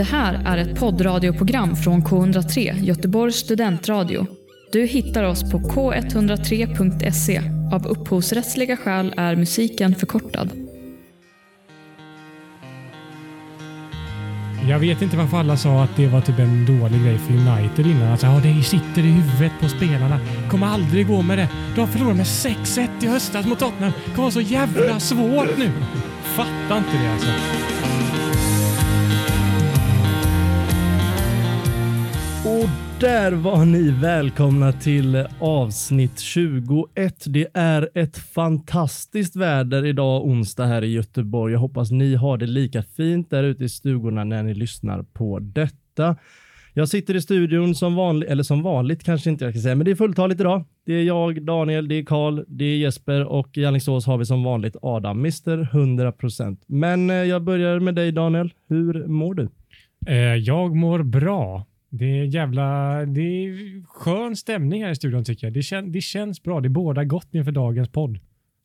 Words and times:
Det 0.00 0.04
här 0.04 0.42
är 0.46 0.56
ett 0.58 0.78
poddradioprogram 0.78 1.76
från 1.76 2.02
K103, 2.02 2.84
Göteborgs 2.84 3.36
studentradio. 3.36 4.26
Du 4.72 4.86
hittar 4.86 5.24
oss 5.24 5.50
på 5.52 5.58
k103.se. 5.58 7.42
Av 7.72 7.86
upphovsrättsliga 7.86 8.76
skäl 8.76 9.14
är 9.16 9.36
musiken 9.36 9.94
förkortad. 9.94 10.50
Jag 14.68 14.78
vet 14.78 15.02
inte 15.02 15.16
varför 15.16 15.36
alla 15.36 15.56
sa 15.56 15.82
att 15.82 15.96
det 15.96 16.06
var 16.06 16.20
typ 16.20 16.38
en 16.38 16.66
dålig 16.66 17.04
grej 17.04 17.18
för 17.18 17.32
United 17.32 17.86
innan. 17.86 18.10
Alltså, 18.12 18.26
ja, 18.26 18.40
det 18.42 18.62
sitter 18.62 19.02
i 19.02 19.10
huvudet 19.10 19.52
på 19.60 19.68
spelarna. 19.68 20.20
Kommer 20.50 20.66
aldrig 20.66 21.06
gå 21.06 21.22
med 21.22 21.38
det. 21.38 21.48
De 21.76 21.88
förlorade 21.88 22.16
med 22.16 22.26
6-1 22.26 22.88
i 23.02 23.06
höstas 23.06 23.46
mot 23.46 23.58
Tottenham. 23.58 23.92
Det 24.04 24.10
kommer 24.10 24.22
vara 24.22 24.30
så 24.30 24.40
jävla 24.40 25.00
svårt 25.00 25.58
nu. 25.58 25.70
Fattar 26.22 26.78
inte 26.78 26.98
det 27.02 27.12
alltså. 27.12 27.30
Och 32.44 32.68
där 33.00 33.32
var 33.32 33.64
ni 33.64 33.90
välkomna 33.90 34.72
till 34.72 35.26
avsnitt 35.40 36.20
21. 36.20 37.24
Det 37.26 37.46
är 37.54 37.88
ett 37.94 38.18
fantastiskt 38.18 39.36
väder 39.36 39.86
idag 39.86 40.24
onsdag 40.26 40.66
här 40.66 40.84
i 40.84 40.92
Göteborg. 40.92 41.52
Jag 41.52 41.60
hoppas 41.60 41.90
ni 41.90 42.14
har 42.14 42.38
det 42.38 42.46
lika 42.46 42.82
fint 42.82 43.30
där 43.30 43.42
ute 43.42 43.64
i 43.64 43.68
stugorna 43.68 44.24
när 44.24 44.42
ni 44.42 44.54
lyssnar 44.54 45.02
på 45.02 45.38
detta. 45.38 46.16
Jag 46.74 46.88
sitter 46.88 47.16
i 47.16 47.20
studion 47.20 47.74
som 47.74 47.94
vanligt, 47.94 48.30
eller 48.30 48.42
som 48.42 48.62
vanligt 48.62 49.04
kanske 49.04 49.30
inte 49.30 49.44
jag 49.44 49.54
ska 49.54 49.60
säga, 49.62 49.74
men 49.74 49.84
det 49.84 49.90
är 49.90 49.96
fulltaligt 49.96 50.40
idag. 50.40 50.64
Det 50.86 50.92
är 50.92 51.04
jag, 51.04 51.42
Daniel, 51.42 51.88
det 51.88 51.94
är 51.94 52.04
Karl, 52.04 52.44
det 52.48 52.64
är 52.64 52.76
Jesper 52.76 53.24
och 53.24 53.58
i 53.58 53.64
Alingsås 53.64 54.06
har 54.06 54.18
vi 54.18 54.24
som 54.24 54.44
vanligt 54.44 54.76
Adam, 54.82 55.18
Mr 55.18 55.68
100%. 55.72 56.56
Men 56.66 57.10
eh, 57.10 57.16
jag 57.16 57.42
börjar 57.42 57.80
med 57.80 57.94
dig 57.94 58.12
Daniel. 58.12 58.52
Hur 58.68 59.06
mår 59.06 59.34
du? 59.34 59.48
Eh, 60.06 60.36
jag 60.36 60.76
mår 60.76 61.02
bra. 61.02 61.66
Det 61.90 62.04
är 62.20 62.24
jävla... 62.24 62.94
Det 63.06 63.20
är 63.20 63.82
skön 63.86 64.36
stämning 64.36 64.84
här 64.84 64.90
i 64.90 64.94
studion 64.94 65.24
tycker 65.24 65.46
jag. 65.46 65.54
Det, 65.54 65.62
kän, 65.62 65.92
det 65.92 66.00
känns 66.00 66.42
bra. 66.42 66.60
Det 66.60 66.68
båda 66.68 67.04
gott 67.04 67.28
inför 67.34 67.52
dagens 67.52 67.88
podd. 67.88 68.18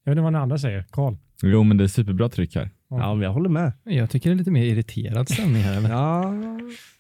Jag 0.04 0.12
vet 0.12 0.18
inte 0.18 0.22
vad 0.24 0.34
ni 0.34 0.40
andra 0.40 0.58
säger. 0.58 0.86
Karl? 0.92 1.16
Jo, 1.44 1.64
men 1.64 1.78
det 1.78 1.84
är 1.84 1.88
superbra 1.88 2.30
tryck 2.30 2.56
här. 2.56 2.70
Ja, 2.90 3.14
men 3.14 3.24
jag 3.24 3.34
håller 3.34 3.50
med. 3.50 3.74
Jag 3.84 4.10
tycker 4.10 4.30
det 4.30 4.34
är 4.34 4.38
lite 4.38 4.52
mer 4.52 4.64
irriterad 4.64 5.30
stämning 5.30 5.62
här. 5.62 5.82
Men 5.82 5.92
Ja, 5.92 6.34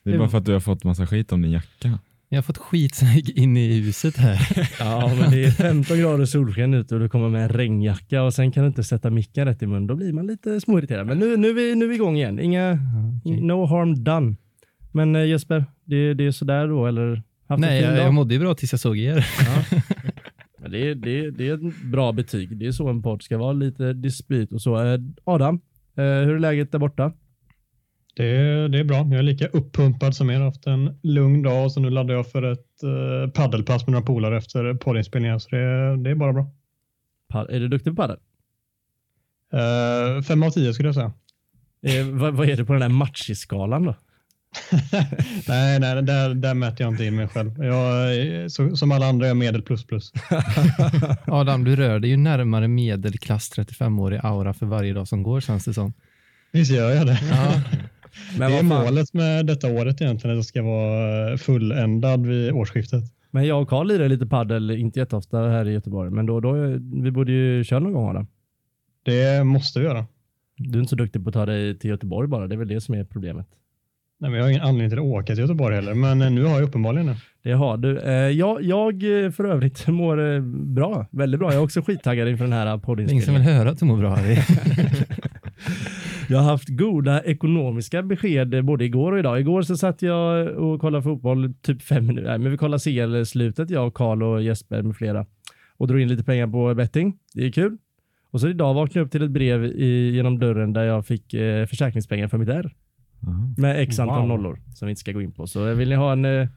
Det 0.03 0.13
är 0.13 0.17
bara 0.17 0.29
för 0.29 0.37
att 0.37 0.45
du 0.45 0.53
har 0.53 0.59
fått 0.59 0.83
massa 0.83 1.07
skit 1.07 1.31
om 1.31 1.41
din 1.41 1.51
jacka. 1.51 1.99
jag 2.29 2.37
har 2.37 2.41
fått 2.43 2.57
skit 2.57 2.95
så 2.95 3.05
jag 3.05 3.15
gick 3.15 3.37
in 3.37 3.57
i 3.57 3.81
huset 3.81 4.17
här. 4.17 4.69
ja, 4.79 5.15
men 5.19 5.31
det 5.31 5.43
är 5.45 5.51
15 5.51 5.97
grader 5.99 6.25
solsken 6.25 6.73
ute 6.73 6.95
och 6.95 7.01
du 7.01 7.09
kommer 7.09 7.29
med 7.29 7.43
en 7.43 7.49
regnjacka 7.49 8.23
och 8.23 8.33
sen 8.33 8.51
kan 8.51 8.63
du 8.63 8.67
inte 8.67 8.83
sätta 8.83 9.09
micken 9.09 9.45
rätt 9.45 9.61
i 9.61 9.67
mun. 9.67 9.87
Då 9.87 9.95
blir 9.95 10.13
man 10.13 10.27
lite 10.27 10.61
småirriterad. 10.61 11.07
Men 11.07 11.19
nu, 11.19 11.37
nu, 11.37 11.49
är, 11.49 11.53
vi, 11.53 11.75
nu 11.75 11.85
är 11.85 11.89
vi 11.89 11.95
igång 11.95 12.15
igen. 12.15 12.39
Inga, 12.39 12.79
okej. 13.25 13.41
no 13.41 13.65
harm 13.65 14.03
done. 14.03 14.35
Men 14.95 15.15
eh, 15.15 15.25
Jesper, 15.25 15.65
det, 15.85 16.13
det 16.13 16.25
är 16.25 16.31
sådär 16.31 16.67
då 16.67 16.85
eller? 16.87 17.23
Haft 17.47 17.61
Nej, 17.61 17.81
jag, 17.81 17.97
jag 17.97 18.13
mådde 18.13 18.33
ju 18.33 18.39
bra 18.39 18.55
tills 18.55 18.73
jag 18.73 18.79
såg 18.79 18.97
er. 18.97 19.25
Men 20.59 20.71
det, 20.71 20.89
är- 20.89 20.95
det, 20.95 21.19
är- 21.19 21.31
det 21.31 21.47
är 21.49 21.53
ett 21.53 21.83
bra 21.83 22.11
betyg. 22.11 22.57
Det 22.57 22.67
är 22.67 22.71
så 22.71 22.87
en 22.89 23.01
podd 23.01 23.23
ska 23.23 23.37
vara. 23.37 23.53
Lite 23.53 23.93
dispyt 23.93 24.51
och 24.53 24.61
så. 24.61 24.85
Eh, 24.85 24.99
Adam, 25.23 25.55
eh, 25.97 26.03
hur 26.03 26.35
är 26.35 26.39
läget 26.39 26.71
där 26.71 26.79
borta? 26.79 27.11
Det, 28.15 28.25
är- 28.25 28.69
det 28.69 28.79
är 28.79 28.83
bra. 28.83 28.97
Jag 28.97 29.13
är 29.13 29.23
lika 29.23 29.47
uppumpad 29.47 30.15
som 30.15 30.29
er. 30.29 30.33
Jag 30.33 30.39
har 30.39 30.45
haft 30.45 30.67
en 30.67 30.99
lugn 31.03 31.43
dag 31.43 31.65
och 31.65 31.71
så 31.71 31.79
nu 31.79 31.89
laddar 31.89 32.13
jag 32.15 32.31
för 32.31 32.43
ett 32.43 32.67
uh, 32.83 33.29
paddelpass 33.31 33.87
med 33.87 33.91
några 33.91 34.05
polare 34.05 34.37
efter 34.37 34.73
poddinspelningen. 34.73 35.39
Så 35.39 35.49
det, 35.49 35.97
det 36.03 36.09
är 36.09 36.15
bara 36.15 36.33
bra. 36.33 36.51
Pa- 37.29 37.47
Är 37.49 37.59
du 37.59 37.67
duktig 37.67 37.95
på 37.95 38.01
padel? 38.01 38.17
Uh, 39.53 40.21
fem 40.21 40.43
av 40.43 40.49
tio 40.49 40.73
skulle 40.73 40.87
jag 40.87 40.95
säga. 40.95 41.13
Eh, 41.81 42.07
vad, 42.07 42.33
vad 42.33 42.49
är 42.49 42.57
det 42.57 42.65
på 42.65 42.73
den 42.73 42.81
där 42.81 42.89
matchiskalan 42.89 43.83
då? 43.83 43.95
nej, 45.47 45.79
nej 45.79 46.03
där, 46.03 46.33
där 46.33 46.53
mäter 46.53 46.85
jag 46.85 46.93
inte 46.93 47.05
in 47.05 47.15
mig 47.15 47.27
själv. 47.27 47.63
Jag, 47.63 48.51
så, 48.51 48.75
som 48.75 48.91
alla 48.91 49.05
andra 49.05 49.25
är 49.25 49.29
jag 49.29 49.37
medel 49.37 49.61
plus 49.61 49.85
plus. 49.85 50.13
Adam, 51.27 51.63
du 51.63 51.75
rör 51.75 51.99
dig 51.99 52.09
ju 52.09 52.17
närmare 52.17 52.67
medelklass 52.67 53.51
35-årig 53.57 54.19
aura 54.23 54.53
för 54.53 54.65
varje 54.65 54.93
dag 54.93 55.07
som 55.07 55.23
går 55.23 55.41
känns 55.41 55.65
det 55.65 55.73
som. 55.73 55.93
Visst 56.51 56.71
gör 56.71 56.91
jag 56.91 57.07
det. 57.07 57.19
Ja, 57.31 57.61
Men, 58.37 58.51
det 58.51 58.57
är 58.57 58.63
målet 58.63 59.13
med 59.13 59.45
detta 59.45 59.71
året 59.71 60.01
egentligen. 60.01 60.37
Att 60.37 60.43
det 60.43 60.47
ska 60.47 60.61
vara 60.61 61.37
fulländad 61.37 62.25
vid 62.25 62.51
årsskiftet. 62.51 63.03
men 63.31 63.45
jag 63.45 63.61
och 63.61 63.69
Karl 63.69 63.87
lirar 63.87 64.09
lite 64.09 64.25
padel, 64.25 64.71
inte 64.71 64.99
jätteofta 64.99 65.37
här 65.37 65.67
i 65.67 65.73
Göteborg, 65.73 66.11
men 66.11 66.25
då, 66.25 66.39
då 66.39 66.53
vi 67.03 67.11
borde 67.11 67.31
ju 67.31 67.63
köra 67.63 67.79
någon 67.79 67.93
gång 67.93 68.09
Adam. 68.09 68.27
Det 69.03 69.43
måste 69.43 69.79
vi 69.79 69.85
göra. 69.85 70.05
Du 70.57 70.77
är 70.77 70.81
inte 70.81 70.89
så 70.89 70.95
duktig 70.95 71.23
på 71.23 71.29
att 71.29 71.33
ta 71.33 71.45
dig 71.45 71.79
till 71.79 71.89
Göteborg 71.89 72.27
bara, 72.27 72.47
det 72.47 72.55
är 72.55 72.57
väl 72.57 72.67
det 72.67 72.81
som 72.81 72.95
är 72.95 73.03
problemet. 73.03 73.47
Nej, 74.19 74.31
men 74.31 74.33
jag 74.33 74.45
har 74.45 74.49
ingen 74.49 74.61
anledning 74.61 74.89
till 74.89 74.99
att 74.99 75.05
åka 75.05 75.25
till 75.25 75.39
Göteborg 75.39 75.75
heller, 75.75 75.93
men 75.93 76.21
eh, 76.21 76.31
nu 76.31 76.43
har 76.43 76.59
jag 76.59 76.67
uppenbarligen 76.67 77.07
det. 77.07 77.15
Det 77.43 77.51
har 77.51 77.77
du. 77.77 77.99
Eh, 77.99 78.13
jag, 78.13 78.63
jag 78.63 79.25
eh, 79.25 79.31
för 79.31 79.43
övrigt 79.43 79.87
mår 79.87 80.39
bra, 80.73 81.07
väldigt 81.11 81.39
bra. 81.39 81.49
Jag 81.49 81.59
är 81.59 81.63
också 81.63 81.81
skittaggad 81.81 82.27
inför 82.27 82.43
den 82.43 82.53
här 82.53 82.65
är 82.65 82.69
ingen 82.69 82.79
som 82.79 82.85
poddinspelningen. 82.85 83.41
vill 83.45 83.53
höra 83.53 83.69
att 83.69 83.79
du 83.79 83.85
mår 83.85 83.97
bra. 83.97 84.15
Harry. 84.15 84.37
Jag 86.29 86.37
har 86.37 86.51
haft 86.51 86.69
goda 86.69 87.23
ekonomiska 87.23 88.03
besked 88.03 88.65
både 88.65 88.85
igår 88.85 89.11
och 89.11 89.19
idag. 89.19 89.39
Igår 89.39 89.61
så 89.61 89.77
satt 89.77 90.01
jag 90.01 90.47
och 90.47 90.81
kollade 90.81 91.03
fotboll 91.03 91.53
typ 91.61 91.81
fem 91.81 92.07
minuter. 92.07 92.29
Nej, 92.29 92.37
men 92.37 92.51
vi 92.51 92.57
kollade 92.57 92.83
CL-slutet, 92.83 93.69
jag 93.69 93.87
och 93.87 93.93
Karl 93.93 94.23
och 94.23 94.43
Jesper 94.43 94.81
med 94.81 94.95
flera. 94.95 95.25
Och 95.77 95.87
drog 95.87 96.01
in 96.01 96.07
lite 96.07 96.23
pengar 96.23 96.47
på 96.47 96.73
betting. 96.73 97.17
Det 97.33 97.45
är 97.45 97.51
kul. 97.51 97.77
Och 98.31 98.41
så 98.41 98.47
idag 98.47 98.73
vaknade 98.73 98.99
jag 98.99 99.05
upp 99.05 99.11
till 99.11 99.23
ett 99.23 99.31
brev 99.31 99.65
i, 99.65 100.09
genom 100.15 100.39
dörren 100.39 100.73
där 100.73 100.83
jag 100.83 101.05
fick 101.05 101.33
eh, 101.33 101.65
försäkringspengar 101.65 102.27
för 102.27 102.37
mitt 102.37 102.49
R. 102.49 102.73
Jaha. 103.25 103.53
Med 103.57 103.81
x 103.81 103.99
antal 103.99 104.19
Wow. 104.19 104.27
nollor 104.27 104.59
som 104.75 104.85
vi 104.85 104.89
inte 104.89 104.99
ska 104.99 105.11
gå 105.11 105.21
in 105.21 105.31
på. 105.31 105.47
Så 105.47 105.73
vill 105.73 105.89
ni 105.89 105.95
ha 105.95 106.11
en 106.11 106.25
eh, 106.25 106.47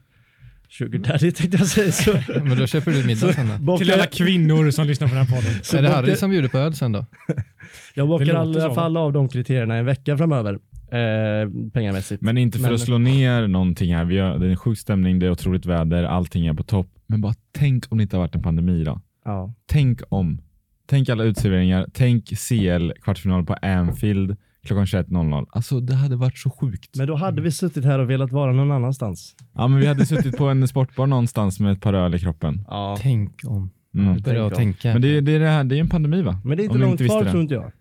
sugar 0.69 0.99
daddy 0.99 1.31
tänkte 1.33 1.57
jag 1.59 1.67
säga. 1.67 1.93
Så, 1.93 2.13
Men 2.45 2.59
då 2.59 2.67
köper 2.67 2.91
du 2.91 3.05
middag 3.07 3.33
sen 3.33 3.47
då. 3.67 3.79
Till 3.79 3.93
alla 3.93 4.07
kvinnor 4.07 4.71
som 4.71 4.87
lyssnar 4.87 5.09
på 5.09 5.15
den 5.15 5.27
här 5.27 5.37
podden. 5.37 5.55
så 5.63 5.77
Är 5.77 5.83
det 5.83 5.89
Harry 5.89 6.17
som 6.17 6.31
bjuder 6.31 6.49
på 6.49 6.59
öl 6.59 6.75
sen 6.75 6.93
då? 6.93 7.07
Jag 7.95 8.09
bockar 8.09 8.27
i 8.27 8.31
alla 8.31 8.75
fall 8.75 8.97
av 8.97 9.13
de 9.13 9.29
kriterierna 9.29 9.77
en 9.77 9.85
vecka 9.85 10.17
framöver. 10.19 10.59
Eh, 10.93 11.51
pengamässigt. 11.73 12.23
Men 12.23 12.39
inte 12.39 12.59
för 12.59 12.63
Men- 12.63 12.75
att 12.75 12.81
slå 12.81 12.99
ner 12.99 13.47
någonting 13.49 13.95
här. 13.95 14.05
Vi 14.05 14.19
har, 14.19 14.39
det 14.39 14.47
är 14.47 14.51
en 14.51 14.57
sjuk 14.57 14.79
stämning, 14.79 15.19
det 15.19 15.27
är 15.27 15.31
otroligt 15.31 15.67
väder, 15.67 16.05
allting 16.05 16.47
är 16.47 16.55
på 16.55 16.63
topp. 16.63 16.89
Men 17.07 17.21
bara 17.21 17.35
tänk 17.53 17.85
om 17.93 17.99
det 17.99 18.03
inte 18.03 18.17
har 18.17 18.23
varit 18.23 18.35
en 18.35 18.43
pandemi 18.43 18.85
då. 18.85 19.01
Ja. 19.25 19.55
Tänk 19.67 20.01
om. 20.09 20.41
Tänk 20.87 21.09
alla 21.09 21.25
utserveringar. 21.25 21.87
Tänk 21.93 22.25
CL 22.29 22.93
kvartsfinal 23.03 23.45
på 23.47 23.55
Anfield 23.55 24.37
klockan 24.69 24.85
21.00. 24.85 25.47
Alltså 25.51 25.81
det 25.81 25.95
hade 25.95 26.17
varit 26.17 26.39
så 26.39 26.51
sjukt. 26.51 26.97
Men 26.97 27.07
då 27.07 27.15
hade 27.15 27.43
vi 27.43 27.51
suttit 27.53 27.85
här 27.85 27.99
och 27.99 28.11
velat 28.11 28.33
vara 28.33 28.53
någon 28.53 28.71
annanstans. 28.73 29.35
Ja, 29.55 29.69
men 29.69 29.81
vi 29.81 29.87
hade 29.87 30.07
suttit 30.07 30.37
på 30.37 30.45
en 30.49 30.69
sportbar 30.69 31.07
någonstans 31.07 31.61
med 31.61 31.73
ett 31.73 31.81
par 31.81 31.95
öl 31.95 32.15
i 32.15 32.19
kroppen. 32.19 32.65
Ja. 32.69 32.97
Tänk 33.01 33.41
om. 33.45 33.71
Mm. 33.95 34.17
Börjar 34.23 34.51
tänka. 34.51 34.93
Men 34.93 35.03
det, 35.03 35.21
det, 35.21 35.33
är 35.33 35.41
det, 35.41 35.49
här, 35.49 35.65
det 35.65 35.77
är 35.77 35.81
en 35.81 35.89
pandemi 35.89 36.23
va? 36.23 36.41
Men 36.45 36.57
det 36.57 36.63
är 36.63 36.65
inte 36.65 36.75
Om 36.75 36.81
långt 36.81 37.01
visste 37.01 37.07
kvar 37.15 37.25
det. 37.25 37.31
tror 37.31 37.43
inte 37.43 37.55
jag. 37.55 37.73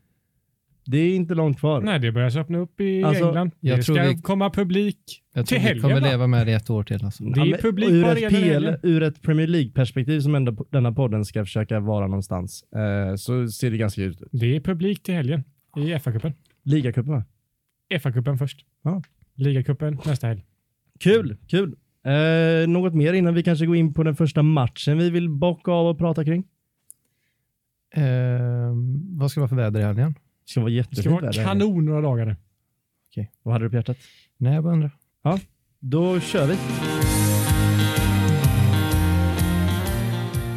Det 0.86 0.98
är 0.98 1.16
inte 1.16 1.34
långt 1.36 1.60
kvar. 1.60 1.82
Nej, 1.82 2.00
det 2.00 2.12
börjar 2.12 2.38
öppna 2.38 2.58
upp 2.58 2.82
i 2.82 3.04
Alltså, 3.04 3.26
England. 3.28 3.52
jag 3.60 3.80
Det 3.80 3.84
tror 3.84 3.96
ska 3.96 4.08
vi- 4.08 4.22
komma 4.22 4.50
publik. 4.50 4.98
jag 5.34 5.46
till 5.46 5.50
tror 5.58 5.60
vi 5.60 5.68
helgen, 5.68 5.82
kommer 5.82 6.02
va? 6.02 6.08
leva 6.08 6.28
med 6.28 6.48
det 6.48 6.54
ett 6.54 6.70
år 6.70 6.84
till. 6.84 7.06
Alltså. 7.06 7.24
Det 7.24 7.42
är 7.42 7.46
men 7.46 7.60
publik 7.60 7.90
ur 7.90 8.04
på 8.04 8.10
ett, 8.10 8.18
arenan 8.18 8.36
i 8.36 8.44
PL, 8.44 8.54
helgen. 8.54 8.80
ur 8.84 9.04
ett 9.04 9.22
Premier 9.22 9.48
League-perspektiv 9.48 10.20
som 10.20 10.36
ändå 10.36 10.66
denna 10.72 10.92
podden 10.92 11.26
ska 11.26 11.46
försöka 11.46 11.80
vara 11.80 12.08
någonstans, 12.08 12.64
eh, 12.76 13.16
så 13.16 13.48
ser 13.48 13.72
det 13.72 13.78
ganska 13.78 14.02
ut. 14.04 14.22
Det 14.32 14.56
är 14.56 14.60
publik 14.60 15.04
till 15.04 15.14
helgen 15.14 15.44
i 15.78 15.80
FA-cupen. 15.94 16.34
Ligacupen 16.68 17.14
va? 17.14 17.24
FA-cupen 18.00 18.38
först. 18.38 18.66
Ja. 18.82 19.02
Ligacupen 19.36 20.00
nästa 20.06 20.28
helg. 20.28 20.46
Kul, 21.00 21.38
kul. 21.48 21.76
Eh, 22.04 22.68
något 22.68 22.94
mer 22.94 23.14
innan 23.14 23.34
vi 23.34 23.44
kanske 23.44 23.66
går 23.66 23.76
in 23.76 23.94
på 23.94 24.04
den 24.04 24.16
första 24.16 24.44
matchen 24.44 24.98
vi 24.98 25.10
vill 25.10 25.30
bocka 25.30 25.72
av 25.72 25.88
och 25.88 25.98
prata 25.98 26.26
kring? 26.26 26.44
Eh, 27.96 28.04
vad 29.18 29.32
ska 29.32 29.40
det 29.40 29.42
vara 29.42 29.50
för 29.50 29.56
väder 29.56 29.80
i 29.80 29.84
helgen? 29.84 30.14
Det 30.14 30.52
ska 30.52 30.60
vara 30.62 30.70
Det 30.70 30.76
jättefint 30.76 31.06
ska 31.06 31.10
vara 31.10 31.34
kanon 31.34 31.86
några 31.86 32.02
dagar 32.02 32.26
nu. 32.26 32.36
Vad 33.44 33.54
hade 33.54 33.66
du 33.66 33.70
på 33.70 33.76
hjärtat? 33.76 33.98
Nej, 34.38 34.54
jag 34.54 34.64
bara 34.64 34.74
undrar. 34.74 34.92
Då 35.80 36.20
kör 36.20 36.48
vi. 36.48 36.97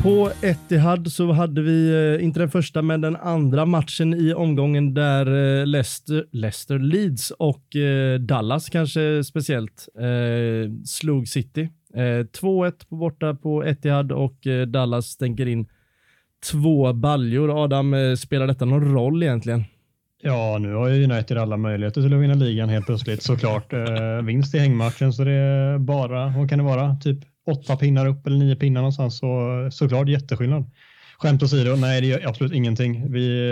På 0.02 0.30
Etihad 0.42 1.12
så 1.12 1.32
hade 1.32 1.62
vi, 1.62 1.90
eh, 2.18 2.24
inte 2.24 2.40
den 2.40 2.50
första, 2.50 2.82
men 2.82 3.00
den 3.00 3.16
andra 3.16 3.66
matchen 3.66 4.14
i 4.14 4.32
omgången 4.34 4.94
där 4.94 5.26
eh, 5.26 5.66
Leicester, 5.66 6.26
Leicester 6.30 6.78
Leeds 6.78 7.30
och 7.30 7.76
eh, 7.76 8.18
Dallas 8.18 8.68
kanske 8.68 9.24
speciellt 9.24 9.88
eh, 9.98 10.72
slog 10.84 11.28
City. 11.28 11.68
Eh, 11.94 11.98
2-1 12.00 12.88
på 12.88 12.96
borta 12.96 13.34
på 13.34 13.64
Etihad 13.64 14.12
och 14.12 14.46
Dallas 14.68 15.06
stänker 15.06 15.46
in 15.46 15.68
två 16.50 16.92
baljor. 16.92 17.64
Adam, 17.64 18.16
spelar 18.16 18.46
detta 18.46 18.64
någon 18.64 18.94
roll 18.94 19.22
egentligen? 19.22 19.64
Ja, 20.22 20.58
nu 20.60 20.74
har 20.74 20.88
ju 20.88 21.04
United 21.04 21.38
alla 21.38 21.56
möjligheter 21.56 22.02
till 22.02 22.14
att 22.14 22.20
vinna 22.20 22.34
ligan 22.34 22.68
helt 22.68 22.86
plötsligt 22.86 23.22
såklart. 23.22 23.72
Eh, 23.72 24.22
vinst 24.24 24.54
i 24.54 24.58
hängmatchen 24.58 25.12
så 25.12 25.24
det 25.24 25.32
är 25.32 25.78
bara, 25.78 26.32
vad 26.36 26.48
kan 26.48 26.58
det 26.58 26.64
vara, 26.64 26.96
typ 26.96 27.18
åtta 27.46 27.76
pinnar 27.76 28.06
upp 28.06 28.26
eller 28.26 28.36
nio 28.36 28.56
pinnar 28.56 28.80
någonstans 28.80 29.18
så 29.18 29.68
såklart 29.72 30.08
jätteskillnad. 30.08 30.70
Skämt 31.18 31.42
åsido, 31.42 31.76
nej 31.76 32.00
det 32.00 32.06
gör 32.06 32.26
absolut 32.28 32.52
ingenting. 32.52 33.12
Vi, 33.12 33.50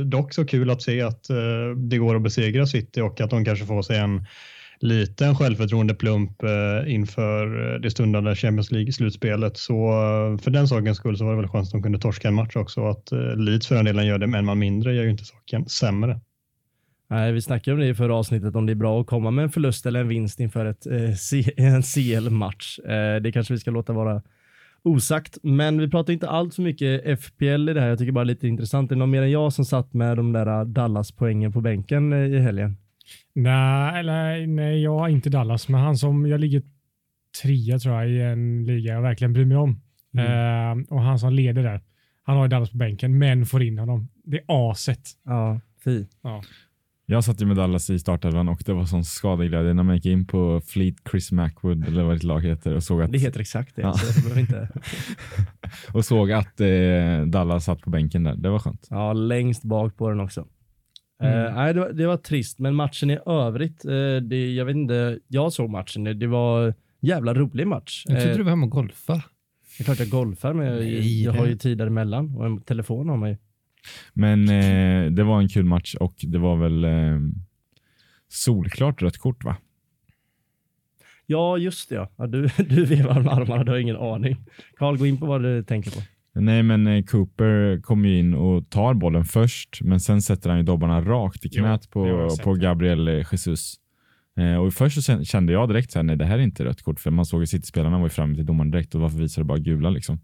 eh, 0.00 0.06
dock 0.06 0.34
så 0.34 0.44
kul 0.44 0.70
att 0.70 0.82
se 0.82 1.02
att 1.02 1.30
eh, 1.30 1.36
det 1.76 1.98
går 1.98 2.16
att 2.16 2.22
besegra 2.22 2.66
City 2.66 3.00
och 3.00 3.20
att 3.20 3.30
de 3.30 3.44
kanske 3.44 3.66
får 3.66 3.82
sig 3.82 3.98
en 3.98 4.26
liten 4.80 5.36
självförtroendeplump 5.36 6.42
eh, 6.42 6.94
inför 6.94 7.78
det 7.78 7.90
stundande 7.90 8.34
Champions 8.34 8.70
League-slutspelet. 8.70 9.56
Så 9.56 9.74
för 10.42 10.50
den 10.50 10.68
sakens 10.68 10.98
skull 10.98 11.18
så 11.18 11.24
var 11.24 11.32
det 11.32 11.40
väl 11.40 11.48
skönt 11.48 11.66
att 11.66 11.72
de 11.72 11.82
kunde 11.82 11.98
torska 11.98 12.28
en 12.28 12.34
match 12.34 12.56
också. 12.56 12.86
Att 12.86 13.08
Leeds 13.36 13.66
för 13.66 13.74
den 13.74 13.84
delen 13.84 14.06
gör 14.06 14.18
det 14.18 14.26
med 14.26 14.38
en 14.38 14.44
man 14.44 14.58
mindre 14.58 14.94
gör 14.94 15.04
ju 15.04 15.10
inte 15.10 15.24
saken 15.24 15.68
sämre. 15.68 16.20
Nej, 17.14 17.32
vi 17.32 17.42
snackade 17.42 17.74
om 17.74 17.80
det 17.80 17.88
i 17.88 17.94
förra 17.94 18.14
avsnittet, 18.14 18.56
om 18.56 18.66
det 18.66 18.72
är 18.72 18.74
bra 18.74 19.00
att 19.00 19.06
komma 19.06 19.30
med 19.30 19.42
en 19.42 19.50
förlust 19.50 19.86
eller 19.86 20.00
en 20.00 20.08
vinst 20.08 20.40
inför 20.40 20.66
ett, 20.66 20.86
eh, 20.86 21.10
en 21.66 21.82
CL-match. 21.82 22.78
Eh, 22.78 23.22
det 23.22 23.32
kanske 23.32 23.54
vi 23.54 23.60
ska 23.60 23.70
låta 23.70 23.92
vara 23.92 24.22
osagt, 24.82 25.38
men 25.42 25.80
vi 25.80 25.90
pratar 25.90 26.12
inte 26.12 26.28
allt 26.28 26.54
för 26.54 26.62
mycket 26.62 27.20
FPL 27.20 27.68
i 27.68 27.72
det 27.72 27.80
här. 27.80 27.88
Jag 27.88 27.98
tycker 27.98 28.12
bara 28.12 28.24
lite 28.24 28.48
intressant. 28.48 28.90
Är 28.90 28.94
det 28.94 28.98
någon 28.98 29.10
mer 29.10 29.22
än 29.22 29.30
jag 29.30 29.52
som 29.52 29.64
satt 29.64 29.92
med 29.92 30.16
de 30.16 30.32
där 30.32 30.64
Dallas-poängen 30.64 31.52
på 31.52 31.60
bänken 31.60 32.12
eh, 32.12 32.18
i 32.18 32.38
helgen? 32.38 32.76
Nej, 33.34 34.00
eller, 34.00 34.46
nej, 34.46 34.82
jag 34.82 34.98
har 34.98 35.08
inte 35.08 35.30
Dallas, 35.30 35.68
men 35.68 35.80
han 35.80 35.96
som 35.96 36.26
jag 36.26 36.40
ligger 36.40 36.62
trea 37.42 37.78
tror 37.78 37.94
jag 37.94 38.10
i 38.10 38.20
en 38.20 38.64
liga 38.66 38.94
jag 38.94 39.02
verkligen 39.02 39.32
bryr 39.32 39.44
mig 39.44 39.56
om. 39.56 39.80
Eh, 40.18 40.94
och 40.94 41.00
han 41.00 41.18
som 41.18 41.32
leder 41.32 41.62
där, 41.62 41.80
han 42.22 42.36
har 42.36 42.44
ju 42.44 42.48
Dallas 42.48 42.70
på 42.70 42.76
bänken, 42.76 43.18
men 43.18 43.46
får 43.46 43.62
in 43.62 43.78
honom. 43.78 44.08
Det 44.24 44.36
är 44.36 44.70
aset. 44.70 45.10
Ja, 45.24 45.60
fy. 45.84 46.04
Jag 47.06 47.24
satt 47.24 47.42
ju 47.42 47.46
med 47.46 47.56
Dallas 47.56 47.90
i 47.90 47.98
startelvan 47.98 48.48
och 48.48 48.62
det 48.66 48.72
var 48.72 48.84
sån 48.84 49.04
skadeglädje 49.04 49.74
när 49.74 49.82
man 49.82 49.94
gick 49.94 50.06
in 50.06 50.26
på 50.26 50.60
Fleet 50.60 50.94
Chris 51.10 51.32
Mackwood 51.32 51.88
eller 51.88 52.02
vad 52.02 52.16
ditt 52.16 52.22
lag 52.22 52.40
heter 52.40 52.74
och 52.74 52.82
såg 52.82 53.02
att, 53.02 53.12
Det 53.12 53.18
heter 53.18 53.40
exakt 53.40 53.76
det. 53.76 53.82
Ja. 53.82 53.92
Så 53.94 54.38
inte... 54.38 54.68
och 55.92 56.04
såg 56.04 56.32
att 56.32 56.60
eh, 56.60 57.26
Dallas 57.26 57.64
satt 57.64 57.80
på 57.80 57.90
bänken 57.90 58.24
där. 58.24 58.34
Det 58.36 58.50
var 58.50 58.58
skönt. 58.58 58.86
Ja, 58.90 59.12
längst 59.12 59.62
bak 59.62 59.96
på 59.96 60.08
den 60.08 60.20
också. 60.20 60.46
Mm. 61.22 61.46
Eh, 61.46 61.54
nej, 61.54 61.74
det, 61.74 61.80
var, 61.80 61.92
det 61.92 62.06
var 62.06 62.16
trist, 62.16 62.58
men 62.58 62.74
matchen 62.74 63.10
i 63.10 63.18
övrigt, 63.26 63.84
eh, 63.84 64.16
det, 64.22 64.54
jag 64.54 64.64
vet 64.64 64.76
inte, 64.76 65.18
jag 65.28 65.52
såg 65.52 65.70
matchen, 65.70 66.04
det, 66.04 66.14
det 66.14 66.26
var 66.26 66.66
en 66.66 66.74
jävla 67.00 67.34
rolig 67.34 67.66
match. 67.66 68.04
Jag 68.06 68.16
trodde 68.20 68.32
Eh, 68.32 68.36
du 68.36 68.42
var 68.42 68.50
hemma 68.50 68.66
och 68.66 68.72
golfa. 68.72 69.14
det 69.78 69.82
är 69.82 69.84
klart 69.84 69.98
jag 69.98 70.08
golfar, 70.08 70.52
men 70.54 70.66
jag, 70.66 70.76
Nej, 70.76 71.22
jag 71.22 71.32
har 71.32 71.46
ju 71.46 71.56
tid 71.56 71.78
däremellan 71.78 72.36
och 72.36 72.46
en 72.46 72.60
telefon 72.60 73.08
har 73.08 73.16
mig. 73.16 73.38
Men 74.12 74.48
eh, 74.48 75.10
det 75.12 75.24
var 75.24 75.40
en 75.40 75.48
kul 75.48 75.64
match 75.64 75.94
och 75.94 76.14
det 76.22 76.38
var 76.38 76.56
väl 76.56 76.84
eh, 76.84 77.18
solklart 78.28 79.02
rött 79.02 79.18
kort 79.18 79.44
va? 79.44 79.56
Ja, 81.26 81.58
just 81.58 81.88
det. 81.88 81.94
Ja. 81.94 82.10
Ja, 82.16 82.26
du, 82.26 82.48
du 82.68 82.84
vevar 82.84 83.20
med 83.20 83.32
armarna, 83.32 83.64
du 83.64 83.70
har 83.72 83.78
ingen 83.78 83.96
aning. 83.96 84.36
Karl, 84.76 84.96
gå 84.96 85.06
in 85.06 85.18
på 85.18 85.26
vad 85.26 85.42
du 85.42 85.62
tänker 85.62 85.90
på. 85.90 86.00
Nej, 86.36 86.62
men 86.62 86.86
eh, 86.86 87.04
Cooper 87.04 87.80
kommer 87.82 88.08
ju 88.08 88.18
in 88.18 88.34
och 88.34 88.70
tar 88.70 88.94
bollen 88.94 89.24
först, 89.24 89.78
men 89.82 90.00
sen 90.00 90.22
sätter 90.22 90.48
han 90.50 90.58
ju 90.58 90.64
dobbarna 90.64 91.00
rakt 91.00 91.44
i 91.44 91.48
Jo, 91.52 91.62
knät 91.62 91.88
har 91.94 92.28
på, 92.28 92.36
på 92.42 92.54
Gabriel 92.54 93.08
eh, 93.08 93.26
Jesus. 93.32 93.74
Eh, 94.38 94.56
och 94.56 94.74
först 94.74 95.02
så 95.02 95.12
kän- 95.12 95.24
kände 95.24 95.52
jag 95.52 95.68
direkt 95.68 95.90
så 95.92 95.98
här, 95.98 96.02
nej 96.04 96.16
det 96.16 96.24
här 96.24 96.38
är 96.38 96.42
inte 96.42 96.64
rött 96.64 96.82
kort, 96.82 97.00
för 97.00 97.10
man 97.10 97.26
såg 97.26 97.40
ju 97.42 97.46
City-spelarna 97.46 97.98
var 97.98 98.04
ju 98.06 98.10
framme 98.10 98.34
till 98.34 98.46
domaren 98.46 98.70
direkt 98.70 98.94
och 98.94 99.00
varför 99.00 99.18
visar 99.18 99.42
det 99.42 99.46
bara 99.46 99.58
gula 99.58 99.90
liksom. 99.90 100.20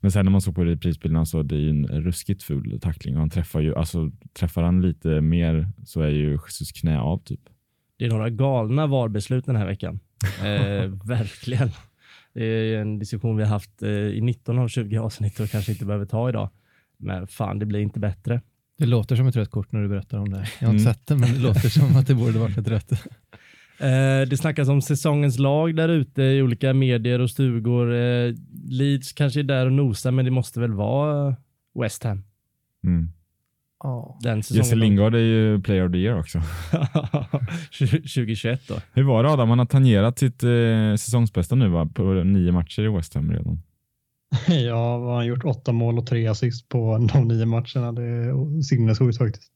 Men 0.00 0.10
sen 0.10 0.24
när 0.24 0.32
man 0.32 0.40
såg 0.40 0.54
på 0.54 0.64
reprisbilderna 0.64 1.26
så 1.26 1.42
det 1.42 1.54
är 1.54 1.58
ju 1.60 1.70
en 1.70 1.86
ruskigt 1.86 2.42
ful 2.42 2.80
tackling 2.80 3.14
och 3.14 3.20
han 3.20 3.30
träffar 3.30 3.60
ju, 3.60 3.74
alltså 3.74 4.10
träffar 4.32 4.62
han 4.62 4.82
lite 4.82 5.20
mer 5.20 5.68
så 5.84 6.00
är 6.00 6.08
ju 6.08 6.30
Jesus 6.30 6.72
knä 6.72 7.00
av 7.00 7.18
typ. 7.18 7.40
Det 7.98 8.04
är 8.04 8.10
några 8.10 8.30
galna 8.30 8.86
VAR-beslut 8.86 9.46
den 9.46 9.56
här 9.56 9.66
veckan. 9.66 10.00
Eh, 10.44 10.86
verkligen. 11.04 11.70
Det 12.34 12.44
är 12.44 12.78
en 12.80 12.98
diskussion 12.98 13.36
vi 13.36 13.42
har 13.42 13.50
haft 13.50 13.82
eh, 13.82 13.88
i 13.90 14.20
19 14.20 14.58
av 14.58 14.68
20 14.68 14.98
avsnitt 14.98 15.40
och 15.40 15.48
kanske 15.50 15.72
inte 15.72 15.84
behöver 15.84 16.06
ta 16.06 16.28
idag. 16.28 16.50
Men 16.98 17.26
fan, 17.26 17.58
det 17.58 17.66
blir 17.66 17.80
inte 17.80 18.00
bättre. 18.00 18.40
Det 18.78 18.86
låter 18.86 19.16
som 19.16 19.26
ett 19.26 19.36
rött 19.36 19.50
kort 19.50 19.72
när 19.72 19.82
du 19.82 19.88
berättar 19.88 20.18
om 20.18 20.30
det. 20.30 20.48
Jag 20.60 20.68
har 20.68 20.74
inte 20.74 20.82
Mm. 20.82 20.94
sett 20.94 21.06
det, 21.06 21.16
men 21.16 21.32
det 21.34 21.38
låter 21.40 21.68
som 21.68 21.96
att 21.96 22.06
det 22.06 22.14
borde 22.14 22.38
varit 22.38 22.58
ett 22.58 22.68
rött. 22.68 22.92
Eh, 23.80 24.28
det 24.28 24.36
snackas 24.36 24.68
om 24.68 24.82
säsongens 24.82 25.38
lag 25.38 25.76
där 25.76 25.88
ute 25.88 26.22
i 26.22 26.42
olika 26.42 26.74
medier 26.74 27.18
och 27.18 27.30
stugor. 27.30 27.94
Eh, 27.94 28.34
Leeds 28.68 29.12
kanske 29.12 29.40
är 29.40 29.44
där 29.44 29.66
och 29.66 29.72
nosar, 29.72 30.10
men 30.10 30.24
det 30.24 30.30
måste 30.30 30.60
väl 30.60 30.72
vara 30.72 31.28
eh, 31.28 31.34
West 31.82 32.04
Ham. 32.04 32.22
Mm. 32.84 33.08
Ja. 33.82 34.18
Den 34.22 34.38
Jesse. 34.38 34.74
Lingard 34.74 35.14
är 35.14 35.18
ju 35.18 35.60
player 35.62 35.86
of 35.86 35.92
the 35.92 35.98
year 35.98 36.18
också. 36.18 36.38
2021 37.78 38.68
då. 38.68 38.74
Hur 38.92 39.02
var 39.02 39.22
det 39.22 39.30
Adam? 39.30 39.48
Han 39.48 39.58
har 39.58 39.66
tangerat 39.66 40.18
sitt 40.18 40.42
eh, 40.42 40.94
säsongsbästa 40.98 41.54
nu 41.54 41.68
va? 41.68 41.90
På 41.94 42.02
nio 42.02 42.52
matcher 42.52 42.82
i 42.82 42.88
West 42.88 43.14
Ham 43.14 43.32
redan. 43.32 43.62
Ja, 44.66 44.98
vad 44.98 45.08
har 45.08 45.16
han 45.16 45.26
gjort? 45.26 45.44
Åtta 45.44 45.72
mål 45.72 45.98
och 45.98 46.06
tre 46.06 46.26
assist 46.26 46.68
på 46.68 47.08
de 47.12 47.28
nio 47.28 47.46
matcherna. 47.46 47.92
Det 47.92 48.02
är 48.02 48.62
sinnessjukt 48.62 49.18
faktiskt. 49.18 49.52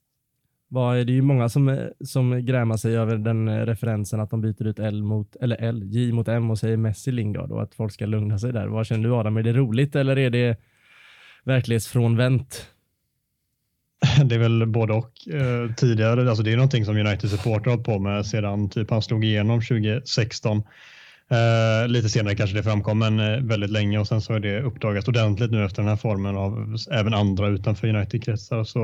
Vad 0.67 0.95
det 0.95 1.01
är 1.01 1.15
ju 1.15 1.21
många 1.21 1.49
som, 1.49 1.69
eh, 1.69 1.85
som 2.05 2.45
grämar 2.45 2.77
sig 2.77 2.97
över 2.97 3.15
den 3.17 3.47
eh, 3.47 3.65
referensen 3.65 4.19
att 4.19 4.29
de 4.29 4.41
byter 4.41 4.67
ut 4.67 4.79
L 4.79 5.03
mot, 5.03 5.35
eller 5.35 5.57
L, 5.59 5.83
J 5.83 6.11
mot 6.11 6.27
M 6.27 6.51
och 6.51 6.59
säger 6.59 6.77
Messi 6.77 7.11
Lingard 7.11 7.51
och 7.51 7.63
att 7.63 7.75
folk 7.75 7.93
ska 7.93 8.05
lugna 8.05 8.39
sig 8.39 8.53
där. 8.53 8.67
Vad 8.67 8.85
känner 8.85 9.09
du 9.09 9.15
Adam? 9.15 9.37
Är 9.37 9.43
det 9.43 9.53
roligt 9.53 9.95
eller 9.95 10.17
är 10.17 10.29
det 10.29 10.59
verklighetsfrånvänt? 11.43 12.67
Det 14.25 14.35
är 14.35 14.39
väl 14.39 14.65
både 14.65 14.93
och. 14.93 15.27
Eh, 15.27 15.73
tidigare, 15.75 16.29
alltså 16.29 16.43
det 16.43 16.51
är 16.51 16.55
någonting 16.55 16.85
som 16.85 16.97
United-supportrar 16.97 17.65
har 17.65 17.71
hållit 17.71 17.85
på 17.85 17.99
med 17.99 18.25
sedan 18.25 18.69
typ 18.69 18.89
han 18.89 19.01
slog 19.01 19.25
igenom 19.25 19.61
2016. 19.61 20.63
Eh, 21.29 21.87
lite 21.87 22.09
senare 22.09 22.35
kanske 22.35 22.57
det 22.57 22.63
framkom, 22.63 22.99
men 22.99 23.19
eh, 23.19 23.39
väldigt 23.39 23.69
länge 23.69 23.99
och 23.99 24.07
sen 24.07 24.21
så 24.21 24.33
är 24.33 24.39
det 24.39 24.61
uppdagats 24.61 25.07
ordentligt 25.07 25.51
nu 25.51 25.65
efter 25.65 25.81
den 25.81 25.89
här 25.89 25.95
formen 25.95 26.35
av 26.37 26.75
även 26.91 27.13
andra 27.13 27.47
utanför 27.47 27.87
United-kretsar. 27.87 28.63
Så 28.63 28.79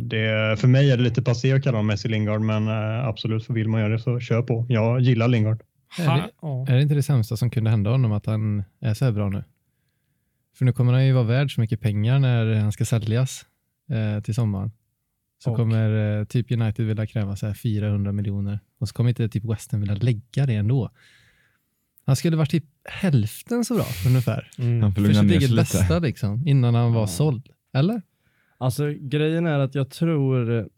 det, 0.00 0.56
för 0.60 0.68
mig 0.68 0.90
är 0.90 0.96
det 0.96 1.02
lite 1.02 1.22
passé 1.22 1.52
att 1.52 1.62
kalla 1.62 1.76
honom 1.76 1.86
Messi 1.86 2.08
Lingard, 2.08 2.40
men 2.40 2.68
eh, 2.68 3.06
absolut, 3.06 3.46
för 3.46 3.54
vill 3.54 3.68
man 3.68 3.80
göra 3.80 3.92
det 3.92 3.98
så 3.98 4.20
kör 4.20 4.42
på. 4.42 4.66
Jag 4.68 5.00
gillar 5.00 5.28
Lingard. 5.28 5.62
Är 5.98 6.06
det, 6.16 6.72
är 6.72 6.76
det 6.76 6.82
inte 6.82 6.94
det 6.94 7.02
sämsta 7.02 7.36
som 7.36 7.50
kunde 7.50 7.70
hända 7.70 7.90
honom 7.90 8.12
att 8.12 8.26
han 8.26 8.64
är 8.80 8.94
så 8.94 9.04
här 9.04 9.12
bra 9.12 9.28
nu? 9.28 9.44
För 10.58 10.64
nu 10.64 10.72
kommer 10.72 10.92
han 10.92 11.06
ju 11.06 11.12
vara 11.12 11.24
värd 11.24 11.54
så 11.54 11.60
mycket 11.60 11.80
pengar 11.80 12.18
när 12.18 12.54
han 12.54 12.72
ska 12.72 12.84
säljas 12.84 13.46
eh, 13.90 14.22
till 14.22 14.34
sommaren. 14.34 14.72
Så 15.44 15.50
Och- 15.50 15.56
kommer 15.56 16.18
eh, 16.18 16.24
typ 16.24 16.50
United 16.50 16.86
vilja 16.86 17.06
kräva 17.06 17.36
så 17.36 17.46
här 17.46 17.54
400 17.54 18.12
miljoner 18.12 18.60
och 18.78 18.88
så 18.88 18.94
kommer 18.94 19.10
inte 19.10 19.28
typ 19.28 19.44
West 19.44 19.72
Ham 19.72 19.80
vilja 19.80 19.94
lägga 19.94 20.46
det 20.46 20.54
ändå. 20.54 20.90
Han 22.06 22.16
skulle 22.16 22.36
varit 22.36 22.50
typ 22.50 22.64
hälften 22.84 23.64
så 23.64 23.74
bra 23.74 23.84
ungefär. 24.06 24.50
Han 24.82 24.94
får 24.94 25.02
För 25.02 25.12
sitt 25.12 25.30
eget 25.30 25.56
bästa 25.56 25.98
liksom, 25.98 26.42
innan 26.48 26.74
han 26.74 26.92
var 26.92 27.00
Ja. 27.00 27.06
såld. 27.06 27.48
Eller? 27.72 28.02
Alltså 28.58 28.94
grejen 29.00 29.46
är 29.46 29.58
att 29.58 29.74
jag 29.74 29.90
tror, 29.90 30.68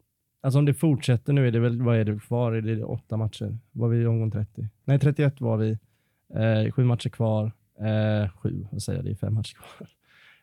alltså 0.43 0.59
om 0.59 0.65
det 0.65 0.75
fortsätter 0.75 1.33
nu 1.33 1.47
är 1.49 1.51
det 1.53 1.61
väl, 1.61 1.83
vad 1.83 1.97
är 1.97 2.05
det 2.05 2.19
kvar? 2.21 2.53
Är 2.53 2.63
det 2.63 2.85
åtta 2.85 3.17
matcher? 3.17 3.59
Var 3.73 3.89
vi 3.89 3.99
i 4.03 4.07
omgång 4.07 4.31
30? 4.31 4.69
Nej, 4.85 4.99
31 4.99 5.41
var 5.41 5.57
vi. 5.57 5.71
Eh, 6.35 6.73
sju 6.73 6.85
matcher 6.85 7.09
kvar. 7.09 7.53
Eh, 7.81 8.31
sju, 8.31 8.67
vad 8.71 8.83
säger 8.83 8.99
jag, 8.99 9.05
det 9.05 9.11
är 9.11 9.15
fem 9.15 9.35
matcher 9.35 9.55
kvar. 9.55 9.89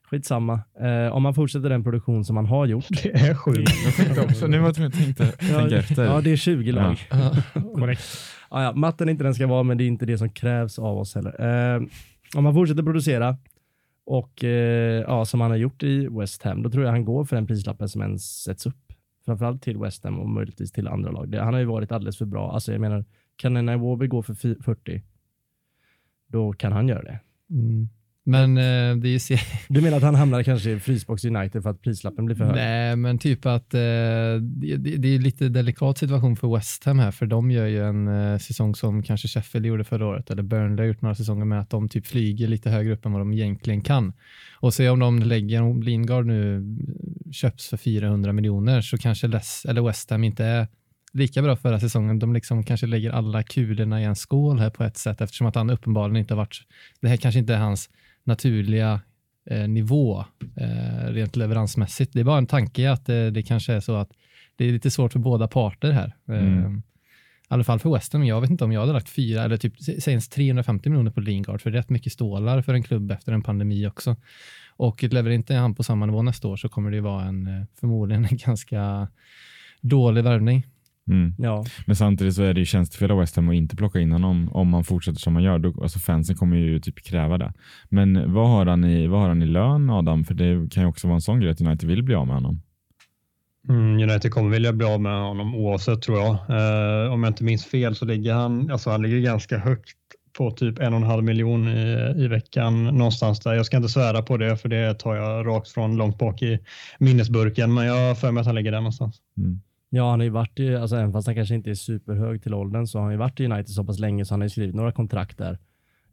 Skitsamma. 0.10 0.60
Eh, 0.80 1.16
om 1.16 1.24
man 1.24 1.34
fortsätter 1.34 1.70
den 1.70 1.84
produktion 1.84 2.26
som 2.26 2.36
man 2.36 2.46
har 2.46 2.66
gjort. 2.66 2.86
Det 3.04 3.10
är 3.12 3.36
sjukt. 3.36 3.72
Jag 3.86 3.96
tänkte 3.96 4.22
också, 4.22 4.48
nu 4.48 4.60
var 4.60 4.66
jag 4.66 4.76
tvungen 4.76 4.92
att 4.92 4.98
tänka, 4.98 5.26
tänka 5.26 5.78
efter. 5.78 6.06
Ja, 6.06 6.22
det 6.22 6.32
är 6.32 6.36
20 6.38 6.72
lag. 6.72 6.98
Korrekt. 7.76 8.02
Ja, 8.52 8.64
ja, 8.64 8.72
matten 8.74 9.08
är 9.08 9.12
inte 9.12 9.24
den 9.24 9.36
ska 9.36 9.48
vara, 9.48 9.64
men 9.64 9.78
det 9.78 9.84
är 9.84 9.88
inte 9.88 10.06
det 10.06 10.18
som 10.18 10.30
krävs 10.30 10.80
av 10.80 10.98
oss 10.98 11.16
heller. 11.16 11.76
Eh, 11.76 11.82
om 12.36 12.44
man 12.44 12.54
fortsätter 12.54 12.84
producera 12.84 13.38
och 14.06 14.44
eh, 14.44 15.02
ja, 15.02 15.26
som 15.26 15.42
han 15.42 15.52
har 15.52 15.58
gjort 15.58 15.84
i 15.84 16.08
West 16.08 16.44
Ham, 16.44 16.64
då 16.64 16.70
tror 16.70 16.84
jag 16.84 16.92
han 16.92 17.06
går 17.06 17.26
för 17.26 17.36
den 17.36 17.48
prislappen 17.48 17.90
som 17.90 18.02
ens 18.02 18.44
sätts 18.44 18.66
upp. 18.66 18.76
Framförallt 19.26 19.62
till 19.64 19.78
West 19.78 20.04
Ham 20.04 20.20
och 20.20 20.30
möjligtvis 20.30 20.72
till 20.72 20.88
andra 20.88 21.12
lag. 21.12 21.30
Det, 21.30 21.42
han 21.44 21.54
har 21.54 21.60
ju 21.60 21.66
varit 21.66 21.92
alldeles 21.92 22.18
för 22.18 22.26
bra. 22.26 22.52
Alltså 22.52 22.72
jag 22.72 22.82
menar, 22.82 23.06
kan 23.36 23.58
en 23.58 23.70
Iwobi 23.70 24.08
gå 24.08 24.24
för 24.24 24.34
fi- 24.34 24.64
40, 24.64 25.02
då 26.28 26.54
kan 26.54 26.72
han 26.72 26.88
göra 26.88 27.02
det. 27.04 27.20
Mm. 27.50 27.90
Men 28.28 28.58
eh, 28.58 28.96
det 28.96 29.08
är 29.08 29.12
ju 29.12 29.20
se- 29.20 29.40
Du 29.68 29.82
menar 29.82 29.98
att 29.98 30.04
han 30.04 30.16
hamnar 30.16 30.44
kanske 30.44 30.72
i 30.72 30.80
frysbox 30.80 31.26
United 31.26 31.64
för 31.64 31.70
att 31.70 31.82
prislappen 31.82 32.26
blir 32.26 32.36
för 32.36 32.46
hög? 32.46 32.56
Nej, 32.56 32.96
men 32.96 33.18
typ 33.18 33.46
att 33.46 33.74
eh, 33.74 33.80
det, 33.80 34.78
det, 34.78 35.08
är 35.08 35.20
lite 35.20 35.50
delikat 35.50 35.98
situation 35.98 36.36
för 36.36 36.56
West 36.56 36.84
Ham 36.84 37.00
här, 37.00 37.12
för 37.12 37.26
de 37.26 37.52
gör 37.52 37.66
ju 37.66 37.84
en 37.84 38.08
eh, 38.08 38.38
säsong 38.38 38.76
som 38.76 39.04
kanske 39.04 39.28
Sheffield 39.28 39.66
gjorde 39.66 39.84
förra 39.84 40.08
året, 40.08 40.30
eller 40.32 40.44
Burnley 40.44 40.78
har 40.78 40.88
gjort 40.88 41.02
några 41.02 41.16
säsonger 41.16 41.46
med 41.46 41.60
att 41.60 41.70
de 41.70 41.90
typ 41.90 42.08
flyger 42.08 42.48
lite 42.48 42.70
högre 42.70 42.94
upp 42.94 43.06
än 43.06 43.12
vad 43.12 43.22
de 43.22 43.34
egentligen 43.34 43.82
kan. 43.82 44.14
Och 44.54 44.74
se 44.74 44.90
om 44.90 45.00
de 45.00 45.20
lägger, 45.20 45.62
om 45.62 45.84
Lingard 45.84 46.26
nu 46.26 46.64
köps 47.32 47.70
för 47.70 47.78
400 47.78 48.34
miljoner 48.34 48.82
så 48.82 48.98
kanske 48.98 49.28
Les, 49.28 49.66
eller 49.66 49.82
West 49.82 50.10
Ham 50.10 50.24
inte 50.24 50.46
är 50.46 50.68
lika 51.14 51.42
bra 51.42 51.56
förra 51.56 51.80
säsongen. 51.80 52.20
De 52.20 52.34
liksom 52.34 52.64
kanske 52.64 52.88
lägger 52.88 53.12
alla 53.12 53.44
kulorna 53.44 54.02
i 54.02 54.04
en 54.04 54.16
skål 54.16 54.60
här 54.60 54.70
på 54.70 54.84
ett 54.84 54.98
sätt 54.98 55.22
eftersom 55.22 55.48
att 55.48 55.56
han 55.56 55.70
uppenbarligen 55.70 56.18
inte 56.18 56.34
har 56.34 56.38
varit, 56.38 56.62
det 57.02 57.08
här 57.08 57.18
kanske 57.18 57.40
inte 57.40 57.54
är 57.54 57.58
hans 57.58 57.90
naturliga 58.26 59.02
eh, 59.50 59.68
nivå 59.68 60.26
eh, 60.58 61.08
rent 61.08 61.36
leveransmässigt. 61.36 62.14
Det 62.14 62.20
är 62.20 62.24
bara 62.24 62.38
en 62.38 62.48
tanke 62.48 62.92
att 62.92 63.10
eh, 63.10 63.26
det 63.26 63.44
kanske 63.44 63.74
är 63.74 63.80
så 63.80 63.96
att 63.96 64.10
det 64.56 64.66
är 64.66 64.72
lite 64.72 64.92
svårt 64.92 65.12
för 65.14 65.20
båda 65.20 65.48
parter 65.48 65.92
här. 65.92 66.16
Mm. 66.28 66.66
Eh, 66.66 66.72
I 66.72 66.82
alla 67.48 67.64
fall 67.64 67.80
för 67.80 67.94
West 67.94 68.14
Ham. 68.14 68.26
Jag 68.26 68.42
vet 68.42 68.50
inte 68.50 68.64
om 68.64 68.72
jag 68.72 68.80
hade 68.82 68.94
lagt 68.94 69.10
fyra 69.10 69.44
eller 69.44 69.58
typ 69.58 69.76
sä- 69.76 70.00
säg 70.00 70.12
ens 70.12 70.30
350 70.30 70.90
miljoner 70.90 71.12
på 71.12 71.20
Lingard 71.20 71.62
för 71.62 71.72
det 71.72 71.78
är 71.78 71.80
rätt 71.82 71.90
mycket 71.90 72.14
stålar 72.14 72.62
för 72.62 72.74
en 72.74 72.84
klubb 72.84 73.12
efter 73.12 73.32
en 73.32 73.42
pandemi 73.42 73.88
också. 73.88 74.16
Och 74.78 75.04
levererar 75.04 75.36
inte 75.36 75.56
han 75.56 75.76
på 75.76 75.84
samma 75.84 76.06
nivå 76.06 76.22
nästa 76.22 76.48
år 76.48 76.58
så 76.58 76.70
kommer 76.70 76.92
det 76.92 77.02
vara 77.02 77.24
en 77.24 77.48
eh, 77.48 77.66
förmodligen 77.80 78.26
en 78.26 78.38
ganska 78.46 79.08
dålig 79.82 80.24
värvning. 80.24 80.68
Mm. 81.10 81.34
Ja, 81.38 81.66
Men 81.86 81.96
samtidigt 81.96 82.36
så 82.36 82.44
är 82.44 82.54
det 82.54 82.60
ju 82.60 82.66
tjänstefel 82.66 83.12
av 83.12 83.20
West 83.20 83.36
Ham 83.36 83.50
att 83.50 83.56
inte 83.56 83.76
plocka 83.76 84.00
in 84.00 84.12
honom 84.12 84.50
om 84.52 84.70
man 84.70 84.84
fortsätter 84.84 85.20
som 85.20 85.34
man 85.34 85.44
gör. 85.44 85.60
Då, 85.60 85.82
alltså 85.82 86.00
fansen 86.00 86.36
kommer 86.36 86.58
ju 86.58 86.80
typ 86.80 87.04
kräva 87.04 87.38
det. 87.38 87.54
Men 87.90 88.34
vad 88.34 88.50
har, 88.50 88.66
han 88.66 88.84
i, 88.84 89.08
vad 89.08 89.20
har 89.20 89.28
han 89.28 89.42
i 89.42 89.46
lön 89.46 89.90
Adam? 89.90 90.24
För 90.24 90.34
det 90.34 90.72
kan 90.72 90.84
ju 90.84 90.90
också 90.90 91.08
vara 91.08 91.16
en 91.16 91.22
sån 91.22 91.40
grej 91.40 91.52
att 91.52 91.62
United 91.62 91.90
vill 91.90 92.04
bli 92.04 92.16
av 92.16 92.28
med 92.28 92.36
honom. 92.36 92.62
Mm, 93.70 94.10
United 94.10 94.32
kommer 94.32 94.50
vilja 94.50 94.74
bli 94.74 94.86
av 94.88 95.02
med 95.02 95.22
honom 95.22 95.56
oavsett 95.56 96.02
tror 96.02 96.20
jag. 96.20 96.32
Eh, 96.34 97.14
om 97.14 97.24
jag 97.24 97.30
inte 97.30 97.44
minns 97.44 97.66
fel 97.66 97.96
så 97.96 98.06
ligger 98.06 98.34
han, 98.34 98.72
alltså 98.72 98.90
han 98.90 99.02
ligger 99.02 99.20
ganska 99.20 99.58
högt 99.58 99.98
på 100.38 100.52
typ 100.52 100.80
en 100.80 100.94
och 100.94 101.00
en 101.00 101.06
halv 101.06 101.24
miljon 101.24 101.68
i, 101.68 102.14
i 102.18 102.28
veckan 102.28 102.84
någonstans 102.84 103.40
där. 103.40 103.54
Jag 103.54 103.66
ska 103.66 103.78
inte 103.78 103.90
svära 103.90 104.22
på 104.22 104.38
det 104.38 104.58
för 104.58 104.70
det 104.70 104.94
tar 104.94 105.16
jag 105.16 105.48
rakt 105.48 105.70
från 105.70 105.98
långt 105.98 106.18
bak 106.18 106.42
i 106.42 106.60
minnesburken 107.00 107.74
men 107.74 107.86
jag 107.86 108.08
har 108.08 108.16
för 108.16 108.32
mig 108.32 108.42
att 108.42 108.48
han 108.48 108.56
ligger 108.56 108.72
där 108.72 108.80
någonstans. 108.80 109.22
Mm. 109.38 109.62
Ja 109.96 110.10
han 110.10 110.20
har 110.20 110.24
ju 110.24 110.30
varit 110.30 110.60
i, 110.60 110.76
alltså 110.76 110.96
även 110.96 111.12
fast 111.12 111.28
han 111.28 111.36
kanske 111.36 111.56
inte 111.56 111.70
är 111.70 111.74
superhög 111.76 112.44
till 112.44 112.54
åldern 112.54 112.88
så 112.88 112.98
har 112.98 113.04
han 113.04 113.12
ju 113.14 113.18
varit 113.18 113.40
i 113.40 113.46
United 113.46 113.70
så 113.70 113.84
pass 113.84 114.00
länge 114.00 114.26
så 114.26 114.34
han 114.34 114.42
har 114.42 114.46
ju 114.46 114.50
skrivit 114.50 114.76
några 114.76 114.92
kontrakt 114.92 115.38
där. 115.38 115.58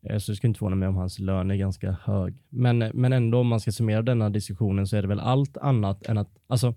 Eh, 0.03 0.19
Så 0.19 0.33
det 0.33 0.37
skulle 0.37 0.49
inte 0.49 0.59
förvåna 0.59 0.77
mig 0.77 0.89
om 0.89 0.97
hans 0.97 1.19
lön 1.19 1.51
är 1.51 1.57
ganska 1.57 1.97
hög. 2.05 2.35
Men, 2.49 2.79
men 2.79 3.13
ändå 3.13 3.39
om 3.39 3.47
man 3.47 3.61
ska 3.61 3.73
summera 3.73 4.03
denna 4.03 4.31
diskussionen 4.31 4.87
så 4.87 4.97
är 4.97 5.03
det 5.03 5.09
väl 5.09 5.21
allt 5.21 5.57
annat 5.57 6.07
än 6.07 6.19
att, 6.19 6.29
alltså 6.47 6.75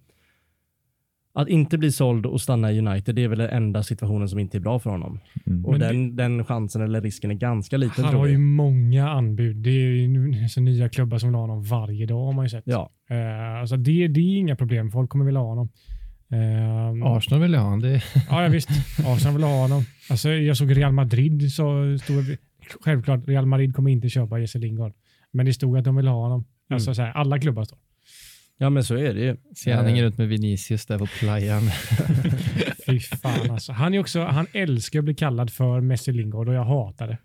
att 1.38 1.48
inte 1.48 1.78
bli 1.78 1.92
såld 1.92 2.26
och 2.26 2.42
stanna 2.42 2.72
i 2.72 2.80
United, 2.80 3.16
det 3.16 3.24
är 3.24 3.28
väl 3.28 3.38
den 3.40 3.50
enda 3.50 3.84
situationen 3.84 4.30
som 4.30 4.40
inte 4.40 4.58
är 4.58 4.60
bra 4.60 4.80
för 4.80 4.90
honom. 4.90 5.20
Mm. 5.48 5.66
Och 5.66 5.72
Men 5.72 5.80
den, 5.80 6.16
den 6.16 6.46
chansen 6.46 6.82
eller 6.82 7.02
risken 7.02 7.32
är 7.32 7.36
ganska 7.36 7.78
liten 7.78 8.06
Han 8.06 8.16
har 8.16 8.28
ju 8.28 8.38
många 8.38 9.10
anbud. 9.10 9.56
Det 9.56 9.70
är 9.70 9.90
ju 9.90 10.08
nu- 10.08 10.50
så 10.50 10.62
nya 10.62 10.90
klubbar 10.90 11.18
som 11.18 11.30
vill 11.30 11.36
ha 11.36 11.42
honom 11.42 11.64
varje 11.64 12.06
dag 12.06 12.26
har 12.26 12.34
man 12.34 12.46
ju 12.46 12.50
sett. 12.50 12.64
Ja, 12.68 12.90
Eh, 13.10 13.60
alltså 13.62 13.78
det, 13.78 14.08
det 14.08 14.20
är 14.20 14.38
inga 14.38 14.56
problem. 14.56 14.92
Folk 14.92 15.10
kommer 15.10 15.26
vilja 15.26 15.40
ha 15.40 15.48
honom. 15.48 15.70
Eh, 16.32 17.06
Arsenal 17.16 17.42
vill 17.42 17.56
ha 17.56 17.64
honom. 17.64 17.80
Det, 17.82 18.04
Ja, 18.30 18.44
ja 18.44 18.50
visst. 18.50 18.70
Arsenal 19.06 19.34
vill 19.34 19.44
ha 19.44 19.62
honom. 19.62 19.84
Alltså, 20.10 20.30
jag 20.30 20.58
såg 20.58 20.78
Real 20.78 20.92
Madrid. 20.94 21.52
Så 21.54 21.98
stod, 22.04 22.38
självklart, 22.82 23.28
Real 23.28 23.46
Madrid 23.46 23.76
kommer 23.76 23.92
inte 23.92 24.10
köpa 24.10 24.40
Jesse 24.40 24.60
Lingard. 24.60 24.94
Men 25.32 25.46
det 25.46 25.54
stod 25.54 25.78
att 25.78 25.84
de 25.84 25.96
vill 25.96 26.08
ha 26.08 26.16
honom. 26.22 26.46
Alltså, 26.70 26.94
så 26.96 27.02
här, 27.02 27.12
alla 27.12 27.40
klubbar 27.40 27.64
står. 27.64 27.78
ja 28.58 28.70
men 28.70 28.84
så 28.84 28.96
är 28.96 29.14
det 29.14 29.20
ju. 29.22 29.38
ser 29.56 29.76
han 29.76 29.86
Eh, 29.86 29.90
hänger 29.90 30.04
runt 30.04 30.18
med 30.18 30.28
Vinicius 30.28 30.86
där 30.86 30.98
på 31.00 31.06
playan. 31.20 31.62
Fy 32.86 33.00
fan 33.00 33.52
alltså. 33.52 33.72
Han, 33.74 33.94
är 33.94 34.00
också, 34.00 34.24
han 34.24 34.48
älskar 34.54 35.00
att 35.00 35.06
bli 35.06 35.14
kallad 35.16 35.50
för 35.52 35.82
Messi 35.82 36.12
Lingard 36.12 36.48
och 36.50 36.54
jag 36.56 36.64
hatar 36.66 37.08
det. 37.08 37.18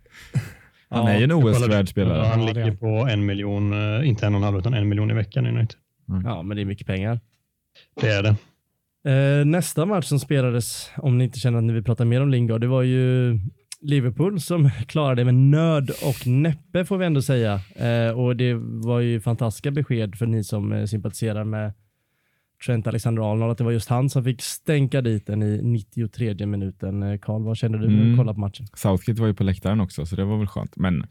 Han 0.89 1.07
är 1.07 1.19
ju 1.19 1.25
en 1.25 1.33
OS-värd 1.33 1.73
Ja, 1.83 1.87
spelare. 1.87 2.27
han 2.27 2.41
Ja, 2.41 2.47
ligger 2.53 2.73
på 2.73 2.87
en 3.11 3.27
miljon, 3.27 3.73
eh, 4.01 4.09
inte 4.09 4.27
en 4.27 4.35
och 4.35 4.39
en 4.39 4.45
halv 4.45 4.59
utan 4.59 4.75
en 4.75 4.89
miljon 4.89 5.11
i 5.11 5.15
veckan 5.15 5.47
i 5.47 5.49
United. 5.49 5.77
Ja, 6.25 6.43
men 6.43 6.57
det 6.57 6.63
är 6.63 6.67
mycket 6.67 6.87
pengar. 6.87 7.21
Det 8.01 8.09
är 8.09 8.23
det. 8.23 8.37
Eh, 9.05 9.45
nästa 9.45 9.87
match 9.87 10.05
som 10.07 10.19
spelades, 10.19 10.91
om 10.97 11.19
ni 11.19 11.25
inte 11.25 11.39
känner 11.39 11.59
att 11.59 11.65
ni 11.65 11.73
vill 11.73 11.85
prata 11.85 12.05
mer 12.05 12.21
om 12.23 12.29
Lingard, 12.31 12.61
det 12.61 12.67
var 12.67 12.83
ju 12.83 13.39
Liverpool 13.81 14.41
som 14.41 14.71
klarade 14.87 15.21
det 15.21 15.25
med 15.25 15.35
nöd 15.35 15.91
och 15.91 16.27
näppe 16.27 16.85
får 16.85 16.99
vi 16.99 17.07
ändå 17.07 17.23
säga. 17.23 17.61
Eh, 17.77 18.19
och 18.19 18.37
det 18.37 18.55
var 18.61 19.01
ju 19.01 19.21
fantastiska 19.21 19.71
besked 19.71 20.17
för 20.17 20.27
ni 20.27 20.45
som 20.45 20.73
eh, 20.73 20.85
sympatiserar 20.85 21.45
med 21.45 21.73
Trent 22.67 22.87
Alexander-Arnold 22.87 23.51
att 23.53 23.59
det 23.59 23.65
var 23.65 23.71
just 23.71 23.89
han 23.89 24.11
som 24.11 24.25
fick 24.25 24.43
stänka 24.43 25.01
dit 25.01 25.27
den 25.27 25.43
i 25.43 25.61
93 25.63 26.47
minuten. 26.47 27.19
Karl, 27.19 27.43
vad 27.43 27.57
kände 27.57 27.79
du 27.79 27.89
när 27.89 27.97
du 27.97 28.03
Mm. 28.05 28.17
kollade 28.19 28.35
på 28.35 28.41
matchen? 28.41 28.67
Southgate 28.75 29.21
var 29.21 29.29
ju 29.29 29.35
på 29.35 29.45
läktaren 29.45 29.81
också, 29.81 30.07
så 30.07 30.17
det 30.17 30.25
var 30.25 30.39
väl 30.39 30.47
skönt. 30.47 30.77
Men 30.77 31.07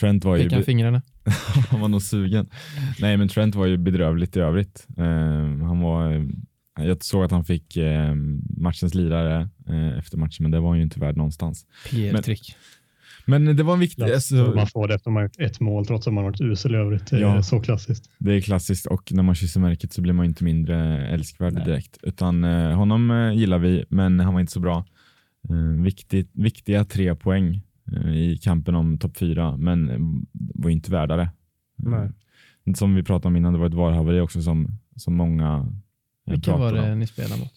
Trent 0.00 0.24
var 0.24 0.36
ju... 0.36 0.42
Fick 0.42 0.52
han 0.52 0.62
fingrarna? 0.62 1.02
han 1.70 1.80
var 1.80 1.88
nog 1.88 2.02
sugen. 2.02 2.48
Nej, 3.00 3.16
men 3.16 3.28
Trent 3.28 3.54
var 3.54 3.66
ju 3.66 3.76
bedrövligt 3.76 4.36
i 4.36 4.40
övrigt. 4.40 4.86
Eh, 4.98 5.04
han 5.66 5.80
var, 5.80 6.26
jag 6.84 7.04
såg 7.04 7.24
att 7.24 7.30
han 7.30 7.44
fick 7.44 7.76
eh, 7.76 8.14
matchens 8.56 8.94
lirare 8.94 9.48
eh, 9.68 9.98
efter 9.98 10.18
matchen, 10.18 10.36
men 10.42 10.50
det 10.50 10.60
var 10.60 10.74
ju 10.74 10.82
inte 10.82 11.00
värd 11.00 11.16
någonstans. 11.16 11.66
PR-trick. 11.90 12.56
Men 13.26 13.56
det 13.56 13.62
var 13.62 13.74
en 13.74 13.80
viktig... 13.80 14.02
Alltså, 14.02 14.34
Man 14.34 14.66
får 14.66 14.88
det 14.88 14.94
efter 14.94 15.10
man 15.10 15.22
gjort 15.22 15.38
ett 15.40 15.60
mål 15.60 15.86
trots 15.86 16.06
att 16.06 16.12
man 16.14 16.24
har 16.24 16.30
varit 16.30 16.40
usel 16.40 16.74
i 16.74 16.78
övrigt. 16.78 17.06
Det 17.10 17.16
är 17.16 17.20
Ja. 17.20 17.42
så 17.42 17.60
klassiskt. 17.60 18.10
det 18.18 18.32
är 18.34 18.40
klassiskt 18.40 18.86
och 18.86 19.12
när 19.12 19.22
man 19.22 19.34
kysser 19.34 19.60
märket 19.60 19.92
så 19.92 20.02
blir 20.02 20.12
man 20.12 20.24
ju 20.26 20.28
inte 20.28 20.44
mindre 20.44 21.06
älskvärd 21.08 21.52
Nej. 21.52 21.64
direkt. 21.64 21.98
Utan 22.02 22.44
eh, 22.44 22.72
honom 22.76 23.10
eh, 23.10 23.32
gillar 23.32 23.58
vi, 23.58 23.84
men 23.88 24.20
han 24.20 24.34
var 24.34 24.40
inte 24.40 24.52
så 24.52 24.60
bra. 24.60 24.84
Eh, 25.48 25.82
viktigt, 25.82 26.30
viktiga 26.32 26.84
tre 26.84 27.14
poäng 27.14 27.62
eh, 27.92 28.16
i 28.16 28.38
kampen 28.42 28.74
om 28.74 28.98
topp 28.98 29.16
fyra, 29.16 29.56
men 29.56 29.88
eh, 29.90 29.98
var 30.32 30.70
inte 30.70 30.90
värda 30.90 31.16
det. 31.16 31.30
Nej. 31.76 32.08
Eh, 32.66 32.74
Som 32.74 32.94
vi 32.94 33.02
pratade 33.02 33.28
om 33.28 33.36
innan, 33.36 33.52
det 33.52 33.58
var 33.58 33.66
ett 33.66 33.74
VAR-haveri 33.74 34.20
också 34.20 34.42
som, 34.42 34.68
som 34.96 35.14
många 35.16 35.54
eh, 35.56 35.66
Vilka 36.30 36.56
var 36.56 36.72
det 36.72 36.94
ni 36.94 37.06
spelade 37.06 37.40
mot? 37.40 37.52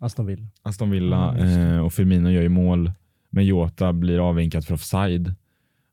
Aston 0.00 0.26
Villa. 0.26 0.46
Aston 0.62 0.90
Villa 0.90 1.38
eh, 1.38 1.78
och 1.78 1.92
Firmino 1.92 2.30
gör 2.30 2.42
ju 2.42 2.48
mål, 2.48 2.92
men 3.30 3.46
Jota 3.46 3.92
blir 3.92 4.28
avvinkad 4.28 4.64
för 4.64 4.74
offside. 4.74 5.34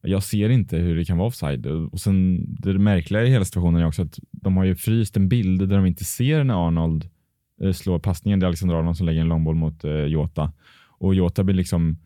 Jag 0.02 0.24
ser 0.24 0.50
inte 0.50 0.78
hur 0.78 0.96
det 0.96 1.06
kan 1.06 1.18
vara 1.18 1.28
offside. 1.28 1.66
Och 1.66 2.00
sen, 2.00 2.46
det 2.60 2.74
märkliga 2.74 3.24
i 3.24 3.30
hela 3.30 3.46
situationen 3.46 3.82
är 3.82 3.88
också 3.88 4.02
att 4.02 4.20
de 4.32 4.58
har 4.58 4.64
ju 4.64 4.76
fryst 4.76 5.18
en 5.18 5.30
bild 5.30 5.70
där 5.70 5.76
de 5.76 5.86
inte 5.86 6.06
ser 6.06 6.44
när 6.44 6.68
Arnold 6.68 7.10
eh, 7.62 7.72
slår 7.72 8.00
passningen. 8.00 8.40
Det 8.40 8.44
är 8.44 8.48
Alexander 8.48 8.76
Arnold 8.76 8.98
som 8.98 9.06
lägger 9.06 9.22
en 9.22 9.28
långboll 9.28 9.56
mot 9.56 9.84
eh, 9.84 9.92
Jota. 9.92 10.54
Och 11.00 11.16
Jota 11.16 11.44
blir 11.44 11.56
liksom 11.56 11.98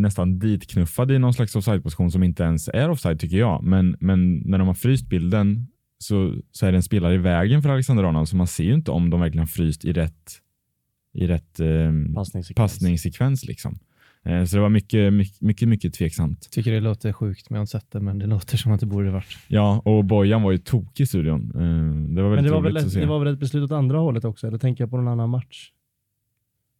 nästan 0.00 0.38
ditknuffad 0.38 1.10
i 1.10 1.18
någon 1.18 1.34
slags 1.34 1.56
offside-position 1.56 2.10
som 2.10 2.22
inte 2.22 2.42
ens 2.42 2.68
är 2.68 2.90
offside 2.90 3.20
tycker 3.20 3.36
jag. 3.36 3.62
Men, 3.62 3.96
men 4.00 4.36
när 4.38 4.58
de 4.58 4.66
har 4.66 4.74
fryst 4.74 5.08
bilden 5.08 5.66
så, 6.02 6.34
så 6.52 6.66
är 6.66 6.72
det 6.72 6.78
en 6.78 6.82
spelare 6.82 7.14
i 7.14 7.18
vägen 7.18 7.62
för 7.62 7.68
Alexander 7.70 8.04
Arnold 8.04 8.28
så 8.28 8.36
man 8.36 8.46
ser 8.46 8.64
ju 8.64 8.74
inte 8.74 8.90
om 8.90 9.10
de 9.10 9.20
verkligen 9.20 9.38
har 9.42 9.46
fryst 9.46 9.84
i 9.84 9.92
rätt, 9.92 10.32
i 11.14 11.26
rätt 11.26 11.60
eh, 11.60 11.66
Passningssekvens. 12.14 12.54
passningssekvens. 12.72 13.44
Liksom. 13.44 13.78
Eh, 14.24 14.44
så 14.44 14.56
det 14.56 14.62
var 14.62 14.68
mycket, 14.68 15.12
mycket, 15.12 15.40
mycket, 15.40 15.68
mycket 15.68 15.94
tveksamt. 15.94 16.50
Tycker 16.50 16.72
det 16.72 16.80
låter 16.80 17.12
sjukt, 17.12 17.50
men 17.50 17.54
jag 17.56 17.60
har 17.60 17.62
inte 17.62 17.70
sett 17.70 17.90
det, 17.90 18.00
men 18.00 18.18
det 18.18 18.26
låter 18.26 18.56
som 18.56 18.72
att 18.72 18.80
det 18.80 18.86
borde 18.86 19.10
varit. 19.10 19.38
Ja, 19.48 19.82
och 19.84 20.04
Bojan 20.04 20.42
var 20.42 20.52
ju 20.52 20.58
tokig 20.58 21.04
i 21.04 21.06
studion. 21.06 21.40
Eh, 21.54 22.14
det 22.14 22.22
var 22.22 22.34
Men 22.34 22.44
det 22.44 22.50
var, 22.50 22.60
väl 22.60 22.76
att 22.76 22.82
ett, 22.84 22.92
se. 22.92 23.00
det 23.00 23.06
var 23.06 23.18
väl 23.18 23.32
ett 23.32 23.38
beslut 23.40 23.62
åt 23.64 23.72
andra 23.72 23.98
hållet 23.98 24.24
också, 24.24 24.46
eller 24.46 24.58
tänker 24.58 24.84
jag 24.84 24.90
på 24.90 24.96
någon 24.96 25.08
annan 25.08 25.30
match? 25.30 25.70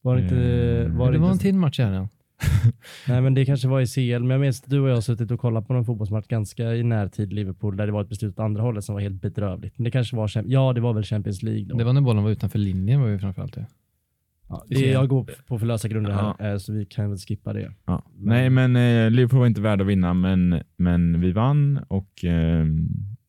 Var 0.02 0.16
det 0.16 0.22
inte... 0.22 0.36
Eh, 0.36 0.96
Var 0.98 1.12
det 1.12 1.18
var 1.18 1.26
en 1.26 1.32
inte 1.32 1.44
till 1.44 1.54
match 1.54 1.78
här. 1.78 1.92
Ja. 1.92 2.08
nej, 3.08 3.20
men 3.20 3.34
det 3.34 3.44
kanske 3.44 3.68
var 3.68 3.80
i 3.80 3.86
CL, 3.86 4.20
men 4.22 4.30
jag 4.30 4.40
minns 4.40 4.62
att 4.62 4.70
du 4.70 4.80
och 4.80 4.88
jag 4.88 4.94
har 4.94 5.00
suttit 5.00 5.30
och 5.30 5.40
kollat 5.40 5.66
på 5.66 5.72
någon 5.72 5.84
fotbollsmatch 5.84 6.26
ganska 6.26 6.74
i 6.74 6.82
närtid 6.82 7.32
Liverpool, 7.32 7.76
där 7.76 7.86
det 7.86 7.92
var 7.92 8.02
ett 8.02 8.08
beslut 8.08 8.32
åt 8.32 8.38
andra 8.38 8.62
hållet 8.62 8.84
som 8.84 8.94
var 8.94 9.02
helt 9.02 9.22
bedrövligt. 9.22 9.78
Men 9.78 9.84
det 9.84 9.90
kanske 9.90 10.16
var, 10.16 10.30
ja 10.46 10.72
det 10.72 10.80
var 10.80 10.92
väl 10.92 11.04
Champions 11.04 11.42
League 11.42 11.64
då. 11.64 11.76
Det 11.76 11.84
var 11.84 11.92
när 11.92 12.00
bollen 12.00 12.22
var 12.24 12.30
utanför 12.30 12.58
linjen 12.58 13.00
var 13.00 13.08
ju 13.08 13.18
framförallt 13.18 13.54
det. 13.54 13.66
ja, 14.48 14.64
det, 14.68 14.86
jag 14.90 15.08
går 15.08 15.30
på 15.46 15.58
för 15.58 15.66
lösa 15.66 15.88
grunder 15.88 16.10
här, 16.12 16.34
Ja. 16.38 16.46
eh, 16.52 16.56
så 16.58 16.72
vi 16.72 16.84
kan 16.86 17.08
väl 17.10 17.18
skippa 17.18 17.52
det. 17.52 17.72
Ja. 17.86 18.04
Nej, 18.18 18.50
men 18.50 18.76
eh, 18.76 19.10
Liverpool 19.10 19.38
var 19.40 19.46
inte 19.46 19.60
värda 19.60 19.82
att 19.84 19.88
vinna, 19.90 20.14
men, 20.14 20.60
men 20.76 21.20
vi 21.20 21.32
vann 21.32 21.80
och 21.88 22.24
eh, 22.24 22.66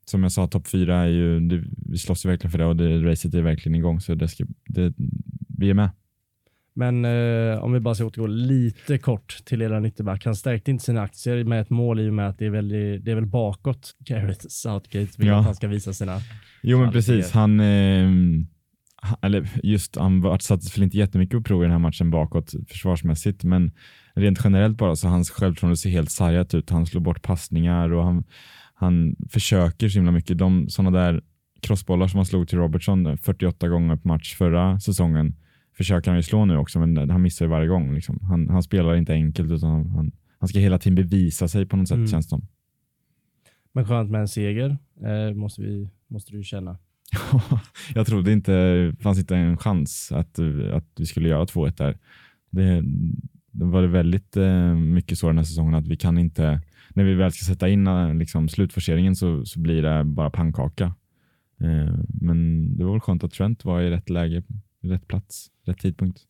som 0.06 0.24
jag 0.24 0.32
sa, 0.32 0.48
topp 0.48 0.68
fyra 0.68 0.96
är 0.98 1.08
ju, 1.08 1.40
det, 1.40 1.64
vi 1.90 1.98
slåss 1.98 2.26
ju 2.26 2.30
verkligen 2.30 2.52
för 2.52 2.58
det 2.60 2.66
och 2.66 2.76
det, 2.76 2.98
racet 3.00 3.34
är 3.34 3.42
verkligen 3.42 3.76
igång 3.76 4.00
så 4.00 4.16
det 4.16 4.28
ska, 4.28 4.46
det, 4.66 4.94
vi 5.58 5.70
är 5.70 5.74
med. 5.74 5.90
Men 6.76 7.06
eh, 7.06 7.64
om 7.64 7.74
vi 7.74 7.80
bara 7.80 7.96
ska 7.96 8.06
återgå 8.06 8.28
lite 8.28 8.98
kort 8.98 9.38
till 9.46 9.62
eran 9.62 9.86
ytterback. 9.86 10.26
Han 10.26 10.36
stärkte 10.36 10.72
inte 10.72 10.84
sina 10.84 11.02
aktier 11.02 11.44
med 11.44 11.62
ett 11.62 11.70
mål 11.70 12.00
i 12.00 12.10
och 12.10 12.14
med 12.14 12.30
att 12.30 12.38
det 12.38 12.46
är 12.46 12.50
väl, 12.50 12.70
det 13.04 13.12
är 13.12 13.16
väl 13.16 13.26
bakåt 13.26 13.96
Gareth 14.00 14.46
Southgate 14.50 15.12
vill 15.18 15.28
Ja. 15.28 15.40
att 15.40 15.46
han 15.46 15.56
ska 15.56 15.68
visa 15.68 15.94
sina 15.94 16.20
Jo 16.62 16.80
men 16.80 16.92
precis, 16.92 17.32
han, 17.32 17.60
eh, 17.60 18.10
eller 19.22 19.50
just 19.64 19.96
han 19.96 20.40
sattes 20.40 20.78
väl 20.78 20.84
inte 20.84 20.98
jättemycket 20.98 21.38
på 21.38 21.44
prov 21.44 21.62
i 21.62 21.66
den 21.66 21.72
här 21.72 21.80
matchen 21.80 22.12
bakåt 22.12 22.54
försvarsmässigt, 22.70 23.44
men 23.44 23.72
rent 24.16 24.40
generellt 24.44 24.78
bara 24.78 24.96
så 24.96 25.08
hans 25.08 25.30
självförtroende 25.30 25.78
ser 25.78 25.90
helt 25.90 26.12
sargat 26.12 26.54
ut. 26.54 26.70
Han 26.70 26.86
slår 26.86 27.02
bort 27.02 27.22
passningar 27.22 27.94
och 27.94 28.04
han, 28.04 28.24
han 28.76 29.16
försöker 29.30 29.90
så 29.90 29.98
himla 29.98 30.12
mycket. 30.12 30.38
De 30.38 30.70
sådana 30.70 31.00
där 31.00 31.22
crossbollar 31.62 32.08
som 32.08 32.18
han 32.18 32.26
slog 32.26 32.48
till 32.48 32.58
Robertson 32.58 33.18
48 33.18 33.68
gånger 33.68 33.96
på 33.96 34.08
match 34.08 34.36
förra 34.36 34.80
säsongen 34.80 35.36
försöker 35.74 36.12
han 36.12 36.18
ju 36.18 36.24
slå 36.24 36.46
nu 36.46 36.58
också, 36.58 36.80
men 36.80 37.10
han 37.10 37.22
missar 37.22 37.46
ju 37.46 37.50
varje 37.50 37.68
gång. 37.68 37.94
Liksom. 37.94 38.20
Han, 38.22 38.50
han 38.50 38.64
spelar 38.64 38.96
inte 38.96 39.14
enkelt 39.14 39.52
utan 39.52 39.70
han, 39.70 40.12
han, 40.40 40.48
ska 40.48 40.60
hela 40.60 40.80
tiden 40.80 40.96
bevisa 40.96 41.48
sig 41.48 41.66
på 41.66 41.78
något 41.78 41.88
sätt 41.88 41.96
Mm. 41.96 42.08
känns 42.08 42.26
det 42.26 42.30
som. 42.30 42.48
Men 43.74 43.86
skönt 43.86 44.12
med 44.12 44.22
en 44.22 44.28
seger, 44.28 44.78
eh, 45.06 45.34
måste, 45.36 45.62
vi, 45.62 45.90
måste 46.08 46.32
du 46.32 46.44
känna. 46.44 46.78
jag 47.96 48.08
trodde 48.08 48.32
inte, 48.32 48.52
det 48.74 49.04
fanns 49.04 49.20
inte 49.20 49.36
en 49.36 49.58
chans 49.58 50.12
att, 50.12 50.40
att 50.74 50.86
vi 50.96 51.06
skulle 51.06 51.30
göra 51.30 51.46
2-1 51.46 51.78
där. 51.78 51.98
Det, 52.50 52.84
det 53.52 53.66
var 53.66 53.84
väldigt 53.84 54.38
eh, 54.38 54.76
mycket 54.76 55.18
så 55.18 55.28
den 55.28 55.38
här 55.38 55.46
säsongen 55.46 55.74
att 55.74 55.88
vi 55.88 55.98
kan 55.98 56.18
inte, 56.18 56.62
när 56.90 57.04
vi 57.04 57.14
väl 57.14 57.32
ska 57.32 57.46
sätta 57.46 57.70
in 57.70 57.88
eh, 57.88 58.14
liksom, 58.14 58.50
slutforceringen 58.50 59.16
så, 59.16 59.46
så 59.46 59.60
blir 59.60 59.82
det 59.82 60.04
bara 60.04 60.30
pannkaka. 60.30 60.86
Eh, 61.62 61.96
men 62.08 62.70
det 62.78 62.84
var 62.84 62.92
väl 62.92 63.02
skönt 63.02 63.24
att 63.24 63.32
Trent 63.32 63.66
var 63.66 63.82
i 63.82 63.90
rätt 63.90 64.10
läge, 64.10 64.44
rätt 64.84 65.08
plats, 65.08 65.48
rätt 65.66 65.78
tidpunkt. 65.78 66.22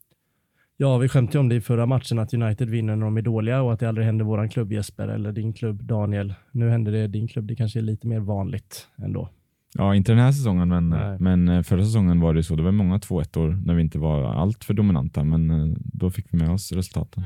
Ja, 0.78 0.98
vi 0.98 1.10
skämtade 1.10 1.40
om 1.40 1.50
det 1.50 1.56
i 1.56 1.62
förra 1.62 1.86
matchen 1.86 2.20
att 2.20 2.34
United 2.34 2.70
vinner 2.70 2.96
när 2.96 3.06
de 3.06 3.18
är 3.18 3.22
dåliga 3.22 3.62
och 3.62 3.74
att 3.74 3.80
det 3.80 3.90
aldrig 3.90 4.06
händer 4.06 4.26
våran 4.26 4.50
klubb 4.50 4.72
Jesper 4.72 5.08
eller 5.08 5.32
din 5.32 5.54
klubb 5.54 5.84
Daniel. 5.84 6.34
Nu 6.52 6.70
händer 6.70 6.92
det 6.92 7.08
din 7.08 7.28
klubb, 7.28 7.46
det 7.46 7.56
kanske 7.56 7.80
är 7.80 7.84
lite 7.84 8.08
mer 8.08 8.20
vanligt 8.20 8.88
ändå. 8.98 9.30
Ja, 9.76 9.96
inte 9.96 10.12
den 10.12 10.20
här 10.20 10.32
säsongen, 10.32 10.70
men, 10.70 10.90
Nej. 10.90 11.18
men 11.20 11.50
eh, 11.50 11.64
förra 11.64 11.86
säsongen 11.86 12.20
var 12.20 12.34
det 12.34 12.44
så. 12.44 12.56
Det 12.56 12.64
var 12.64 12.72
många 12.72 12.98
2-1 12.98 13.66
när 13.66 13.74
vi 13.74 13.82
inte 13.82 14.00
var 14.00 14.34
allt 14.34 14.64
för 14.64 14.74
dominanta, 14.74 15.24
men 15.24 15.52
eh, 15.52 15.78
då 15.78 16.10
fick 16.10 16.26
vi 16.30 16.38
med 16.38 16.50
oss 16.50 16.72
resultaten. 16.72 17.24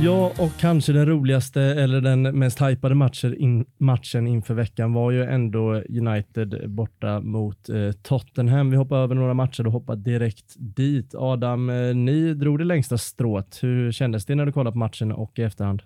Ja, 0.00 0.32
och 0.38 0.52
kanske 0.60 0.92
den 0.92 1.06
roligaste 1.06 1.62
eller 1.62 2.00
den 2.00 2.22
mest 2.22 2.62
hypade 2.62 2.94
matchen, 2.94 3.36
in, 3.36 3.66
matchen 3.78 4.26
inför 4.26 4.54
veckan 4.54 4.92
var 4.92 5.10
ju 5.10 5.24
ändå 5.24 5.74
United 5.74 6.70
borta 6.70 7.20
mot 7.20 7.68
eh, 7.68 7.92
Tottenham. 8.02 8.70
Vi 8.70 8.76
hoppar 8.76 8.96
över 8.96 9.14
några 9.14 9.34
matcher 9.34 9.66
och 9.66 9.72
hoppar 9.72 9.96
direkt 9.96 10.54
dit. 10.58 11.14
Adam, 11.14 11.70
eh, 11.70 11.94
ni 11.94 12.34
drog 12.34 12.58
det 12.58 12.64
längsta 12.64 12.98
strået. 12.98 13.58
Hur 13.62 13.92
kändes 13.92 14.26
det 14.26 14.34
när 14.34 14.46
du 14.46 14.52
kollade 14.52 14.72
på 14.72 14.78
matchen 14.78 15.12
och 15.12 15.38
i 15.38 15.42
efterhand? 15.42 15.82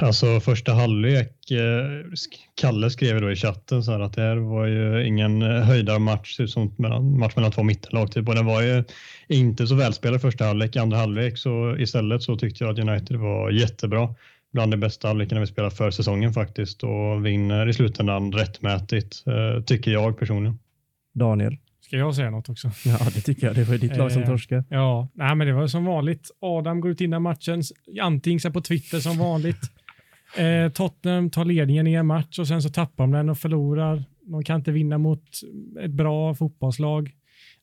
Alltså 0.00 0.40
första 0.40 0.72
halvlek, 0.72 1.50
eh, 1.50 2.04
Kalle 2.54 2.90
skrev 2.90 3.20
då 3.20 3.32
i 3.32 3.36
chatten 3.36 3.82
så 3.82 3.92
här 3.92 4.00
att 4.00 4.12
det 4.12 4.22
här 4.22 4.36
var 4.36 4.66
ju 4.66 5.06
ingen 5.06 5.42
eh, 5.42 5.62
höjdarmatch, 5.62 6.36
typ 6.36 6.50
som 6.50 6.74
mellan, 6.78 7.18
match 7.18 7.36
mellan 7.36 7.52
två 7.52 7.62
mittenlag 7.62 8.12
typ 8.12 8.28
och 8.28 8.34
den 8.34 8.46
var 8.46 8.62
ju 8.62 8.84
inte 9.28 9.66
så 9.66 9.74
välspelad 9.74 10.20
första 10.20 10.44
halvlek. 10.44 10.76
I 10.76 10.78
andra 10.78 10.96
halvlek 10.96 11.38
så 11.38 11.76
istället 11.78 12.22
så 12.22 12.36
tyckte 12.36 12.64
jag 12.64 12.72
att 12.72 12.88
United 12.88 13.16
var 13.16 13.50
jättebra. 13.50 14.14
Bland 14.52 14.72
de 14.72 14.76
bästa 14.76 15.08
halvlekarna 15.08 15.40
vi 15.40 15.46
spelat 15.46 15.76
för 15.76 15.90
säsongen 15.90 16.32
faktiskt 16.32 16.82
och 16.82 17.26
vinner 17.26 17.68
i 17.68 17.72
slutändan 17.72 18.32
rättmätigt, 18.32 19.22
eh, 19.26 19.62
tycker 19.62 19.90
jag 19.90 20.18
personligen. 20.18 20.58
Daniel? 21.12 21.56
Ska 21.92 21.98
jag 21.98 22.14
säga 22.14 22.30
något 22.30 22.48
också? 22.48 22.70
Ja, 22.84 22.98
det 23.14 23.20
tycker 23.20 23.46
jag. 23.46 23.56
Det 23.56 23.64
var 23.64 23.72
ju 23.72 23.78
ditt 23.78 23.96
lag 23.96 24.12
som 24.12 24.22
Eh, 24.22 24.28
torskade. 24.28 24.64
Ja, 24.68 25.08
nej, 25.14 25.34
men 25.34 25.46
det 25.46 25.52
var 25.52 25.66
som 25.66 25.84
vanligt. 25.84 26.30
Adam 26.40 26.80
går 26.80 26.90
ut 26.90 27.00
innan 27.00 27.22
matchen, 27.22 27.62
anting 28.00 28.40
sig 28.40 28.52
på 28.52 28.60
Twitter 28.60 29.00
som 29.00 29.18
vanligt. 29.18 29.60
Eh, 30.38 30.68
Tottenham 30.72 31.30
tar 31.30 31.44
ledningen 31.44 31.86
i 31.86 31.92
en 31.92 32.06
match 32.06 32.38
och 32.38 32.48
sen 32.48 32.62
så 32.62 32.68
tappar 32.68 33.04
de 33.04 33.10
den 33.10 33.28
och 33.28 33.38
förlorar. 33.38 34.04
De 34.26 34.44
kan 34.44 34.56
inte 34.56 34.72
vinna 34.72 34.98
mot 34.98 35.24
ett 35.84 35.90
bra 35.90 36.34
fotbollslag. 36.34 37.10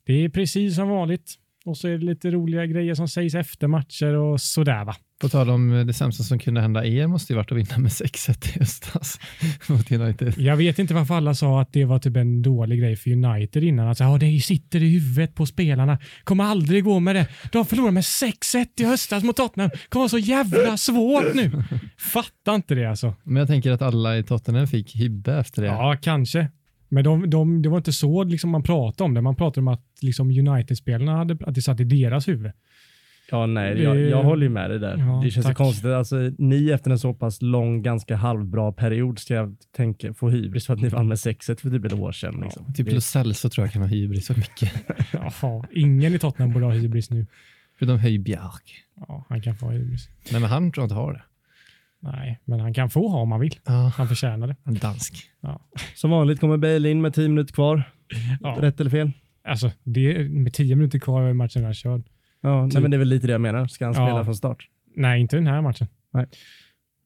Det 0.06 0.14
är 0.14 0.30
precis 0.30 0.76
som 0.76 0.90
vanligt. 0.90 1.36
Och 1.66 1.78
så 1.78 1.88
är 1.88 1.98
det 1.98 2.06
lite 2.06 2.32
roliga 2.32 2.66
grejer 2.66 2.96
som 2.96 3.08
sägs 3.08 3.36
efter 3.36 3.68
matcher 3.68 4.14
och 4.14 4.42
sådär 4.42 4.86
va. 4.86 4.96
På 5.22 5.30
tal 5.30 5.50
om 5.50 5.74
eh, 5.74 5.86
det 5.86 5.94
sämsta 5.94 6.24
som 6.24 6.40
kunde 6.40 6.62
hända 6.62 6.86
er 6.86 7.08
måste 7.08 7.34
ju 7.34 7.38
varit 7.38 7.52
att 7.52 7.58
vinna 7.58 7.78
med 7.78 7.92
6-1 7.92 8.56
i 8.56 8.60
höstas 8.60 9.20
mot 9.68 9.92
United. 9.92 10.34
Jag 10.38 10.58
vet 10.58 10.80
inte 10.80 10.94
varför 10.94 11.14
alla 11.14 11.36
sa 11.36 11.62
att 11.62 11.74
det 11.74 11.86
var 11.86 12.00
typ 12.00 12.16
en 12.16 12.42
dålig 12.42 12.80
grej 12.80 12.96
för 12.96 13.12
United 13.12 13.64
innan. 13.64 13.88
Alltså, 13.88 14.04
ja, 14.04 14.18
det 14.18 14.40
sitter 14.40 14.84
i 14.84 14.90
huvudet 14.90 15.36
på 15.36 15.46
spelarna. 15.46 16.00
Kommer 16.24 16.44
aldrig 16.44 16.84
gå 16.84 17.00
med 17.00 17.16
det. 17.16 17.28
De 17.52 17.66
förlorade 17.66 17.92
med 17.92 18.04
6-1 18.04 18.68
i 18.80 18.84
höstas 18.84 19.24
mot 19.24 19.36
Tottenham. 19.36 19.70
kommer 19.90 20.02
vara 20.02 20.10
så 20.10 20.18
jävla 20.18 20.78
svårt 20.78 21.34
nu. 21.36 21.52
Fattar 21.98 22.56
inte 22.56 22.76
det 22.76 22.86
alltså. 22.86 23.16
Men 23.24 23.36
jag 23.36 23.48
tänker 23.48 23.72
att 23.72 23.82
alla 23.82 24.18
i 24.18 24.24
Tottenham 24.24 24.68
fick 24.68 24.96
hybbe 24.96 25.34
efter 25.34 25.62
det. 25.62 25.68
Ja, 25.68 25.98
kanske. 26.02 26.48
Men 26.90 27.04
de, 27.04 27.30
de, 27.30 27.62
det 27.62 27.70
var 27.70 27.78
inte 27.78 27.94
så 27.94 28.24
liksom 28.24 28.50
man 28.50 28.64
pratade 28.64 29.04
om 29.08 29.14
det. 29.14 29.22
Man 29.22 29.36
pratade 29.36 29.60
om 29.62 29.68
att 29.68 29.86
liksom 30.02 30.30
United-spelarna 30.30 31.18
hade, 31.18 31.38
att 31.46 31.56
det 31.56 31.62
satt 31.62 31.80
i 31.80 31.84
deras 31.84 32.28
huvud. 32.28 32.52
Ja, 33.32 33.46
nej, 33.46 33.76
Det- 33.76 33.82
jag, 33.82 34.00
jag 34.00 34.24
håller 34.24 34.44
ju 34.44 34.50
med 34.50 34.70
dig 34.70 34.80
där. 34.80 34.98
Ja, 34.98 35.22
det 35.24 35.32
känns 35.32 35.46
ju 35.46 35.50
tack. 35.50 35.58
konstigt. 35.58 35.86
Alltså, 35.92 36.16
ni 36.38 36.70
efter 36.72 36.92
en 36.92 37.00
så 37.00 37.14
pass 37.14 37.42
lång, 37.42 37.82
ganska 37.82 38.16
halvbra 38.16 38.72
period 38.72 39.20
ska 39.20 39.34
jag 39.34 39.56
tänka, 39.78 40.14
få 40.14 40.30
hybris 40.30 40.66
för 40.66 40.74
att 40.74 40.82
ni 40.82 40.88
vann 40.90 41.08
med 41.08 41.16
6-1 41.18 41.62
för 41.62 41.70
typ 41.70 41.86
ett 41.86 41.94
år 41.94 42.12
sedan. 42.12 42.40
Liksom. 42.44 42.74
Typ 42.74 42.86
Det- 42.88 42.94
Lo 42.94 43.02
Celso 43.02 43.50
tror 43.50 43.66
jag 43.68 43.74
kan 43.74 43.82
ha 43.82 43.90
hybris 43.90 44.26
så 44.26 44.34
mycket. 44.34 44.72
Jaha, 45.14 45.64
ingen 45.72 46.14
i 46.14 46.20
Tottenham 46.20 46.54
borde 46.54 46.66
ha 46.66 46.74
hybris 46.74 47.10
nu. 47.10 47.26
Förutom 47.80 48.00
Höjbjerg. 48.00 48.40
Ja, 49.08 49.26
han 49.30 49.42
kan 49.42 49.56
få 49.56 49.70
hybris. 49.70 50.10
Nej, 50.32 50.42
men 50.42 50.50
han 50.50 50.72
tror 50.72 50.82
jag 50.82 50.86
inte 50.86 50.96
har 50.96 51.14
det. 51.14 51.22
Nej, 52.02 52.40
men 52.46 52.60
han 52.60 52.74
kan 52.74 52.90
få 52.90 53.08
ha 53.10 53.20
om 53.22 53.32
han 53.32 53.42
vill. 53.42 53.56
Ja, 53.66 53.92
Han 53.98 54.08
förtjänar 54.08 54.48
det. 54.48 54.56
är 54.66 54.72
dansk. 54.82 55.14
Som 55.96 56.12
vanligt 56.12 56.40
kommer 56.40 56.58
Bale 56.58 56.90
in 56.90 57.02
med 57.02 57.14
10 57.14 57.30
minuter 57.30 57.54
kvar. 57.54 57.84
Ja. 58.42 58.58
Rätt 58.60 58.80
eller 58.80 58.92
fel? 58.92 59.12
Alltså, 59.44 59.72
det, 59.84 60.30
med 60.30 60.54
tio 60.54 60.76
minuter 60.76 61.00
kvar 61.00 61.22
är 61.22 61.34
matchen 61.34 61.62
redan 61.62 61.74
körd. 61.74 62.02
Ja, 62.42 62.66
nej, 62.66 62.82
men 62.82 62.92
det 62.92 62.98
är 62.98 63.00
väl 63.00 63.08
lite 63.08 63.28
det 63.28 63.32
jag 63.32 63.42
menar. 63.42 63.68
Ska 63.68 63.86
han 63.86 63.94
Ja. 63.94 64.08
spela 64.08 64.24
från 64.26 64.36
start? 64.36 64.68
Nej, 64.96 65.22
inte 65.22 65.36
den 65.36 65.48
här 65.48 65.62
matchen. 65.62 65.88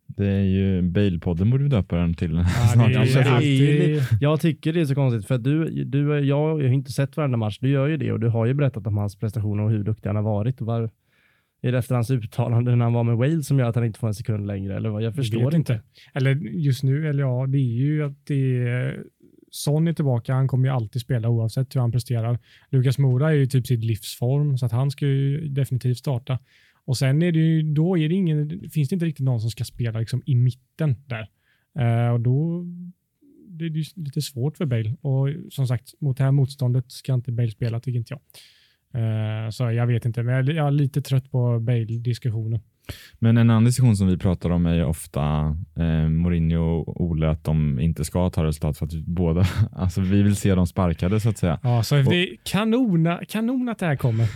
Det 0.08 0.28
är 0.28 0.44
ju 0.44 0.82
Bale-podden 0.82 1.52
borde 1.52 1.64
vi 1.64 1.70
döpa 1.70 1.96
den 1.96 2.14
till. 2.14 2.34
Ja, 2.36 2.46
snart. 2.74 2.94
det 2.94 3.00
Alltså, 3.00 3.20
det 3.20 3.26
är 3.26 3.32
alltid... 3.36 3.96
Jag 3.96 4.06
Jag 4.22 4.42
tycker 4.42 4.74
det 4.74 4.82
är 4.82 4.86
så 4.86 4.96
konstigt 4.96 5.28
för 5.28 5.36
att 5.36 5.44
du, 5.44 5.84
du, 5.84 6.20
jag 6.20 6.38
har 6.38 6.60
ju 6.60 6.74
inte 6.74 6.92
sett 6.92 7.18
varenda 7.18 7.38
match. 7.38 7.58
Du 7.62 7.70
gör 7.70 7.88
ju 7.88 7.98
det 7.98 8.12
och 8.12 8.20
du 8.20 8.28
har 8.28 8.46
ju 8.46 8.54
berättat 8.54 8.88
om 8.88 8.98
hans 8.98 9.16
prestationer 9.16 9.64
och 9.64 9.70
hur 9.72 9.84
duktig 9.84 10.10
han 10.10 10.16
har 10.16 10.24
varit. 10.24 10.62
Och 10.62 10.68
var, 10.68 10.90
är 11.64 11.72
det 11.72 11.78
efter 11.78 11.96
hans 11.96 12.12
uttalande 12.12 12.76
när 12.76 12.84
han 12.84 12.94
var 12.94 13.04
med 13.04 13.18
Wales 13.18 13.48
som 13.48 13.60
gör 13.60 13.70
att 13.70 13.76
han 13.76 13.86
inte 13.86 14.00
får 14.00 14.08
en 14.08 14.14
sekund 14.14 14.48
längre? 14.48 14.76
Eller 14.76 14.90
vad? 14.90 15.04
Jag 15.04 15.16
förstår 15.16 15.46
vet 15.46 15.54
inte. 15.54 15.82
Eller 16.14 16.36
just 16.36 16.84
nu, 16.84 17.10
eller 17.10 17.24
ja, 17.24 17.46
det 17.48 17.58
är 17.58 17.74
ju 17.74 18.04
att 18.04 18.26
det 18.26 18.68
är... 18.68 19.04
Son 19.52 19.88
är 19.88 19.94
tillbaka, 19.94 20.34
han 20.34 20.48
kommer 20.48 20.68
ju 20.68 20.74
alltid 20.74 21.02
spela 21.02 21.30
oavsett 21.30 21.76
hur 21.76 21.82
han 21.82 21.92
presterar. 21.92 22.40
Lukas 22.70 22.98
Mora 22.98 23.32
är 23.32 23.36
ju 23.36 23.46
typ 23.46 23.68
sitt 23.68 23.84
livsform, 23.84 24.58
så 24.58 24.66
att 24.66 24.72
han 24.72 24.92
ska 24.92 25.06
ju 25.06 25.48
definitivt 25.48 25.98
starta. 25.98 26.40
Och 26.86 26.98
sen 26.98 27.22
är 27.22 27.32
det 27.32 27.40
ju, 27.40 27.62
då 27.74 27.98
är 27.98 28.10
det 28.10 28.16
ingen, 28.16 28.70
finns 28.70 28.90
det 28.90 28.94
inte 28.94 29.06
riktigt 29.06 29.26
någon 29.26 29.42
som 29.42 29.50
ska 29.50 29.64
spela 29.64 30.00
liksom 30.00 30.24
i 30.26 30.36
mitten 30.36 30.96
där. 31.06 31.28
Eh, 31.80 32.14
och 32.14 32.20
då 32.20 32.66
det 33.48 33.66
är 33.66 33.70
det 33.70 33.86
lite 33.96 34.22
svårt 34.22 34.58
för 34.58 34.66
Bale. 34.66 34.96
Och 35.02 35.30
som 35.50 35.68
sagt, 35.68 35.94
mot 36.02 36.18
det 36.18 36.24
här 36.24 36.32
motståndet 36.32 36.92
ska 36.92 37.14
inte 37.14 37.32
Bale 37.32 37.52
spela, 37.52 37.80
tycker 37.80 38.00
inte 38.00 38.14
jag. 38.14 38.22
Eh, 38.94 39.50
så 39.52 39.72
jag 39.72 39.88
vet 39.88 40.06
inte, 40.06 40.24
men 40.24 40.36
jag 40.56 40.68
är- 40.68 40.72
lite 40.72 41.02
trött 41.02 41.32
på 41.32 41.60
Bale-diskussionen. 41.60 42.60
Men 43.20 43.38
en 43.38 43.50
annan 43.50 43.64
diskussion 43.66 43.96
som 43.98 44.08
vi 44.08 44.18
pratar 44.18 44.50
om 44.50 44.66
är 44.66 44.76
ju 44.76 44.84
ofta 44.84 45.22
eh, 45.78 46.10
Mourinho 46.10 46.62
och 46.80 47.02
Ole 47.02 47.30
att 47.30 47.44
de 47.44 47.80
inte 47.80 48.06
ska 48.06 48.30
ta 48.30 48.44
resultat 48.44 48.78
för 48.78 48.86
att 48.86 48.94
båda, 48.94 49.46
alltså 49.76 50.02
vi 50.02 50.24
vill 50.24 50.36
se 50.36 50.56
dem 50.56 50.68
sparkade 50.68 51.20
så 51.20 51.30
att 51.30 51.38
säga. 51.38 51.60
Ja, 51.64 51.84
så 51.84 51.96
det 51.96 52.16
är 52.16 52.36
kanon, 52.44 53.18
kanon 53.30 53.70
att 53.70 53.80
det 53.80 53.86
här 53.86 53.96
kommer. 53.96 54.28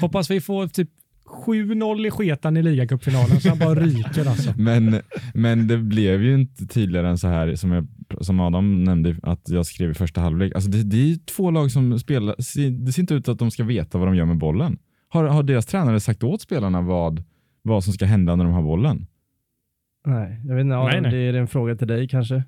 Hoppas 0.00 0.30
vi 0.30 0.40
får 0.40 0.66
typ 0.66 0.88
7-0 1.28 2.06
i 2.06 2.10
sketan 2.10 2.56
i 2.56 2.62
ligacupfinalen 2.62 3.40
så 3.40 3.48
han 3.48 3.58
bara 3.58 3.74
ryker 3.74 4.28
alltså. 4.28 4.52
Men, 4.56 5.00
men 5.34 5.68
det 5.68 5.78
blev 5.78 6.22
ju 6.22 6.34
inte 6.34 6.66
tydligare 6.66 7.08
än 7.08 7.18
så 7.18 7.28
här 7.28 7.54
som, 7.54 7.72
jag, 7.72 7.86
som 8.20 8.40
Adam 8.40 8.84
nämnde 8.84 9.16
att 9.22 9.48
jag 9.48 9.66
skrev 9.66 9.90
i 9.90 9.94
första 9.94 10.20
halvlek. 10.20 10.54
Alltså 10.54 10.70
det, 10.70 10.82
det 10.82 10.96
är 10.96 11.06
ju 11.06 11.16
två 11.16 11.50
lag 11.50 11.70
som 11.70 11.98
spelar, 11.98 12.34
det 12.84 12.92
ser 12.92 13.00
inte 13.00 13.14
ut 13.14 13.28
att 13.28 13.38
de 13.38 13.50
ska 13.50 13.64
veta 13.64 13.98
vad 13.98 14.08
de 14.08 14.16
gör 14.16 14.24
med 14.24 14.38
bollen. 14.38 14.78
Har, 15.08 15.24
har 15.24 15.42
deras 15.42 15.66
tränare 15.66 16.00
sagt 16.00 16.22
åt 16.22 16.42
spelarna 16.42 16.80
vad, 16.80 17.24
vad 17.62 17.84
som 17.84 17.92
ska 17.92 18.04
hända 18.06 18.36
när 18.36 18.44
de 18.44 18.52
har 18.52 18.62
bollen? 18.62 19.06
Nej, 20.06 20.40
jag 20.44 20.54
vet 20.54 20.64
inte. 20.64 20.76
Nej, 20.76 20.88
Adam, 20.88 21.02
nej. 21.02 21.12
Det 21.12 21.18
är 21.18 21.34
en 21.34 21.48
fråga 21.48 21.76
till 21.76 21.88
dig 21.88 22.08
kanske. 22.08 22.42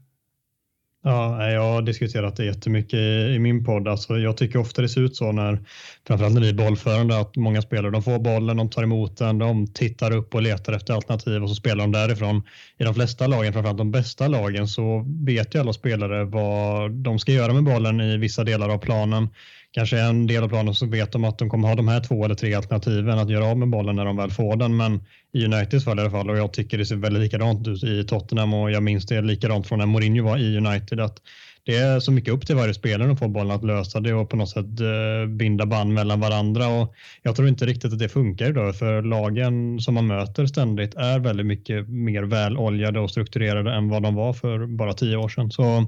Ja, 1.02 1.50
jag 1.50 1.62
har 1.62 1.82
diskuterat 1.82 2.36
det 2.36 2.44
jättemycket 2.44 2.94
i, 2.94 3.34
i 3.34 3.38
min 3.38 3.64
podd. 3.64 3.88
Alltså, 3.88 4.18
jag 4.18 4.36
tycker 4.36 4.58
ofta 4.58 4.82
det 4.82 4.88
ser 4.88 5.00
ut 5.00 5.16
så 5.16 5.32
när, 5.32 5.60
framförallt 6.06 6.34
när 6.34 6.40
vi 6.40 6.48
är 6.48 6.54
bollförande, 6.54 7.18
att 7.18 7.36
många 7.36 7.62
spelare 7.62 7.90
de 7.90 8.02
får 8.02 8.18
bollen, 8.18 8.56
de 8.56 8.70
tar 8.70 8.82
emot 8.82 9.16
den, 9.16 9.38
de 9.38 9.66
tittar 9.66 10.10
upp 10.10 10.34
och 10.34 10.42
letar 10.42 10.72
efter 10.72 10.94
alternativ 10.94 11.42
och 11.42 11.48
så 11.48 11.54
spelar 11.54 11.84
de 11.84 11.92
därifrån. 11.92 12.42
I 12.78 12.84
de 12.84 12.94
flesta 12.94 13.26
lagen, 13.26 13.52
framförallt 13.52 13.78
de 13.78 13.90
bästa 13.90 14.28
lagen, 14.28 14.68
så 14.68 15.04
vet 15.24 15.54
ju 15.54 15.60
alla 15.60 15.72
spelare 15.72 16.24
vad 16.24 16.90
de 16.90 17.18
ska 17.18 17.32
göra 17.32 17.52
med 17.52 17.64
bollen 17.64 18.00
i 18.00 18.16
vissa 18.16 18.44
delar 18.44 18.68
av 18.68 18.78
planen. 18.78 19.28
Kanske 19.72 20.00
en 20.00 20.26
del 20.26 20.44
av 20.44 20.48
planen 20.48 20.74
så 20.74 20.86
vet 20.86 21.12
de 21.12 21.24
att 21.24 21.38
de 21.38 21.50
kommer 21.50 21.68
ha 21.68 21.74
de 21.74 21.88
här 21.88 22.00
två 22.00 22.24
eller 22.24 22.34
tre 22.34 22.54
alternativen 22.54 23.18
att 23.18 23.30
göra 23.30 23.44
av 23.44 23.58
med 23.58 23.68
bollen 23.68 23.96
när 23.96 24.04
de 24.04 24.16
väl 24.16 24.30
får 24.30 24.56
den. 24.56 24.76
Men 24.76 25.04
i 25.32 25.44
Uniteds 25.44 25.84
fall 25.84 25.98
i 25.98 26.00
alla 26.00 26.10
fall 26.10 26.30
och 26.30 26.38
jag 26.38 26.52
tycker 26.52 26.78
det 26.78 26.86
ser 26.86 26.96
väldigt 26.96 27.22
likadant 27.22 27.68
ut 27.68 27.84
i 27.84 28.04
Tottenham 28.04 28.54
och 28.54 28.70
jag 28.70 28.82
minns 28.82 29.06
det 29.06 29.22
likadant 29.22 29.66
från 29.66 29.78
när 29.78 29.86
Mourinho 29.86 30.24
var 30.24 30.38
i 30.38 30.56
United 30.56 31.00
att 31.00 31.22
det 31.64 31.76
är 31.76 32.00
så 32.00 32.12
mycket 32.12 32.34
upp 32.34 32.46
till 32.46 32.56
varje 32.56 32.74
spelare 32.74 33.12
att 33.12 33.18
få 33.18 33.28
bollen 33.28 33.50
att 33.50 33.64
lösa 33.64 34.00
det 34.00 34.14
och 34.14 34.30
på 34.30 34.36
något 34.36 34.48
sätt 34.48 34.80
eh, 34.80 35.28
binda 35.28 35.66
band 35.66 35.94
mellan 35.94 36.20
varandra 36.20 36.68
och 36.68 36.94
jag 37.22 37.36
tror 37.36 37.48
inte 37.48 37.66
riktigt 37.66 37.92
att 37.92 37.98
det 37.98 38.08
funkar 38.08 38.50
idag 38.50 38.76
för 38.76 39.02
lagen 39.02 39.80
som 39.80 39.94
man 39.94 40.06
möter 40.06 40.46
ständigt 40.46 40.94
är 40.94 41.18
väldigt 41.18 41.46
mycket 41.46 41.88
mer 41.88 42.22
väloljade 42.22 43.00
och 43.00 43.10
strukturerade 43.10 43.72
än 43.74 43.88
vad 43.88 44.02
de 44.02 44.14
var 44.14 44.32
för 44.32 44.66
bara 44.66 44.92
tio 44.92 45.16
år 45.16 45.28
sedan. 45.28 45.50
Så 45.50 45.86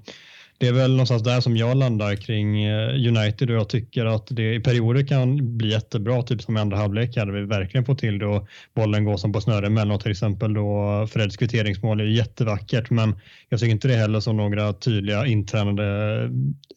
det 0.63 0.69
är 0.69 0.73
väl 0.73 0.91
någonstans 0.91 1.23
där 1.23 1.41
som 1.41 1.57
jag 1.57 1.77
landar 1.77 2.17
kring 2.17 2.65
eh, 2.65 2.89
United 2.89 3.51
och 3.51 3.57
jag 3.57 3.69
tycker 3.69 4.05
att 4.07 4.27
det 4.31 4.55
i 4.55 4.61
perioder 4.61 5.07
kan 5.07 5.57
bli 5.59 5.71
jättebra, 5.71 6.23
typ 6.23 6.43
som 6.43 6.57
i 6.57 6.61
andra 6.61 6.77
halvlek 6.77 7.17
hade 7.17 7.33
vi 7.33 7.43
verkligen 7.43 7.85
fått 7.85 7.99
till 7.99 8.19
då 8.19 8.47
bollen 8.75 9.05
går 9.05 9.17
som 9.17 9.33
på 9.33 9.41
snöre 9.41 9.67
emellanåt 9.67 10.03
till 10.03 10.11
exempel 10.11 10.55
då 10.55 11.07
Freds 11.13 11.37
kvitteringsmål 11.37 12.01
är 12.01 12.05
jättevackert 12.05 12.91
men 12.91 13.15
jag 13.49 13.61
tycker 13.61 13.73
inte 13.73 13.89
det 13.89 13.95
heller 13.97 14.21
som 14.21 14.37
några 14.37 14.73
tydliga 14.73 15.27
intränade 15.27 16.31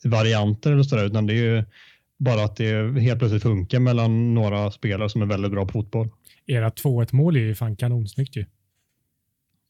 varianter 0.04 0.72
eller 0.72 0.84
sådär 0.84 1.06
utan 1.06 1.28
det 1.28 1.34
är 1.34 1.56
ju 1.56 1.64
bara 2.18 2.44
att 2.44 2.56
det 2.56 3.00
helt 3.02 3.20
plötsligt 3.20 3.44
funkar 3.44 3.80
mellan 3.80 4.34
några 4.34 4.72
spelare 4.72 5.10
som 5.10 5.22
är 5.22 5.26
väldigt 5.26 5.52
bra 5.52 5.66
på 5.66 5.72
fotboll. 5.72 6.10
Era 6.48 6.70
2-1 6.70 7.16
mål 7.16 7.36
är 7.36 7.40
ju 7.40 7.56
fan 7.56 7.76
kanonsnyggt 7.76 8.36
ju. 8.36 8.46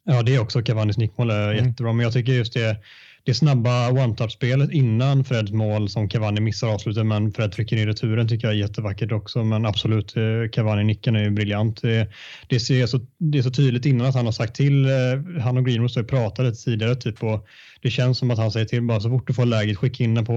Ja, 0.05 0.21
det 0.23 0.35
är 0.35 0.39
också 0.39 0.59
Cavani's 0.59 0.99
nickmål 0.99 1.29
är 1.29 1.51
Mm. 1.53 1.65
jättebra, 1.67 1.93
men 1.93 2.03
jag 2.03 2.13
tycker 2.13 2.31
just 2.33 2.53
det, 2.53 2.77
det 3.25 3.33
snabba 3.33 3.91
one-touch-spelet 3.91 4.71
innan 4.71 5.23
Freds 5.23 5.51
mål 5.51 5.89
som 5.89 6.09
Cavani 6.09 6.41
missar 6.41 6.67
avslutet, 6.67 7.05
men 7.05 7.31
Fred 7.31 7.51
trycker 7.51 7.77
in 7.77 7.87
returen 7.87 8.27
tycker 8.27 8.47
jag 8.47 8.55
är 8.55 8.59
jättevackert 8.59 9.11
också. 9.11 9.43
Men 9.43 9.65
absolut, 9.65 10.17
eh, 10.17 10.49
Cavani-nicken 10.51 11.15
är 11.15 11.23
ju 11.23 11.29
briljant. 11.29 11.81
Det, 11.81 12.09
det, 12.47 12.59
ser 12.59 12.85
så, 12.85 12.99
det 13.17 13.37
är 13.37 13.41
så 13.41 13.51
tydligt 13.51 13.85
innan 13.85 14.07
att 14.07 14.15
han 14.15 14.25
har 14.25 14.31
sagt 14.31 14.55
till, 14.55 14.85
eh, 14.85 15.41
han 15.41 15.57
och 15.57 15.65
Greenwood 15.65 15.91
har 15.95 16.01
ju 16.01 16.07
pratat 16.07 16.45
lite 16.45 16.63
tidigare 16.63 16.95
typ 16.95 17.23
och 17.23 17.47
det 17.81 17.89
känns 17.89 18.17
som 18.17 18.31
att 18.31 18.37
han 18.37 18.51
säger 18.51 18.65
till 18.65 18.81
bara 18.81 18.99
så 18.99 19.09
fort 19.09 19.27
du 19.27 19.33
får 19.33 19.45
läget, 19.45 19.77
skicka 19.77 20.03
in 20.03 20.13
den 20.13 20.25
på, 20.25 20.33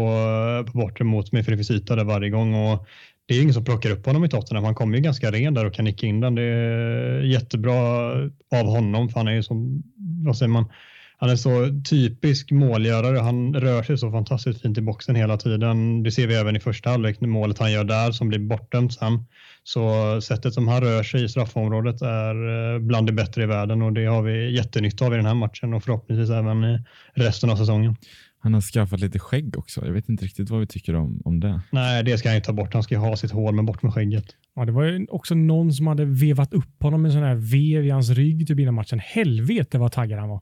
på 0.66 0.78
bortre 0.78 1.04
mot 1.04 1.32
mig 1.32 1.44
för 1.44 1.50
det 1.50 1.56
finns 1.56 1.70
yta 1.70 1.96
där 1.96 2.04
varje 2.04 2.30
gång. 2.30 2.54
Och 2.54 2.86
det 3.26 3.34
är 3.34 3.42
ingen 3.42 3.54
som 3.54 3.64
plockar 3.64 3.90
upp 3.90 4.06
honom 4.06 4.24
i 4.24 4.28
Tottenham. 4.28 4.64
Han 4.64 4.74
kommer 4.74 4.96
ju 4.96 5.02
ganska 5.02 5.30
ren 5.30 5.54
där 5.54 5.64
och 5.64 5.74
kan 5.74 5.84
nicka 5.84 6.06
in 6.06 6.20
den. 6.20 6.34
Det 6.34 6.42
är 6.42 7.22
jättebra 7.22 7.74
av 8.54 8.66
honom 8.66 9.08
för 9.08 9.20
han 9.20 9.28
är 9.28 9.32
ju 9.32 9.42
som, 9.42 9.82
vad 10.24 10.36
säger 10.36 10.50
man, 10.50 10.64
han 11.20 11.30
är 11.30 11.36
så 11.36 11.82
typisk 11.88 12.50
målgörare. 12.50 13.18
Han 13.18 13.54
rör 13.54 13.82
sig 13.82 13.98
så 13.98 14.10
fantastiskt 14.10 14.62
fint 14.62 14.78
i 14.78 14.80
boxen 14.80 15.14
hela 15.14 15.36
tiden. 15.36 16.02
Det 16.02 16.10
ser 16.10 16.26
vi 16.26 16.34
även 16.34 16.56
i 16.56 16.60
första 16.60 16.90
halvlek, 16.90 17.20
målet 17.20 17.58
han 17.58 17.72
gör 17.72 17.84
där 17.84 18.12
som 18.12 18.28
blir 18.28 18.38
bortdömt 18.38 18.94
sen. 18.94 19.24
Så 19.64 20.20
sättet 20.20 20.54
som 20.54 20.68
han 20.68 20.80
rör 20.80 21.02
sig 21.02 21.24
i 21.24 21.28
straffområdet 21.28 22.02
är 22.02 22.74
eh, 22.74 22.80
bland 22.80 23.06
det 23.06 23.12
bättre 23.12 23.42
i 23.42 23.46
världen 23.46 23.82
och 23.82 23.92
det 23.92 24.04
har 24.04 24.22
vi 24.22 24.56
jättenytta 24.56 25.06
av 25.06 25.12
i 25.12 25.16
den 25.16 25.26
här 25.26 25.34
matchen 25.34 25.74
och 25.74 25.84
förhoppningsvis 25.84 26.30
även 26.30 26.64
i 26.64 26.84
resten 27.14 27.50
av 27.50 27.56
säsongen. 27.56 27.96
Han 28.40 28.54
har 28.54 28.60
skaffat 28.60 29.00
lite 29.00 29.18
skägg 29.18 29.58
också. 29.58 29.86
Jag 29.86 29.92
vet 29.92 30.08
inte 30.08 30.24
riktigt 30.24 30.50
vad 30.50 30.60
vi 30.60 30.66
tycker 30.66 30.94
om, 30.94 31.22
om 31.24 31.40
det. 31.40 31.60
Nej, 31.70 32.04
det 32.04 32.18
ska 32.18 32.28
han 32.28 32.36
inte 32.36 32.46
ta 32.46 32.52
bort. 32.52 32.74
Han 32.74 32.82
ska 32.82 32.94
ju 32.94 33.00
ha 33.00 33.16
sitt 33.16 33.30
hår, 33.30 33.52
men 33.52 33.66
bort 33.66 33.82
med 33.82 33.94
skägget. 33.94 34.24
Ja, 34.56 34.64
det 34.64 34.72
var 34.72 34.84
ju 34.84 35.06
också 35.10 35.34
någon 35.34 35.72
som 35.72 35.86
hade 35.86 36.04
vevat 36.04 36.52
upp 36.52 36.82
honom 36.82 37.02
med 37.02 37.08
en 37.08 37.12
sån 37.12 37.22
här 37.22 37.34
vev 37.34 37.84
i 37.84 37.90
hans 37.90 38.10
rygg 38.10 38.48
typ 38.48 38.58
innan 38.58 38.74
matchen. 38.74 38.98
Helvete 38.98 39.78
vad 39.78 39.92
taggad 39.92 40.18
han 40.18 40.28
var. 40.28 40.40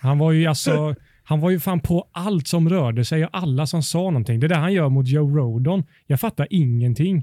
Han 0.00 0.18
var 0.18 0.32
ju 0.32 0.46
alltså, 0.46 0.94
han 1.22 1.40
var 1.40 1.50
ju 1.50 1.60
fan 1.60 1.80
på 1.80 2.08
allt 2.12 2.46
som 2.46 2.68
rörde 2.68 3.04
sig 3.04 3.24
och 3.24 3.30
alla 3.32 3.66
som 3.66 3.82
sa 3.82 3.98
någonting. 3.98 4.40
Det 4.40 4.48
där 4.48 4.56
han 4.56 4.72
gör 4.72 4.88
mot 4.88 5.08
Joe 5.08 5.36
Rodon, 5.36 5.84
jag 6.06 6.20
fattar 6.20 6.46
ingenting. 6.50 7.16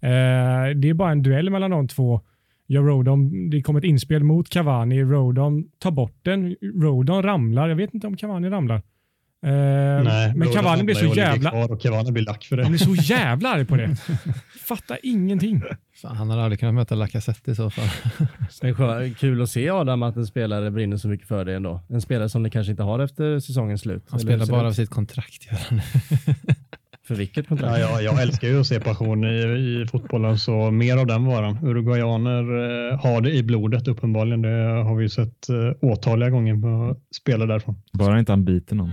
Eh, 0.00 0.74
det 0.76 0.88
är 0.88 0.94
bara 0.94 1.12
en 1.12 1.22
duell 1.22 1.50
mellan 1.50 1.70
de 1.70 1.88
två. 1.88 2.20
Joe 2.66 2.82
Rodon, 2.82 3.50
det 3.50 3.62
kom 3.62 3.76
ett 3.76 3.84
inspel 3.84 4.24
mot 4.24 4.48
Cavani. 4.48 5.02
Rodon 5.02 5.64
tar 5.78 5.90
bort 5.90 6.18
den. 6.22 6.56
Rodon 6.74 7.22
ramlar. 7.22 7.68
Jag 7.68 7.76
vet 7.76 7.94
inte 7.94 8.06
om 8.06 8.16
Cavani 8.16 8.48
ramlar. 8.48 8.82
Eh, 9.46 9.50
Nej, 10.04 10.32
men 10.34 10.48
Cavani 10.52 10.84
blir 10.84 10.94
så 10.94 11.04
jävla... 11.14 11.52
Och 11.52 11.80
Cavani 11.82 12.12
blir 12.12 12.24
lack 12.24 12.44
för 12.44 12.56
det. 12.56 12.62
Han 12.62 12.72
blir 12.72 12.78
så 12.78 12.94
jävla 13.14 13.48
arg 13.48 13.64
på 13.64 13.76
det. 13.76 13.96
Fattar 14.68 14.98
ingenting. 15.02 15.62
Fan, 16.02 16.16
han 16.16 16.30
hade 16.30 16.42
aldrig 16.42 16.60
kunnat 16.60 16.74
möta 16.74 16.94
Lacazette 16.94 17.50
i 17.50 17.54
så 17.54 17.70
fall. 17.70 17.88
Det 18.60 18.68
är 18.68 18.72
skö- 18.74 19.14
kul 19.14 19.42
att 19.42 19.50
se 19.50 19.70
Adam 19.70 20.02
att 20.02 20.16
en 20.16 20.26
spelare 20.26 20.70
brinner 20.70 20.96
så 20.96 21.08
mycket 21.08 21.28
för 21.28 21.44
det 21.44 21.54
ändå. 21.54 21.80
En 21.88 22.00
spelare 22.00 22.28
som 22.28 22.42
ni 22.42 22.50
kanske 22.50 22.70
inte 22.70 22.82
har 22.82 22.98
efter 22.98 23.40
säsongens 23.40 23.80
slut. 23.80 24.04
Han 24.10 24.20
spelar 24.20 24.46
bara 24.46 24.66
av 24.68 24.72
sitt 24.72 24.90
kontrakt. 24.90 25.48
För 27.08 27.14
vilket 27.14 27.48
kontrakt? 27.48 27.78
Ja, 27.78 27.90
jag, 27.90 28.02
jag 28.02 28.22
älskar 28.22 28.48
ju 28.48 28.60
att 28.60 28.66
se 28.66 28.80
passion 28.80 29.24
i, 29.24 29.28
i 29.28 29.86
fotbollen, 29.86 30.38
så 30.38 30.70
mer 30.70 30.96
av 30.96 31.06
den 31.06 31.24
varan. 31.24 31.58
Uruguayaner 31.62 32.42
eh, 32.42 33.00
har 33.00 33.20
det 33.20 33.32
i 33.32 33.42
blodet 33.42 33.88
uppenbarligen. 33.88 34.42
Det 34.42 34.82
har 34.84 34.96
vi 34.96 35.02
ju 35.02 35.08
sett 35.08 35.48
eh, 35.48 35.56
åtaliga 35.80 36.30
gånger 36.30 36.54
på 36.54 36.96
spelare 37.16 37.48
därifrån. 37.48 37.82
Bara 37.92 38.18
inte 38.18 38.32
han 38.32 38.44
biter 38.44 38.76
någon. 38.76 38.92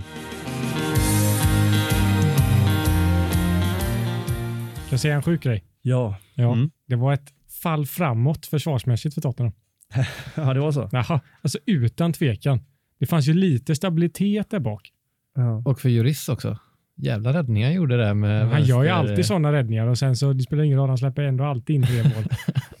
Jag 4.90 5.00
säga 5.00 5.14
en 5.14 5.22
sjuk 5.22 5.42
grej? 5.42 5.64
Ja. 5.82 6.16
Ja. 6.34 6.52
Mm. 6.52 6.70
Det 6.86 6.96
var 6.96 7.12
ett 7.12 7.32
fall 7.62 7.86
framåt 7.86 8.46
försvarsmässigt 8.46 9.14
för 9.14 9.20
Tottenham. 9.20 9.52
ja, 10.34 10.54
det 10.54 10.60
var 10.60 10.72
så. 10.72 10.88
Jaha, 10.92 11.20
alltså 11.42 11.58
utan 11.66 12.12
tvekan. 12.12 12.60
Det 12.98 13.06
fanns 13.06 13.28
ju 13.28 13.34
lite 13.34 13.74
stabilitet 13.74 14.50
där 14.50 14.60
bak. 14.60 14.92
Ja. 15.34 15.62
Och 15.64 15.80
för 15.80 15.88
Juris 15.88 16.28
också. 16.28 16.58
Jävla 16.98 17.32
räddningar 17.32 17.70
gjorde 17.70 17.96
det 17.96 18.14
med 18.14 18.48
Han 18.48 18.62
gör 18.64 18.82
ju 18.82 18.88
vänster- 18.88 19.10
alltid 19.10 19.26
sådana 19.26 19.52
räddningar 19.52 19.86
och 19.86 19.98
sen 19.98 20.16
så 20.16 20.32
det 20.32 20.42
spelar 20.42 20.64
ingen 20.64 20.78
roll, 20.78 20.88
han 20.88 20.98
släpper 20.98 21.22
ändå 21.22 21.44
alltid 21.44 21.76
in 21.76 21.82
tre 21.86 22.02
mål. 22.02 22.24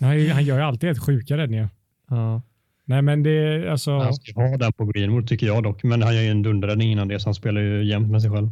han, 0.00 0.30
han 0.30 0.44
gör 0.44 0.56
ju 0.56 0.62
alltid 0.62 0.90
ett 0.90 0.98
sjuka 0.98 1.36
räddningar. 1.36 1.68
Ja. 2.10 2.42
Nej 2.84 3.02
men 3.02 3.22
det, 3.22 3.68
alltså, 3.70 3.98
Han 3.98 4.14
ska 4.14 4.40
ha 4.42 4.56
den 4.56 4.72
på 4.72 4.84
Greenwood 4.86 5.28
tycker 5.28 5.46
jag 5.46 5.62
dock, 5.62 5.82
men 5.82 6.02
han 6.02 6.14
gör 6.14 6.22
ju 6.22 6.28
en 6.28 6.42
dunderräddning 6.42 6.92
innan 6.92 7.08
det, 7.08 7.20
så 7.20 7.26
han 7.28 7.34
spelar 7.34 7.60
ju 7.60 7.84
jämt 7.84 8.10
med 8.10 8.22
sig 8.22 8.30
själv. 8.30 8.50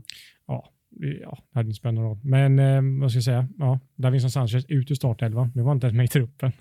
ja, 0.48 0.68
det, 0.90 1.06
ja, 1.22 1.38
det 1.52 1.58
hade 1.58 1.66
inte 1.68 1.76
spelat 1.78 1.94
någon 1.94 2.04
roll. 2.04 2.18
Men 2.22 2.58
eh, 2.58 3.00
vad 3.00 3.10
ska 3.10 3.16
jag 3.16 3.24
säga? 3.24 3.48
Ja, 3.58 3.80
Davinson 3.96 4.30
Sanchez 4.30 4.64
ut 4.68 4.90
ur 4.90 4.94
startelvan. 4.94 5.52
Det 5.54 5.62
var 5.62 5.72
inte 5.72 5.86
ens 5.86 5.96
med 5.96 6.04
i 6.04 6.08
truppen. 6.08 6.52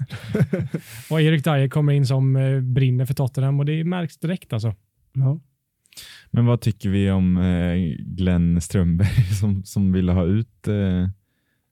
och 1.09 1.21
Erik 1.21 1.43
Dyer 1.43 1.67
kommer 1.67 1.93
in 1.93 2.05
som 2.05 2.35
eh, 2.35 2.59
brinner 2.59 3.05
för 3.05 3.13
Tottenham 3.13 3.59
och 3.59 3.65
det 3.65 3.83
märks 3.83 4.17
direkt 4.17 4.53
alltså. 4.53 4.73
Ja. 5.13 5.39
Men 6.36 6.46
vad 6.46 6.62
tycker 6.62 6.89
vi 6.89 7.12
om 7.12 7.38
eh, 7.38 7.76
Glenn 8.06 8.62
Strömberg 8.62 9.08
som, 9.39 9.63
som 9.63 9.91
ville 9.91 10.12
ha 10.12 10.26
ut 10.26 10.67
eh, 10.67 10.74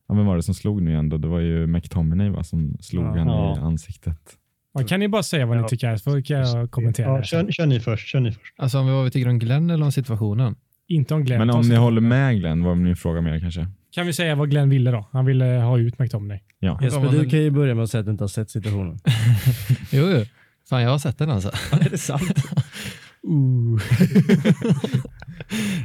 ja, 0.07 0.15
vem 0.15 0.25
var 0.25 0.35
det 0.35 0.43
som 0.43 0.53
slog 0.53 0.81
nu 0.81 0.91
igen 0.91 1.09
då? 1.09 1.17
Det 1.17 1.27
var 1.27 1.39
ju 1.39 1.67
McTominay 1.67 2.29
va, 2.29 2.43
som 2.43 2.77
slog 2.79 3.03
Ja. 3.05 3.09
han 3.09 3.27
i 3.27 3.31
Ja. 3.31 3.57
ansiktet. 3.61 4.17
Ja, 4.73 4.83
kan 4.83 4.99
ni 4.99 5.07
bara 5.07 5.23
säga 5.23 5.45
vad 5.45 5.57
ni 5.57 5.63
Ja. 5.63 5.67
tycker 5.67 5.95
så 5.97 6.21
kan 6.21 6.37
jag 6.39 6.71
kommentera 6.71 7.07
Ja, 7.07 7.23
kör, 7.23 7.51
kör 7.51 7.65
ni 7.65 7.79
först. 7.79 8.07
Kör 8.07 8.19
ni 8.19 8.31
först. 8.31 8.53
Alltså 8.57 8.79
om 8.79 8.85
vi 8.87 8.91
vad 8.91 9.03
vi 9.03 9.11
tycker 9.11 9.29
om 9.29 9.39
Glenn 9.39 9.69
eller 9.69 9.85
om 9.85 9.91
situationen? 9.91 10.55
Inte 10.87 11.13
om 11.13 11.23
Glenn. 11.25 11.39
Men 11.39 11.49
om 11.49 11.61
ni 11.69 11.75
håller 11.75 12.01
med 12.01 12.39
Glenn 12.39 12.63
var 12.63 12.75
min 12.75 12.95
fråga 12.95 13.21
mer 13.21 13.39
kanske. 13.39 13.67
Kan 13.91 14.05
vi 14.05 14.13
säga 14.13 14.35
vad 14.35 14.49
Glenn 14.49 14.69
ville 14.69 14.91
då? 14.91 15.09
Han 15.11 15.25
ville 15.25 15.45
ha 15.45 15.77
ut 15.77 15.99
McTominay. 15.99 16.39
Ja. 16.59 16.79
Jesper, 16.81 17.03
Ja, 17.05 17.11
du 17.11 17.29
kan 17.29 17.39
ju 17.39 17.51
börja 17.51 17.75
med 17.75 17.83
att 17.83 17.89
säga 17.89 17.99
att 17.99 18.05
du 18.05 18.11
inte 18.11 18.23
har 18.23 18.29
sett 18.29 18.49
situationen. 18.49 18.99
Jo, 19.91 20.05
jo. 20.09 20.25
Fan, 20.69 20.81
jag 20.81 20.89
har 20.89 20.97
sett 20.99 21.17
den 21.17 21.29
alltså. 21.29 21.51
är 21.71 21.89
det 21.89 21.97
sant? 21.97 22.33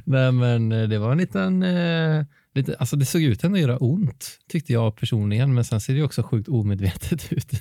Nej, 0.05 0.33
men 0.33 0.73
eh, 0.73 0.89
det 0.89 0.99
var 0.99 1.13
en 1.13 1.19
liten... 1.19 1.63
Eh, 1.63 2.25
lite, 2.55 2.77
alltså 2.77 2.97
det 2.97 3.05
såg 3.05 3.23
ut 3.23 3.45
att 3.45 3.61
göra 3.61 3.77
ont, 3.79 4.39
tyckte 4.49 4.73
jag 4.73 4.97
personligen, 4.97 5.55
men 5.55 5.65
sen 5.65 5.81
ser 5.81 5.95
det 5.95 6.03
också 6.03 6.23
sjukt 6.23 6.49
omedvetet 6.49 7.33
ut. 7.33 7.53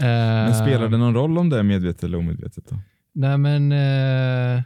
Eh, 0.00 0.06
Men 0.06 0.54
spelar 0.54 0.88
det 0.88 0.96
någon 0.98 1.14
roll 1.14 1.38
om 1.38 1.48
det 1.48 1.58
är 1.58 1.62
medvetet 1.62 2.04
eller 2.04 2.18
omedvetet? 2.18 2.64
Då? 2.68 2.80
Nej, 3.12 3.38
men... 3.38 3.72
Eh, 3.72 4.62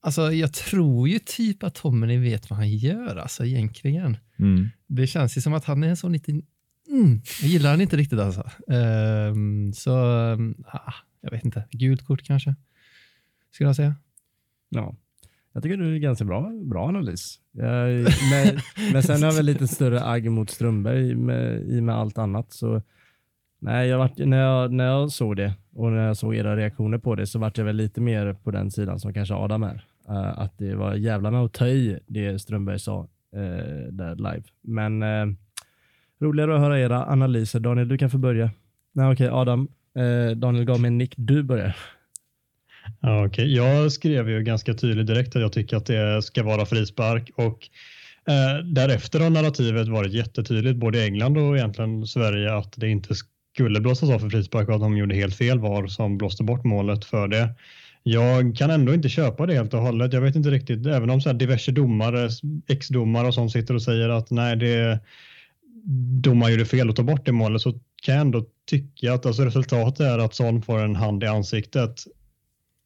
alltså 0.00 0.32
jag 0.32 0.52
tror 0.52 1.08
ju 1.08 1.18
typ 1.18 1.62
att 1.62 1.74
Tommy 1.74 2.18
vet 2.18 2.50
vad 2.50 2.58
han 2.58 2.70
gör, 2.70 3.16
alltså 3.16 3.44
egentligen. 3.44 4.16
Mm. 4.38 4.68
Det 4.86 5.06
känns 5.06 5.36
ju 5.36 5.40
som 5.40 5.54
att 5.54 5.64
han 5.64 5.82
är 5.84 5.88
en 5.88 5.96
sån 5.96 6.12
liten... 6.12 6.42
Mm, 6.90 7.20
jag 7.40 7.50
gillar 7.50 7.70
han 7.70 7.80
inte 7.80 7.96
riktigt 7.96 8.18
alltså. 8.18 8.50
Ehm, 8.68 9.72
så, 9.72 10.06
um, 10.06 10.64
ah, 10.66 10.92
jag 11.20 11.30
vet 11.30 11.44
inte. 11.44 11.64
Gult 11.70 12.04
kort 12.04 12.22
kanske, 12.22 12.54
skulle 13.52 13.68
jag 13.68 13.76
säga. 13.76 13.94
Ja. 14.68 14.94
Jag 15.52 15.62
tycker 15.62 15.76
det 15.76 15.86
är 15.86 15.98
ganska 15.98 16.24
bra, 16.24 16.52
bra 16.64 16.88
analys. 16.88 17.38
Men, 18.30 18.58
men 18.92 19.02
sen 19.02 19.22
har 19.22 19.28
jag 19.28 19.36
väl 19.36 19.46
lite 19.46 19.68
större 19.68 20.04
agg 20.04 20.30
mot 20.30 20.50
Strömberg 20.50 21.14
med, 21.14 21.60
i 21.60 21.78
och 21.78 21.82
med 21.82 21.94
allt 21.94 22.18
annat. 22.18 22.52
Så, 22.52 22.82
nej, 23.58 23.88
jag 23.88 23.98
var, 23.98 24.26
när, 24.26 24.38
jag, 24.38 24.72
när 24.72 24.84
jag 24.84 25.12
såg 25.12 25.36
det 25.36 25.54
och 25.74 25.92
när 25.92 26.06
jag 26.06 26.16
såg 26.16 26.36
era 26.36 26.56
reaktioner 26.56 26.98
på 26.98 27.14
det 27.14 27.26
så 27.26 27.38
vart 27.38 27.58
jag 27.58 27.64
väl 27.64 27.76
lite 27.76 28.00
mer 28.00 28.34
på 28.34 28.50
den 28.50 28.70
sidan 28.70 29.00
som 29.00 29.14
kanske 29.14 29.34
Adam 29.34 29.62
är. 29.62 29.84
Eh, 30.08 30.38
att 30.38 30.58
det 30.58 30.74
var 30.74 30.94
jävla 30.94 31.30
med 31.30 31.40
att 31.40 31.52
ta 31.52 31.66
i 31.66 31.98
det 32.06 32.38
Strömberg 32.38 32.78
sa 32.78 33.08
eh, 33.32 33.92
där 33.92 34.14
live. 34.14 34.42
Men 34.60 35.02
eh, 35.02 35.26
roligare 36.20 36.54
att 36.54 36.60
höra 36.60 36.80
era 36.80 37.06
analyser. 37.06 37.60
Daniel, 37.60 37.88
du 37.88 37.98
kan 37.98 38.10
få 38.10 38.18
börja. 38.18 38.50
Nej, 38.92 39.12
okej, 39.12 39.28
Adam. 39.28 39.68
Eh, 39.94 40.36
Daniel 40.36 40.64
gav 40.64 40.80
mig 40.80 40.88
en 40.88 40.98
nick. 40.98 41.14
Du 41.16 41.42
börjar. 41.42 41.76
Ja, 43.00 43.26
okay. 43.26 43.54
Jag 43.54 43.92
skrev 43.92 44.30
ju 44.30 44.42
ganska 44.42 44.74
tydligt 44.74 45.06
direkt 45.06 45.36
att 45.36 45.42
jag 45.42 45.52
tycker 45.52 45.76
att 45.76 45.86
det 45.86 46.22
ska 46.22 46.42
vara 46.42 46.66
frispark 46.66 47.30
och 47.36 47.68
eh, 48.28 48.64
därefter 48.64 49.20
har 49.20 49.30
narrativet 49.30 49.88
varit 49.88 50.12
jättetydligt, 50.12 50.76
både 50.76 50.98
i 50.98 51.04
England 51.04 51.38
och 51.38 51.56
egentligen 51.56 52.06
Sverige, 52.06 52.54
att 52.54 52.74
det 52.76 52.88
inte 52.88 53.14
skulle 53.54 53.80
blåsas 53.80 54.10
av 54.10 54.18
för 54.18 54.28
frispark 54.28 54.68
och 54.68 54.74
att 54.74 54.80
de 54.80 54.96
gjorde 54.96 55.14
helt 55.14 55.36
fel 55.36 55.58
var 55.58 55.86
som 55.86 56.18
blåste 56.18 56.44
bort 56.44 56.64
målet 56.64 57.04
för 57.04 57.28
det. 57.28 57.54
Jag 58.02 58.56
kan 58.56 58.70
ändå 58.70 58.94
inte 58.94 59.08
köpa 59.08 59.46
det 59.46 59.54
helt 59.54 59.74
och 59.74 59.80
hållet. 59.80 60.12
Jag 60.12 60.20
vet 60.20 60.36
inte 60.36 60.50
riktigt, 60.50 60.86
även 60.86 61.10
om 61.10 61.20
så 61.20 61.28
här 61.28 61.36
diverse 61.36 61.72
domare, 61.72 62.28
ex-domare 62.68 63.26
och 63.26 63.34
sånt 63.34 63.52
sitter 63.52 63.74
och 63.74 63.82
säger 63.82 64.08
att 64.08 64.30
nej, 64.30 64.56
det 64.56 65.00
domaren 66.22 66.52
gjorde 66.52 66.64
fel 66.64 66.88
och 66.88 66.96
tog 66.96 67.06
bort 67.06 67.26
det 67.26 67.32
målet 67.32 67.62
så 67.62 67.72
kan 68.02 68.14
jag 68.14 68.20
ändå 68.20 68.44
tycka 68.66 69.12
att 69.12 69.26
alltså 69.26 69.44
resultatet 69.44 70.00
är 70.00 70.18
att 70.18 70.34
Son 70.34 70.62
får 70.62 70.78
en 70.78 70.96
hand 70.96 71.24
i 71.24 71.26
ansiktet. 71.26 72.04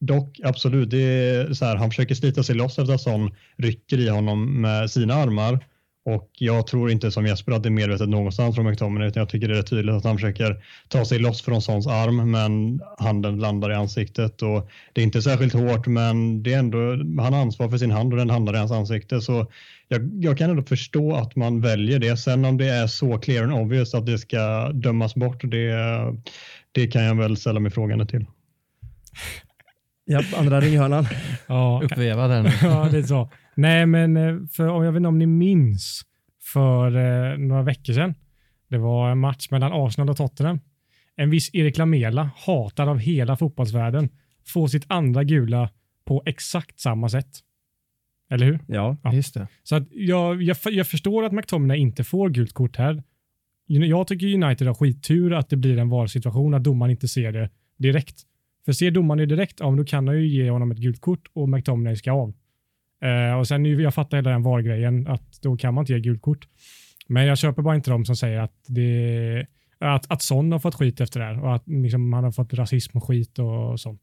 Dock, 0.01 0.41
absolut, 0.45 0.91
det 0.91 0.99
är 0.99 1.53
så 1.53 1.65
här, 1.65 1.77
han 1.77 1.91
försöker 1.91 2.15
slita 2.15 2.43
sig 2.43 2.55
loss 2.55 2.79
efter 2.79 2.95
att 2.95 3.01
Son 3.01 3.35
rycker 3.57 3.99
i 3.99 4.09
honom 4.09 4.61
med 4.61 4.91
sina 4.91 5.15
armar. 5.15 5.65
Och 6.07 6.31
jag 6.33 6.67
tror 6.67 6.91
inte 6.91 7.11
som 7.11 7.27
Jesper 7.27 7.53
att 7.53 7.63
det 7.63 7.69
är 7.69 7.71
medvetet 7.71 8.09
någonstans 8.09 8.55
från 8.55 8.67
McTominay 8.67 9.09
utan 9.09 9.21
jag 9.21 9.29
tycker 9.29 9.49
det 9.49 9.59
är 9.59 9.63
tydligt 9.63 9.95
att 9.95 10.05
han 10.05 10.17
försöker 10.17 10.65
ta 10.89 11.05
sig 11.05 11.19
loss 11.19 11.43
från 11.43 11.63
Sons 11.63 11.87
arm 11.87 12.31
men 12.31 12.81
handen 12.99 13.39
landar 13.39 13.71
i 13.71 13.75
ansiktet 13.75 14.43
och 14.43 14.71
det 14.93 15.01
är 15.01 15.05
inte 15.05 15.23
särskilt 15.23 15.53
hårt 15.53 15.87
men 15.87 16.43
det 16.43 16.55
är 16.55 16.59
ändå, 16.59 16.79
han 17.23 17.33
har 17.33 17.41
ansvar 17.41 17.69
för 17.69 17.79
sin 17.79 17.91
hand 17.91 18.13
och 18.13 18.19
den 18.19 18.31
hamnar 18.31 18.55
i 18.55 18.59
hans 18.59 18.73
ansikte 18.73 19.21
så 19.21 19.47
jag, 19.89 20.25
jag 20.25 20.39
kan 20.39 20.51
ändå 20.51 20.63
förstå 20.63 21.15
att 21.15 21.37
man 21.37 21.61
väljer 21.61 21.99
det. 21.99 22.17
Sen 22.17 22.45
om 22.45 22.57
det 22.57 22.69
är 22.69 22.87
så 22.87 23.19
clear 23.19 23.43
and 23.43 23.53
obvious 23.53 23.95
att 23.95 24.07
det 24.07 24.19
ska 24.19 24.69
dömas 24.73 25.15
bort 25.15 25.41
det, 25.43 25.75
det 26.73 26.87
kan 26.87 27.03
jag 27.03 27.15
väl 27.15 27.37
ställa 27.37 27.61
mig 27.61 27.71
frågande 27.71 28.07
till. 28.07 28.27
Ja, 30.09 30.23
andra 30.37 30.61
ringhörnan. 30.61 31.07
Ja, 31.47 31.81
Uppvevad 31.85 32.31
här 32.31 32.43
nu. 32.43 32.51
ja, 32.63 32.89
det 32.91 32.99
är 32.99 33.03
så. 33.03 33.31
Nej, 33.55 33.87
men 33.87 34.17
eh, 34.17 34.35
för, 34.53 34.67
jag 34.67 34.93
vet 34.93 34.97
inte 34.97 35.09
om 35.09 35.19
ni 35.19 35.27
minns 35.27 36.03
för 36.53 36.97
eh, 36.97 37.39
några 37.39 37.63
veckor 37.63 37.93
sedan. 37.93 38.15
Det 38.69 38.79
var 38.79 39.11
en 39.11 39.19
match 39.19 39.51
mellan 39.51 39.73
Arsenal 39.73 40.11
och 40.11 40.17
Tottenham. 40.17 40.61
En 41.17 41.31
viss 41.31 41.51
Erik 41.55 41.79
Lamela, 41.79 42.31
hatad 42.37 42.89
av 42.89 42.99
hela 42.99 43.37
fotbollsvärlden, 43.37 44.09
får 44.47 44.67
sitt 44.69 44.85
andra 44.89 45.25
gula 45.25 45.71
på 46.05 46.23
exakt 46.27 46.81
samma 46.81 47.09
sätt. 47.09 47.31
Eller 48.31 48.47
hur? 48.47 48.61
Ja. 48.69 48.97
Ja. 49.03 49.13
Just 49.13 49.35
det. 49.35 49.49
Så 49.63 49.77
att 49.77 49.89
jag, 49.91 50.43
jag, 50.43 50.57
jag 50.65 50.87
förstår 50.87 51.25
att 51.25 51.33
McTominay 51.33 51.79
inte 51.79 52.05
får 52.05 52.31
gult 52.31 52.53
kort 52.53 52.77
här. 52.77 53.03
Jag 53.67 54.07
tycker 54.07 54.35
United 54.45 54.67
har 54.67 54.75
skittur 54.75 55.33
att 55.33 55.49
det 55.49 55.57
blir 55.57 55.79
en 55.79 55.89
valsituation, 55.89 56.55
att 56.55 56.65
domaren 56.65 56.91
inte 56.91 57.09
ser 57.09 57.33
det 57.33 57.51
direkt. 57.77 58.23
För 58.67 58.73
ser 58.73 58.91
domaren 58.91 59.19
det 59.19 59.27
direkt, 59.27 59.57
ja, 59.61 59.71
men 59.71 59.77
då 59.77 59.85
kan 59.85 60.09
han 60.09 60.17
ju 60.17 60.27
ge 60.27 60.51
honom 60.51 60.71
ett 60.71 60.79
gult 60.79 61.01
kort 61.01 61.29
och 61.33 61.49
McTominay 61.49 61.97
ska 61.97 62.13
av. 62.13 62.35
Eh, 63.03 63.39
och 63.39 63.49
sen, 63.49 63.65
jag 63.65 63.95
fattar 63.95 64.17
hela 64.17 64.31
den 64.31 64.43
VAR-grejen, 64.43 65.07
att 65.07 65.43
då 65.43 65.57
kan 65.57 65.75
man 65.75 65.83
inte 65.83 65.93
ge 65.93 66.01
gult 66.01 66.23
kort. 66.23 66.49
Men 67.09 67.27
jag 67.27 67.39
köper 67.39 67.63
bara 67.63 67.75
inte 67.75 67.91
de 67.91 68.05
som 68.05 68.17
säger 68.17 68.41
att 68.41 68.65
det 68.69 69.47
att, 69.79 70.11
att 70.11 70.23
Son 70.23 70.53
har 70.53 70.59
fått 70.59 70.75
skit 70.75 71.01
efter 71.01 71.21
det 71.21 71.27
här 71.27 71.43
och 71.43 71.55
att 71.55 71.69
liksom, 71.69 72.13
han 72.13 72.25
har 72.25 72.33
fått 72.33 72.55
rasism 72.55 72.97
och 72.99 73.05
skit 73.05 73.39
och 73.39 73.81
sånt. 73.81 74.01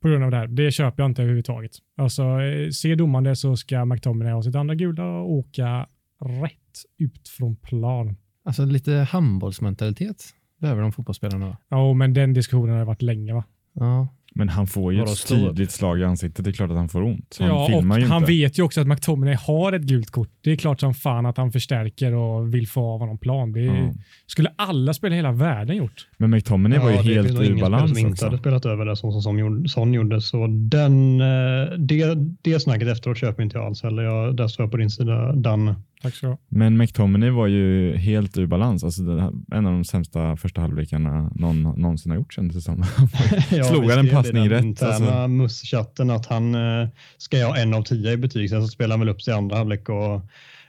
På 0.00 0.08
grund 0.08 0.24
av 0.24 0.30
det 0.30 0.36
här. 0.36 0.46
Det 0.46 0.70
köper 0.70 1.02
jag 1.02 1.10
inte 1.10 1.22
överhuvudtaget. 1.22 1.72
Alltså, 1.96 2.22
eh, 2.22 2.70
ser 2.70 2.96
domaren 2.96 3.24
det 3.24 3.36
så 3.36 3.56
ska 3.56 3.84
McTominay 3.84 4.32
ha 4.32 4.42
sitt 4.42 4.54
andra 4.54 4.74
gula 4.74 5.04
och 5.04 5.30
åka 5.30 5.86
rätt 6.24 6.54
ut 6.98 7.28
från 7.28 7.56
plan. 7.56 8.16
Alltså 8.44 8.64
lite 8.64 8.92
handbollsmentalitet 8.92 10.24
behöver 10.60 10.82
de 10.82 10.92
fotbollsspelarna. 10.92 11.56
Ja, 11.68 11.94
men 11.94 12.14
den 12.14 12.34
diskussionen 12.34 12.78
har 12.78 12.84
varit 12.84 13.02
länge 13.02 13.34
va? 13.34 13.44
Ja. 13.74 14.08
Men 14.34 14.48
han 14.48 14.66
får 14.66 14.92
ju 14.92 14.98
Vadå, 14.98 15.12
ett 15.12 15.20
upp? 15.20 15.28
tydligt 15.28 15.70
slag 15.70 16.00
i 16.00 16.04
ansiktet. 16.04 16.44
Det 16.44 16.50
är 16.50 16.52
klart 16.52 16.70
att 16.70 16.76
han 16.76 16.88
får 16.88 17.02
ont. 17.02 17.36
Han 17.40 17.48
ja, 17.48 17.64
och 17.64 17.70
filmar 17.70 17.98
ju 17.98 18.06
han 18.06 18.22
inte. 18.22 18.32
vet 18.32 18.58
ju 18.58 18.62
också 18.62 18.80
att 18.80 18.86
McTominay 18.86 19.34
har 19.34 19.72
ett 19.72 19.82
gult 19.82 20.10
kort. 20.10 20.28
Det 20.40 20.50
är 20.52 20.56
klart 20.56 20.80
som 20.80 20.94
fan 20.94 21.26
att 21.26 21.36
han 21.36 21.52
förstärker 21.52 22.14
och 22.14 22.54
vill 22.54 22.68
få 22.68 22.80
av 22.94 23.00
honom 23.00 23.18
plan. 23.18 23.52
Det 23.52 23.60
är, 23.60 23.64
Ja. 23.76 23.92
skulle 24.26 24.52
alla 24.56 24.94
spela 24.94 25.14
i 25.14 25.16
hela 25.18 25.32
världen 25.32 25.76
gjort. 25.76 26.06
Men 26.20 26.30
McTominay 26.30 26.78
var 26.78 26.90
ju 26.90 26.96
det 26.96 27.02
helt 27.02 27.28
ur 27.30 27.34
spelare 27.34 27.60
balans 27.60 27.90
som 27.90 28.08
inte 28.08 28.24
hade 28.24 28.38
spelat 28.38 28.66
över 28.66 28.84
det 28.84 28.96
som, 28.96 29.12
som, 29.12 29.22
som 29.22 29.38
gjorde, 29.38 29.68
Son 29.68 29.94
gjorde. 29.94 30.20
Så 30.20 30.46
den, 30.46 31.20
eh, 31.20 31.70
det, 31.78 32.14
det 32.42 32.60
snacket 32.60 32.88
efteråt 32.88 33.18
köper 33.18 33.42
inte 33.42 33.58
jag 33.58 33.66
alls 33.66 33.82
heller. 33.82 34.02
Jag, 34.02 34.36
där 34.36 34.48
står 34.48 34.64
jag 34.64 34.70
på 34.70 34.76
din 34.76 34.90
sida, 34.90 35.32
Dan. 35.32 35.74
Tack 36.02 36.14
så. 36.14 36.38
Men 36.48 36.76
McTominay 36.76 37.30
var 37.30 37.46
ju 37.46 37.96
helt 37.96 38.38
ur 38.38 38.46
balans. 38.46 38.84
Alltså 38.84 39.02
det, 39.02 39.20
här- 39.22 39.32
en 39.52 39.66
av 39.66 39.72
de 39.72 39.84
sämsta 39.84 40.36
första 40.36 40.60
halvlekarna 40.60 41.30
någon 41.34 41.62
någonsin 41.62 42.10
har 42.12 42.18
gjort 42.18 42.32
kändes 42.34 42.56
det 42.56 42.62
som. 42.62 42.84
Ja, 43.50 43.64
Slog 43.64 43.90
han 43.90 43.98
en 43.98 44.08
passning 44.08 44.44
i 44.44 44.48
den 44.48 44.56
rätt, 44.58 44.64
interna 44.64 44.92
alltså. 44.94 45.28
MUS-chatten 45.28 46.10
att 46.10 46.26
han 46.26 46.54
eh, 46.54 46.88
ska 47.18 47.38
jag 47.38 47.48
ha 47.48 47.56
en 47.56 47.74
av 47.74 47.82
tio 47.82 48.12
i 48.12 48.16
betyg. 48.16 48.50
Sen 48.50 48.62
så 48.62 48.68
spelar 48.68 48.90
han 48.96 49.00
väl 49.00 49.08
upp 49.08 49.22
sig 49.22 49.34
i 49.34 49.36
andra 49.36 49.56
halvlek 49.56 49.88
och 49.88 50.20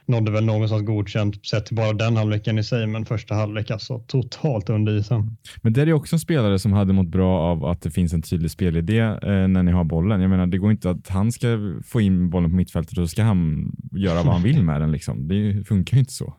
nådde 0.06 0.32
väl 0.32 0.44
någonstans 0.44 0.82
godkänt 0.82 1.46
sett 1.46 1.66
till 1.66 1.76
bara 1.76 1.92
den 1.92 2.16
halvleken 2.16 2.58
i 2.58 2.64
sig. 2.64 2.86
Men 2.86 3.04
första 3.04 3.34
halvlek 3.34 3.70
alltså 3.70 3.98
totalt 3.98 4.70
under 4.70 4.98
isen. 4.98 5.36
Men 5.62 5.72
det 5.72 5.82
är 5.82 5.86
ju 5.86 5.92
också 5.92 6.16
en 6.16 6.20
spelare 6.20 6.58
som 6.58 6.72
hade 6.72 6.92
mått 6.92 7.08
bra 7.08 7.40
av 7.40 7.64
att 7.64 7.82
det 7.82 7.90
finns 7.90 8.12
en 8.12 8.22
tydlig 8.22 8.50
spelidé 8.50 9.00
eh, 9.00 9.48
när 9.48 9.62
ni 9.62 9.72
har 9.72 9.84
bollen. 9.84 10.20
Jag 10.20 10.30
menar, 10.30 10.46
det 10.46 10.58
går 10.58 10.70
inte 10.70 10.90
att 10.90 11.08
han 11.08 11.32
ska 11.32 11.58
få 11.84 12.00
in 12.00 12.30
bollen 12.30 12.50
på 12.50 12.56
mittfältet 12.56 12.98
och 12.98 13.04
så 13.04 13.08
ska 13.08 13.22
han 13.22 13.72
göra 13.92 14.22
vad 14.22 14.32
han 14.32 14.42
vill 14.42 14.62
med 14.62 14.80
den. 14.80 14.92
Liksom. 14.92 15.28
Det 15.28 15.64
funkar 15.68 15.96
ju 15.96 16.00
inte 16.00 16.12
så. 16.12 16.34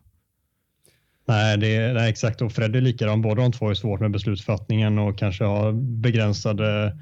Nej, 1.28 1.58
det 1.58 1.76
är 1.76 1.94
nej, 1.94 2.10
exakt. 2.10 2.42
Och 2.42 2.52
Fred 2.52 2.76
är 2.76 2.80
likadan. 2.80 3.22
Båda 3.22 3.42
de 3.42 3.52
två 3.52 3.70
är 3.70 3.74
svårt 3.74 4.00
med 4.00 4.10
beslutsfattningen 4.10 4.98
och 4.98 5.18
kanske 5.18 5.44
har 5.44 5.72
begränsade 6.00 6.98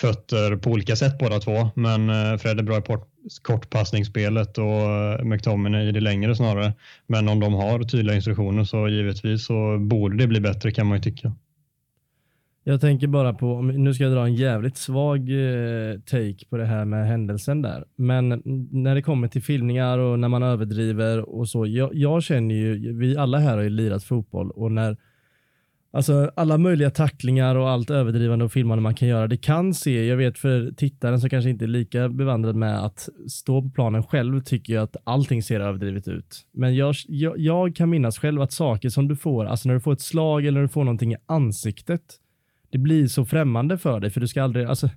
fötter 0.00 0.56
på 0.56 0.70
olika 0.70 0.96
sätt 0.96 1.18
båda 1.18 1.38
två. 1.38 1.70
Men 1.74 2.10
eh, 2.10 2.36
Fred 2.36 2.58
är 2.58 2.62
bra 2.62 2.78
i 2.78 2.82
kortpassningsspelet 3.42 4.58
och 4.58 4.64
eh, 4.64 5.24
McTominay 5.24 5.88
i 5.88 5.92
det 5.92 6.00
längre 6.00 6.36
snarare. 6.36 6.72
Men 7.06 7.28
om 7.28 7.40
de 7.40 7.54
har 7.54 7.82
tydliga 7.82 8.16
instruktioner 8.16 8.64
så 8.64 8.88
givetvis 8.88 9.46
så 9.46 9.78
borde 9.78 10.16
det 10.16 10.26
bli 10.26 10.40
bättre 10.40 10.70
kan 10.70 10.86
man 10.86 10.98
ju 10.98 11.02
tycka. 11.02 11.32
Jag 12.64 12.80
tänker 12.80 13.06
bara 13.06 13.34
på, 13.34 13.62
nu 13.62 13.94
ska 13.94 14.04
jag 14.04 14.12
dra 14.12 14.24
en 14.24 14.34
jävligt 14.34 14.76
svag 14.76 15.18
eh, 15.18 16.00
take 16.00 16.46
på 16.50 16.56
det 16.56 16.64
här 16.64 16.84
med 16.84 17.06
händelsen 17.06 17.62
där. 17.62 17.84
Men 17.96 18.42
när 18.70 18.94
det 18.94 19.02
kommer 19.02 19.28
till 19.28 19.42
filmningar 19.42 19.98
och 19.98 20.18
när 20.18 20.28
man 20.28 20.42
överdriver 20.42 21.28
och 21.38 21.48
så. 21.48 21.66
Jag, 21.66 21.94
jag 21.94 22.22
känner 22.22 22.54
ju, 22.54 22.98
vi 22.98 23.16
alla 23.16 23.38
här 23.38 23.56
har 23.56 23.62
ju 23.62 23.70
lirat 23.70 24.04
fotboll 24.04 24.50
och 24.50 24.72
när 24.72 24.96
Alltså 25.90 26.30
alla 26.36 26.58
möjliga 26.58 26.90
tacklingar 26.90 27.54
och 27.56 27.70
allt 27.70 27.90
överdrivande 27.90 28.44
och 28.44 28.52
filmande 28.52 28.82
man 28.82 28.94
kan 28.94 29.08
göra. 29.08 29.26
Det 29.26 29.36
kan 29.36 29.74
se, 29.74 30.06
jag 30.06 30.16
vet 30.16 30.38
för 30.38 30.72
tittaren 30.76 31.20
som 31.20 31.30
kanske 31.30 31.50
inte 31.50 31.64
är 31.64 31.66
lika 31.66 32.08
bevandrad 32.08 32.56
med 32.56 32.84
att 32.84 33.08
stå 33.28 33.62
på 33.62 33.70
planen 33.70 34.02
själv 34.02 34.40
tycker 34.40 34.74
jag 34.74 34.82
att 34.82 34.96
allting 35.04 35.42
ser 35.42 35.60
överdrivet 35.60 36.08
ut. 36.08 36.46
Men 36.52 36.76
jag, 36.76 36.94
jag, 37.06 37.38
jag 37.38 37.76
kan 37.76 37.90
minnas 37.90 38.18
själv 38.18 38.42
att 38.42 38.52
saker 38.52 38.88
som 38.88 39.08
du 39.08 39.16
får, 39.16 39.44
alltså 39.44 39.68
när 39.68 39.74
du 39.74 39.80
får 39.80 39.92
ett 39.92 40.00
slag 40.00 40.46
eller 40.46 40.60
när 40.60 40.62
du 40.62 40.72
får 40.72 40.84
någonting 40.84 41.12
i 41.12 41.16
ansiktet, 41.26 42.02
det 42.70 42.78
blir 42.78 43.06
så 43.06 43.24
främmande 43.24 43.78
för 43.78 44.00
dig 44.00 44.10
för 44.10 44.20
du 44.20 44.28
ska 44.28 44.42
aldrig, 44.42 44.66
alltså 44.66 44.90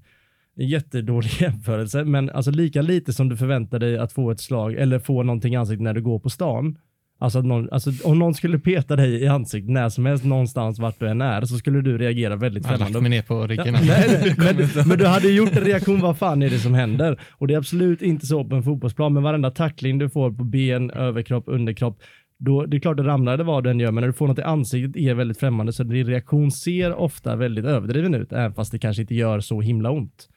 en 0.56 0.68
jättedålig 0.68 1.32
jämförelse, 1.42 2.04
men 2.04 2.30
alltså 2.30 2.52
lika 2.52 2.82
lite 2.82 3.14
som 3.14 3.30
du 3.30 3.38
förväntar 3.38 3.80
dig 3.80 3.98
att 3.98 4.14
få 4.14 4.32
ett 4.32 4.40
slag 4.40 4.74
eller 4.74 5.00
få 5.00 5.24
någonting 5.24 5.54
i 5.54 5.58
ansiktet 5.58 5.84
när 5.84 5.94
du 5.94 6.02
går 6.02 6.20
på 6.20 6.30
stan. 6.30 6.78
Alltså, 7.22 7.42
någon, 7.42 7.70
alltså 7.72 7.92
om 8.04 8.20
någon 8.20 8.34
skulle 8.34 8.60
peta 8.60 8.96
dig 8.96 9.22
i 9.24 9.28
ansiktet 9.28 9.70
när 9.70 9.90
som 9.90 10.06
helst 10.06 10.24
någonstans 10.24 10.80
vart 10.80 11.00
du 11.00 11.08
än 11.08 11.22
är 11.22 11.42
så 11.42 11.58
skulle 11.58 11.82
du 11.82 11.98
reagera 11.98 12.36
väldigt 12.36 12.64
Jag 12.64 12.72
har 12.72 12.78
lagt 12.78 13.02
mig 13.02 13.10
ner 13.10 13.22
på 13.22 13.48
ryggen. 13.48 13.74
Ja, 13.74 13.80
nej, 13.84 14.36
men, 14.38 14.88
men 14.88 14.98
du 14.98 15.06
hade 15.06 15.32
gjort 15.32 15.56
en 15.56 15.64
reaktion, 15.64 16.00
vad 16.00 16.18
fan 16.18 16.44
är 16.44 16.50
det 16.50 16.60
som 16.60 16.74
händer? 16.74 17.20
Och 17.32 17.48
det 17.48 17.54
är 17.54 17.58
absolut 17.58 18.02
inte 18.02 18.26
så 18.26 18.44
på 18.44 18.56
en 18.56 18.64
fotbollsplan, 18.64 19.14
men 19.14 19.24
varenda 19.24 19.52
tackling 19.52 19.98
du 19.98 20.10
får 20.10 20.32
på 20.32 20.44
ben, 20.44 20.92
överkropp, 20.92 21.44
underkropp, 21.48 22.02
då, 22.38 22.66
det 22.66 22.78
är 22.78 22.82
klart 22.82 22.98
det 22.98 23.04
ramlar 23.04 23.38
det 23.38 23.44
vad 23.44 23.64
du 23.64 23.70
än 23.70 23.80
gör, 23.80 23.92
men 23.92 24.02
när 24.02 24.08
du 24.08 24.14
får 24.14 24.28
något 24.28 24.40
i 24.40 24.44
ansiktet 24.44 24.96
är 24.96 25.14
väldigt 25.14 25.40
främmande, 25.40 25.74
så 25.74 25.84
din 25.84 26.08
reaktion 26.08 26.52
ser 26.52 26.94
ofta 26.94 27.36
väldigt 27.36 27.66
överdriven 27.66 28.16
ut, 28.16 28.34
även 28.34 28.54
fast 28.54 28.72
det 28.72 28.80
kanske 28.80 29.02
inte 29.02 29.16
gör 29.16 29.40
så 29.40 29.62
himla 29.62 29.92
ont. 29.92 30.30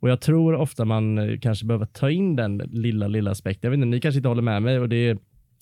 Och 0.00 0.10
jag 0.10 0.20
tror 0.20 0.54
ofta 0.54 0.84
man 0.84 1.18
eh, 1.18 1.38
kanske 1.38 1.66
behöver 1.66 1.86
ta 1.86 2.10
in 2.10 2.36
den 2.36 2.56
lilla, 2.58 3.08
lilla 3.08 3.30
aspekten. 3.30 3.68
Jag 3.68 3.70
vet 3.70 3.76
inte, 3.76 3.86
ni 3.86 4.00
kanske 4.00 4.18
inte 4.18 4.28
håller 4.28 4.42
med 4.42 4.62
mig 4.62 4.78
och 4.78 4.88
det 4.88 5.18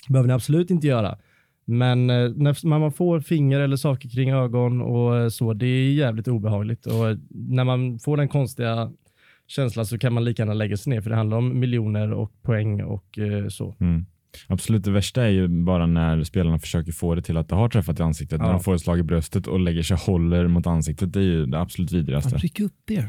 behöver 0.09 0.29
ni 0.29 0.35
absolut 0.35 0.71
inte 0.71 0.87
göra. 0.87 1.19
Men 1.67 2.11
eh, 2.11 2.31
när 2.37 2.79
man 2.79 2.93
får 2.93 3.21
finger 3.21 3.61
eller 3.61 3.77
saker 3.77 4.09
kring 4.09 4.31
ögon 4.31 4.81
och 4.83 5.17
eh, 5.17 5.29
så, 5.29 5.53
det 5.53 5.67
är 5.67 5.93
jävligt 5.93 6.29
obehagligt. 6.29 6.87
Och 6.87 7.09
eh, 7.11 7.17
när 7.31 7.65
man 7.65 7.99
får 7.99 8.17
den 8.17 8.29
konstiga 8.29 8.93
känslan 9.47 9.87
så 9.87 9.99
kan 9.99 10.13
man 10.13 10.25
lika 10.25 10.43
gärna 10.43 10.55
lägga 10.55 10.77
sig 10.77 10.91
ner, 10.91 11.01
för 11.01 11.11
det 11.11 11.17
handlar 11.17 11.37
om 11.37 11.61
miljoner 11.61 12.13
och 12.13 12.33
poäng 12.43 12.83
och 12.83 13.19
så. 13.49 13.77
Mm. 13.81 14.07
Absolut, 14.49 14.85
det 14.85 14.91
värsta 14.91 15.23
är 15.25 15.29
ju 15.31 15.49
bara 15.49 15.87
när 15.87 16.23
spelarna 16.23 16.59
försöker 16.59 16.93
få 16.93 17.15
det 17.15 17.23
till 17.23 17.37
att 17.37 17.49
det 17.49 17.55
har 17.55 17.69
träffat 17.69 18.01
i 18.01 18.03
ansiktet. 18.03 18.39
När 18.41 18.47
Ja. 18.47 18.53
de 18.53 18.61
får 18.61 18.75
ett 18.75 18.81
slag 18.81 18.99
i 18.99 19.03
bröstet 19.03 19.47
och 19.47 19.61
lägger 19.61 19.83
sig 19.83 19.97
håller 19.97 20.47
mot 20.49 20.67
ansiktet. 20.67 21.13
Det 21.13 21.19
är 21.19 21.23
ju 21.25 21.47
det 21.47 21.61
absolut 21.61 21.93
vidrigaste. 21.93 22.37
Ryck 22.37 22.61
upp 22.61 22.91
er. 22.91 23.09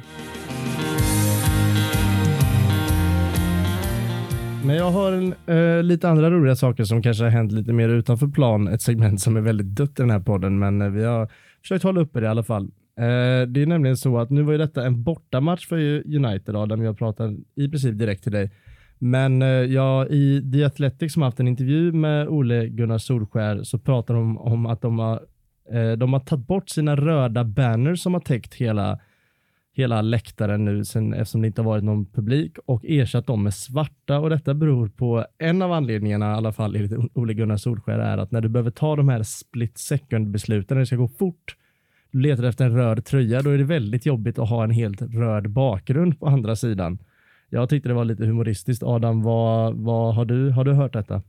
Men 4.66 4.76
jag 4.76 4.92
har 4.92 5.12
en, 5.12 5.34
eh, 5.46 5.84
lite 5.84 6.10
andra 6.10 6.32
roliga 6.32 6.56
saker 6.56 6.84
som 6.84 7.02
kanske 7.02 7.24
har 7.24 7.32
hänt 7.32 7.52
lite 7.52 7.74
mer 7.74 7.90
utanför 7.90 8.28
plan. 8.28 8.68
Ett 8.68 8.82
segment 8.82 9.22
som 9.22 9.38
är 9.38 9.42
väldigt 9.42 9.68
dött 9.68 9.90
i 9.90 10.02
den 10.02 10.10
här 10.10 10.20
podden, 10.20 10.60
men 10.60 10.82
eh, 10.82 10.90
vi 10.90 11.04
har 11.04 11.30
försökt 11.62 11.84
hålla 11.84 12.02
uppe 12.02 12.20
det 12.20 12.26
i 12.26 12.30
alla 12.30 12.44
fall. 12.44 12.64
Eh, 13.00 13.48
det 13.48 13.62
är 13.62 13.66
nämligen 13.66 13.98
så 13.98 14.18
att 14.18 14.30
nu 14.30 14.42
var 14.42 14.52
ju 14.52 14.58
detta 14.58 14.86
en 14.86 15.04
bortamatch 15.04 15.68
för 15.68 15.78
United, 16.16 16.56
Adam. 16.56 16.82
Jag 16.82 16.98
pratar 16.98 17.36
i 17.56 17.70
princip 17.70 17.98
direkt 17.98 18.24
till 18.24 18.32
dig. 18.32 18.52
Men 19.00 19.42
eh, 19.42 19.48
jag, 19.48 20.10
i 20.10 20.52
The 20.52 20.64
Athletic 20.64 21.14
som 21.14 21.22
har 21.22 21.28
haft 21.28 21.40
en 21.40 21.48
intervju 21.48 21.92
med 21.92 22.28
Ole 22.28 22.68
Gunnar 22.68 22.98
Solskär 22.98 23.64
så 23.64 23.80
pratar 23.80 24.14
de 24.14 24.38
om 24.38 24.66
att 24.66 24.82
de 24.82 25.00
har, 25.00 25.20
eh, 25.72 25.92
de 25.92 26.14
har 26.14 26.20
tagit 26.20 26.48
bort 26.48 26.70
sina 26.70 26.96
röda 26.96 27.44
banners 27.44 28.00
som 28.00 28.14
har 28.14 28.22
täckt 28.22 28.54
hela 28.54 29.00
hela 29.76 30.02
läktaren 30.02 30.66
nu 30.66 30.86
sen, 30.86 31.14
eftersom 31.14 31.42
det 31.42 31.48
inte 31.48 31.62
har 31.62 31.70
varit 31.70 31.84
någon 31.84 32.06
publik 32.06 32.58
och 32.66 32.86
ersatt 32.86 33.28
dem 33.28 33.44
med 33.44 33.54
svarta 33.54 34.20
och 34.20 34.30
detta 34.30 34.54
beror 34.54 34.88
på 34.88 35.26
en 35.38 35.62
av 35.62 35.72
anledningarna 35.72 36.32
i 36.32 36.36
alla 36.36 36.54
fall 36.54 36.76
enligt 36.76 37.12
Ole 37.14 37.34
Gunnar 37.34 37.58
Solskär 37.58 38.00
är 38.00 38.18
att 38.18 38.32
när 38.32 38.42
du 38.42 38.50
behöver 38.50 38.72
ta 38.72 38.96
de 38.96 39.10
här 39.10 39.24
split 39.24 39.78
second 39.78 40.28
besluten 40.28 40.76
när 40.76 40.80
det 40.80 40.86
ska 40.86 40.96
gå 40.96 41.08
fort 41.08 41.56
du 42.16 42.22
letar 42.22 42.44
efter 42.44 42.66
en 42.66 42.76
röd 42.76 43.06
tröja 43.06 43.42
då 43.42 43.50
är 43.50 43.58
det 43.58 43.64
väldigt 43.64 44.06
jobbigt 44.06 44.40
att 44.40 44.50
ha 44.50 44.64
en 44.64 44.72
helt 44.72 45.02
röd 45.02 45.50
bakgrund 45.50 46.20
på 46.20 46.28
andra 46.28 46.56
sidan. 46.56 47.00
Jag 47.50 47.70
tyckte 47.70 47.90
det 47.90 47.96
var 47.96 48.06
lite 48.06 48.26
humoristiskt. 48.26 48.84
Adam, 48.84 49.24
vad, 49.24 49.76
vad 49.76 50.16
har, 50.16 50.26
du, 50.26 50.50
har 50.50 50.64
du 50.64 50.74
hört 50.74 50.94
detta? 50.94 51.22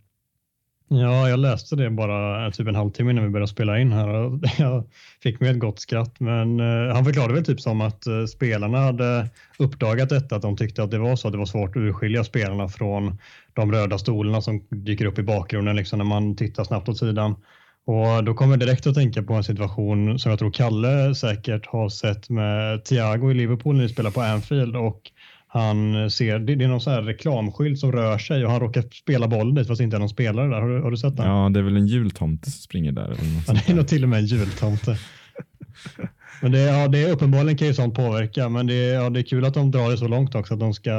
Ja, 0.88 1.29
jag 1.29 1.38
läste 1.38 1.77
det 1.77 1.90
bara 1.90 2.46
eh, 2.46 2.53
typ 2.53 2.68
en 2.68 2.75
halvtimme 2.75 3.11
innan 3.11 3.25
vi 3.25 3.31
började 3.31 3.53
spela 3.53 3.79
in 3.79 3.92
här 3.92 4.09
och 4.09 4.40
jag 4.59 4.85
fick 5.22 5.40
mig 5.40 5.51
ett 5.51 5.59
gott 5.59 5.81
skratt. 5.81 6.20
Men 6.20 6.61
eh, 6.61 6.94
han 6.94 7.05
förklarade 7.05 7.35
väl 7.35 7.44
typ 7.44 7.61
som 7.61 7.81
att 7.81 8.07
eh, 8.07 8.25
spelarna 8.25 8.79
hade 8.79 9.29
uppdagat 9.59 10.09
detta, 10.09 10.37
att 10.37 10.42
de 10.42 10.57
tyckte 10.57 10.83
att 10.83 10.90
det 10.90 10.99
var 10.99 11.16
så 11.16 11.29
att 11.29 11.33
det 11.33 11.38
var 11.38 11.46
svårt 11.46 11.70
att 11.70 11.81
urskilja 11.81 12.25
spelarna 12.25 12.68
från 12.68 13.18
de 13.53 13.72
röda 13.72 13.99
stolarna 13.99 14.42
som 14.42 14.66
dyker 14.70 15.05
upp 15.05 15.18
i 15.18 15.22
bakgrunden 15.22 15.77
liksom 15.77 15.99
när 15.99 16.07
man 16.07 16.37
tittar 16.37 16.64
snabbt 16.64 16.88
åt 16.88 16.99
sidan. 16.99 17.35
Och 17.87 18.25
då 18.25 18.35
kommer 18.35 18.53
jag 18.53 18.61
direkt 18.61 18.87
att 18.87 18.94
tänka 18.94 19.22
på 19.22 19.35
en 19.35 19.44
situation 19.44 20.18
som 20.18 20.31
jag 20.31 20.38
tror 20.38 20.51
Kalle 20.51 21.14
säkert 21.14 21.66
har 21.66 21.88
sett 21.88 22.31
med 22.31 22.85
Thiago 22.85 23.31
i 23.31 23.35
Liverpool 23.35 23.77
när 23.77 23.83
vi 23.83 23.88
spelar 23.88 24.11
på 24.11 24.20
Anfield 24.20 24.77
och 24.77 25.01
han 25.57 26.11
ser, 26.11 26.38
det, 26.38 26.53
är 26.53 26.69
någon 26.69 26.81
så 26.81 26.90
här 26.90 27.03
reklamskylt 27.03 27.79
som 27.79 27.92
rör 27.92 28.19
sig 28.19 28.45
och 28.45 28.51
han 28.51 28.61
råkar 28.61 28.83
spela 28.83 29.29
bollen 29.29 29.55
dit 29.55 29.66
fast 29.66 29.79
det 29.79 29.85
inte 29.85 29.97
är 29.97 30.01
någon 30.01 30.09
spelare 30.09 30.49
där. 30.49 30.61
Har 30.61 30.69
du, 30.69 30.83
har 30.83 30.90
du 30.90 30.97
sett 30.97 31.16
den? 31.16 31.27
Ja, 31.27 31.49
det 31.49 31.59
är 31.61 31.64
väl 31.64 31.77
en 31.77 31.87
jultomte 31.87 32.51
som 32.51 32.61
springer 32.61 32.92
där. 32.92 33.05
Eller 33.05 33.35
något 33.35 33.49
Ja, 33.49 33.55
det 33.55 33.73
är 33.73 33.77
nog 33.77 33.88
till 33.88 34.03
och 34.03 34.09
med 34.09 34.19
en 34.19 34.27
jultomte. 34.27 34.99
Men 36.42 36.53
det, 36.53 36.59
ja, 36.61 36.88
det 36.88 37.03
är 37.03 37.12
uppenbarligen 37.12 37.59
kan 37.59 37.68
ju 37.68 37.75
sånt 37.75 37.94
påverka, 37.94 38.49
men 38.49 38.66
det, 38.66 38.75
är- 38.75 38.94
ja, 38.94 39.11
det 39.11 39.20
är 39.20 39.22
kul 39.22 39.44
att 39.44 39.55
de 39.55 39.70
drar 39.70 39.90
det 39.90 39.96
så 39.96 40.09
långt 40.09 40.35
också, 40.35 40.55
att 40.55 40.61
de 40.61 40.75
ska 40.75 40.92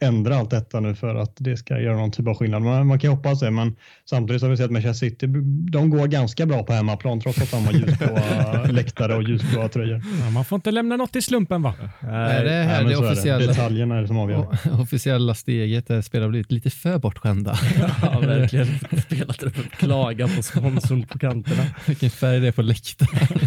ändra 0.00 0.36
allt 0.36 0.50
detta 0.50 0.80
nu 0.80 0.94
för 0.94 1.14
att 1.14 1.32
det 1.38 1.56
ska 1.56 1.80
göra 1.80 1.96
någon 1.96 2.10
typ 2.10 2.28
av 2.28 2.34
skillnad. 2.34 2.62
Man, 2.62 2.86
man 2.86 2.98
kan 2.98 3.10
ju 3.10 3.16
hoppas 3.16 3.40
det, 3.40 3.50
men 3.50 3.76
samtidigt 4.10 4.42
har 4.42 4.48
vi 4.48 4.56
sett 4.56 4.64
att 4.66 4.70
Manchester 4.72 5.06
City, 5.08 5.26
de 5.70 5.90
går 5.90 6.06
ganska 6.06 6.46
bra 6.46 6.62
på 6.62 6.72
hemmaplan 6.72 7.20
trots 7.20 7.42
att 7.42 7.50
de 7.50 7.64
har 7.66 7.72
ljusblåa 7.72 8.62
läktare 8.70 9.14
och 9.16 9.22
ljusblåa 9.22 9.68
tröjor. 9.68 10.02
Ja, 10.24 10.30
man 10.30 10.44
får 10.44 10.56
inte 10.56 10.70
lämna 10.70 10.96
något 10.96 11.16
i 11.16 11.22
slumpen 11.22 11.62
va? 11.62 11.74
Nej, 12.00 12.44
det 12.44 12.52
är 12.52 12.64
här 12.64 12.82
Nej, 12.84 12.90
det 12.92 12.96
så 12.98 13.04
är 13.04 13.12
officiella, 13.12 13.46
Detaljerna 13.46 13.96
är 13.96 14.02
det 14.02 14.08
som 14.08 14.18
avgör. 14.18 14.46
officiella 14.80 15.34
steget 15.34 15.86
där 15.88 16.02
spelare 16.02 16.24
har 16.26 16.30
blivit 16.30 16.52
lite 16.52 16.70
för 16.70 16.98
bortskämda. 16.98 17.54
Ja, 18.02 18.18
verkligen. 18.20 18.66
Spelartruppen 19.06 19.64
klagar 19.78 20.36
på 20.36 20.42
sponsorn 20.42 21.06
på 21.06 21.18
kanterna. 21.18 21.62
Vilken 21.86 22.10
färg 22.10 22.40
det 22.40 22.48
är 22.48 22.52
på 22.52 22.62
läktaren. 22.62 23.38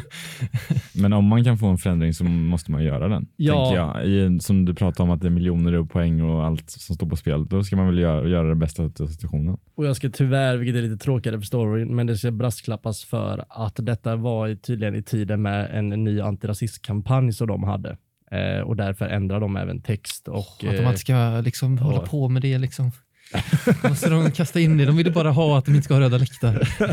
Men 0.94 1.14
om 1.14 1.33
man 1.34 1.44
kan 1.44 1.58
få 1.58 1.68
en 1.68 1.78
förändring 1.78 2.14
så 2.14 2.24
måste 2.24 2.72
man 2.72 2.84
göra 2.84 3.08
den. 3.08 3.28
Ja. 3.36 3.54
Tänker 3.54 3.82
jag. 3.82 4.06
I, 4.06 4.40
som 4.40 4.66
du 4.66 4.74
pratar 4.74 5.04
om 5.04 5.10
att 5.10 5.22
det 5.22 5.28
är 5.28 5.32
miljoner 5.32 5.74
och 5.74 5.90
poäng 5.90 6.22
och 6.22 6.46
allt 6.46 6.70
som 6.70 6.96
står 6.96 7.10
på 7.10 7.16
spel. 7.16 7.46
Då 7.46 7.64
ska 7.64 7.76
man 7.76 7.86
väl 7.86 7.98
göra, 7.98 8.28
göra 8.28 8.50
det 8.50 8.56
bästa 8.56 8.84
av 8.84 9.08
situationen. 9.08 9.58
Och 9.76 9.86
jag 9.86 9.96
ska 9.96 10.10
tyvärr, 10.10 10.58
vilket 10.58 10.76
är 10.76 10.82
lite 10.82 11.04
tråkigare 11.04 11.40
för 11.40 11.46
storyn, 11.46 11.96
men 11.96 12.08
det 12.08 12.18
ska 12.18 12.32
brasklappas 12.32 13.04
för 13.04 13.46
att 13.50 13.76
detta 13.76 14.16
var 14.16 14.56
tydligen 14.56 14.96
i 14.96 15.04
tiden 15.04 15.42
med 15.42 15.70
en 15.74 15.90
ny 15.90 16.22
antirasistkampanj 16.22 17.34
som 17.34 17.48
de 17.48 17.64
hade. 17.64 17.98
Eh, 18.32 18.62
och 18.62 18.76
därför 18.76 19.06
ändrar 19.06 19.40
de 19.40 19.58
även 19.58 19.82
text 19.82 20.28
och... 20.28 20.38
Att 20.38 20.60
de 20.60 20.68
eh, 20.68 20.88
inte 20.88 20.98
ska 20.98 21.42
liksom 21.46 21.78
hålla 21.78 22.00
på 22.00 22.30
med 22.30 22.42
det. 22.42 22.58
Liksom. 22.58 22.92
Måste 23.90 24.10
de 24.10 24.32
kasta 24.32 24.60
in 24.60 24.78
det? 24.78 24.86
De 24.86 24.98
vill 24.98 25.08
ju 25.08 25.14
bara 25.14 25.32
ha 25.32 25.58
att 25.58 25.66
de 25.66 25.72
inte 25.72 25.84
ska 25.84 25.94
ha 25.94 26.02
röda 26.02 26.18
läktare. 26.18 26.64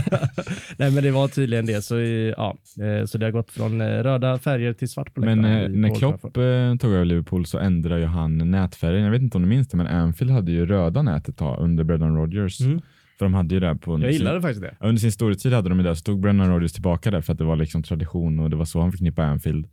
Nej 0.77 0.90
men 0.90 1.05
det 1.05 1.11
var 1.11 1.29
tydligen 1.29 1.66
det, 1.66 1.83
så, 1.83 2.01
ja, 2.37 2.57
eh, 2.81 3.07
så 3.07 3.19
det 3.19 3.27
har 3.27 3.31
gått 3.31 3.51
från 3.51 3.81
eh, 3.81 3.87
röda 3.87 4.38
färger 4.38 4.73
till 4.73 4.88
svart 4.88 5.14
på 5.14 5.21
Men 5.21 5.43
läktarna 5.43 5.62
eh, 5.62 5.69
när 5.69 5.90
Old 5.90 5.99
Klopp 5.99 6.21
Trafford. 6.21 6.81
tog 6.81 6.93
över 6.93 7.05
Liverpool 7.05 7.47
så 7.47 7.59
ändrade 7.59 8.01
ju 8.01 8.07
han 8.07 8.51
nätfärgen. 8.51 9.05
Jag 9.05 9.11
vet 9.11 9.23
inte 9.23 9.37
om 9.37 9.43
du 9.43 9.49
minns 9.49 9.69
det, 9.69 9.77
men 9.77 9.87
Anfield 9.87 10.33
hade 10.33 10.53
ju 10.53 10.66
röda 10.66 11.03
nät 11.03 11.29
ett 11.29 11.37
tag 11.37 11.61
under 11.61 11.85
Brendan 11.85 12.16
Rodgers. 12.16 12.61
Mm. 12.61 12.81
För 13.19 13.25
de 13.25 13.35
hade 13.35 13.55
ju 13.55 13.61
det 13.61 13.75
på 13.75 13.93
Jag 13.93 14.01
sin, 14.01 14.11
gillade 14.11 14.40
faktiskt 14.40 14.62
det. 14.62 14.77
Under 14.81 15.01
sin 15.01 15.12
storhetstid 15.12 15.53
hade 15.53 15.69
de 15.69 15.79
det, 15.79 15.97
så 15.97 16.03
tog 16.03 16.21
Brennan 16.21 16.49
Rodgers 16.49 16.73
tillbaka 16.73 17.11
det 17.11 17.23
för 17.23 17.33
att 17.33 17.38
det 17.38 17.45
var 17.45 17.57
liksom 17.57 17.83
tradition 17.83 18.40
och 18.40 18.51
det 18.51 18.57
var 18.57 18.64
så 18.64 18.81
han 18.81 18.90
förknippade 18.90 19.29
Anfield. 19.29 19.66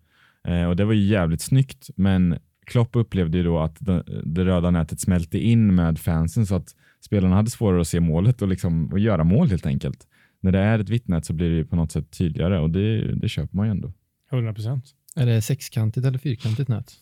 Eh, 0.47 0.63
och 0.63 0.75
det 0.75 0.85
var 0.85 0.93
ju 0.93 1.03
jävligt 1.03 1.41
snyggt, 1.41 1.89
men 1.95 2.37
Klopp 2.67 2.95
upplevde 2.95 3.37
ju 3.37 3.43
då 3.43 3.59
att 3.59 3.75
det, 3.79 4.03
det 4.25 4.45
röda 4.45 4.71
nätet 4.71 4.99
smälte 4.99 5.39
in 5.39 5.75
med 5.75 5.99
fansen 5.99 6.45
så 6.45 6.55
att 6.55 6.75
spelarna 7.01 7.35
hade 7.35 7.49
svårare 7.49 7.81
att 7.81 7.87
se 7.87 7.99
målet 7.99 8.41
och, 8.41 8.47
liksom, 8.47 8.87
och 8.91 8.99
göra 8.99 9.23
mål 9.23 9.49
helt 9.49 9.65
enkelt. 9.65 10.07
När 10.39 10.51
det 10.51 10.59
är 10.59 10.79
ett 10.79 10.89
vitt 10.89 11.07
nät 11.07 11.25
så 11.25 11.33
blir 11.33 11.49
det 11.49 11.55
ju 11.55 11.65
på 11.65 11.75
något 11.75 11.91
sätt 11.91 12.11
tydligare 12.11 12.59
och 12.59 12.69
det, 12.69 13.15
det 13.15 13.29
köper 13.29 13.55
man 13.57 13.65
ju 13.67 13.71
ändå. 13.71 13.93
100 14.31 14.53
procent. 14.53 14.85
Är 15.15 15.25
det 15.25 15.41
sexkantigt 15.41 16.05
eller 16.07 16.17
fyrkantigt 16.19 16.69
nät? 16.69 16.93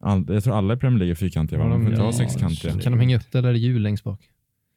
All, 0.00 0.24
jag 0.28 0.44
tror 0.44 0.56
alla 0.56 0.74
i 0.74 0.76
Premier 0.76 0.98
League 0.98 1.12
är 1.12 1.14
fyrkantiga? 1.14 1.58
Ja, 1.58 1.64
de 1.64 1.72
får 1.72 1.78
de- 1.84 1.90
inte 1.90 2.00
ha 2.02 2.08
ja, 2.08 2.12
sexkantiga. 2.12 2.78
Kan 2.78 2.92
de 2.92 2.98
hänga 2.98 3.16
upp 3.16 3.32
det 3.32 3.38
eller 3.38 3.48
är 3.48 3.52
det 3.52 3.58
hjul 3.58 3.82
längst 3.82 4.04
bak? 4.04 4.20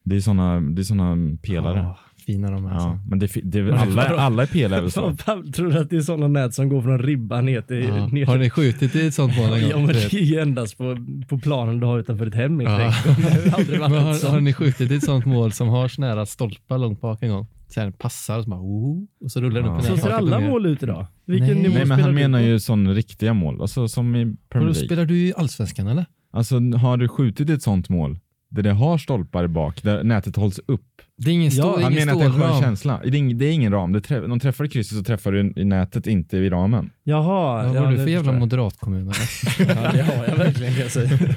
Det 0.04 0.16
är 0.16 0.20
sådana 0.20 0.60
det 0.62 0.82
är 0.82 0.84
såna 0.84 1.38
pelare. 1.42 1.82
Ah, 1.82 2.00
fina 2.26 2.52
de 2.52 2.66
är. 2.66 2.70
Ja, 2.70 2.76
Alltså. 2.76 3.00
men 3.10 3.20
det, 3.20 3.28
det, 3.44 3.74
alla, 3.80 4.04
alla 4.04 4.44
är 4.44 4.48
pelare 4.48 4.92
så? 4.92 5.16
Tror 5.54 5.72
du 5.72 5.80
att 5.80 5.90
det 5.90 5.96
är 5.96 6.02
sådana 6.02 6.28
nät 6.28 6.54
som 6.54 6.70
går 6.70 6.82
från 6.82 7.00
ribban 7.00 7.46
ner 7.46 7.62
till... 7.62 7.84
Ja. 7.84 8.08
Ner 8.08 8.26
Har 8.26 8.38
ni 8.38 8.50
skjutit 8.50 8.96
i 8.96 9.08
ett 9.08 9.14
sånt 9.14 9.38
mål 9.38 9.46
en 9.54 9.62
gång? 9.62 9.70
Ja 9.70 9.78
men 9.78 9.88
det 9.88 10.14
är 10.14 10.20
ju 10.24 10.40
endast 10.40 10.78
på, 10.78 10.98
på 11.30 11.38
planen 11.40 11.80
du 11.80 11.86
har 11.86 12.00
utanför 12.00 12.26
ditt 12.26 12.36
hem. 12.36 12.62
Ja. 12.62 12.70
Har 12.70 14.32
har, 14.32 14.40
ni 14.42 14.54
skjutit 14.54 14.92
i 14.92 14.96
ett 14.96 15.04
sånt 15.04 15.26
mål 15.26 15.52
som 15.52 15.68
har 15.68 15.88
så 15.88 16.02
nära 16.02 16.26
stolpar 16.26 16.78
långt 16.78 17.02
bak 17.02 17.24
en 17.24 17.30
gång? 17.30 17.48
Sen 17.68 17.94
passar 17.94 18.38
och 18.38 18.44
så 18.44 18.50
bara, 18.50 18.60
oh, 18.62 19.04
och 19.24 19.32
så 19.32 19.42
rullar 19.42 19.62
den 19.62 19.72
Ja. 19.72 19.78
upp 19.78 19.86
Så 19.86 19.98
ser 19.98 20.10
alla 20.10 20.40
mål 20.40 20.66
ut 20.66 20.84
idag? 20.84 21.06
Vilken 21.26 21.48
Nej. 21.48 21.56
nivå 21.64 21.74
Nej, 21.74 21.86
men 21.86 21.98
spelar 21.98 22.02
han 22.04 22.10
du 22.16 22.22
menar 22.22 22.40
på? 22.40 22.46
ju 22.46 22.60
sådana 22.60 22.94
riktiga 22.94 23.34
mål, 23.34 23.62
alltså 23.62 23.88
som 23.88 24.16
i 24.16 24.20
Premier 24.20 24.38
då 24.52 24.60
League. 24.74 24.74
spelar 24.86 25.06
du 25.06 25.18
i 25.18 25.34
allsvenskan 25.38 25.88
eller? 25.88 26.06
Alltså 26.34 26.60
har 26.60 26.98
du 26.98 27.08
skjutit 27.08 27.50
ett 27.50 27.62
sånt 27.62 27.90
mål 27.90 28.20
där 28.50 28.64
det 28.64 28.72
har 28.72 28.98
stolpar 28.98 29.48
bak, 29.48 29.84
där 29.84 30.04
nätet 30.04 30.36
hålls 30.36 30.60
upp. 30.68 31.02
Det 31.18 31.30
är 31.30 31.34
ingen, 31.34 31.52
Ja, 31.52 31.64
stå, 31.64 31.82
Han 31.82 31.94
ingen 31.94 32.08
menar 32.08 32.14
att 32.14 32.20
det 32.20 32.42
är 32.42 32.46
en 32.46 32.52
skön 32.54 32.62
känsla. 32.62 33.00
Det 33.04 33.08
är, 33.10 33.16
ing, 33.16 33.38
det 33.38 33.46
är 33.46 33.52
ingen 33.52 33.74
ram. 33.74 33.94
Det 33.94 34.02
träff, 34.02 34.24
de 34.28 34.40
träffar 34.40 34.66
i 34.66 34.70
krysset 34.70 34.98
så 34.98 35.04
träffar 35.04 35.32
du 35.32 35.54
i 35.56 35.66
nätet, 35.66 36.08
inte 36.08 36.38
i 36.38 36.50
ramen. 36.50 36.90
Jaha. 37.04 37.64
Vad 37.68 37.76
var 37.76 37.92
du 37.92 37.98
det 37.98 38.04
för 38.04 38.10
jävla 38.12 38.32
moderatkommun? 38.32 39.06
Ja, 39.60 39.66
det 39.66 40.02
har 40.02 40.26
jag 40.28 40.36
verkligen 40.36 40.74
kan 40.74 40.82
jag 40.82 40.92
säga. 40.92 41.10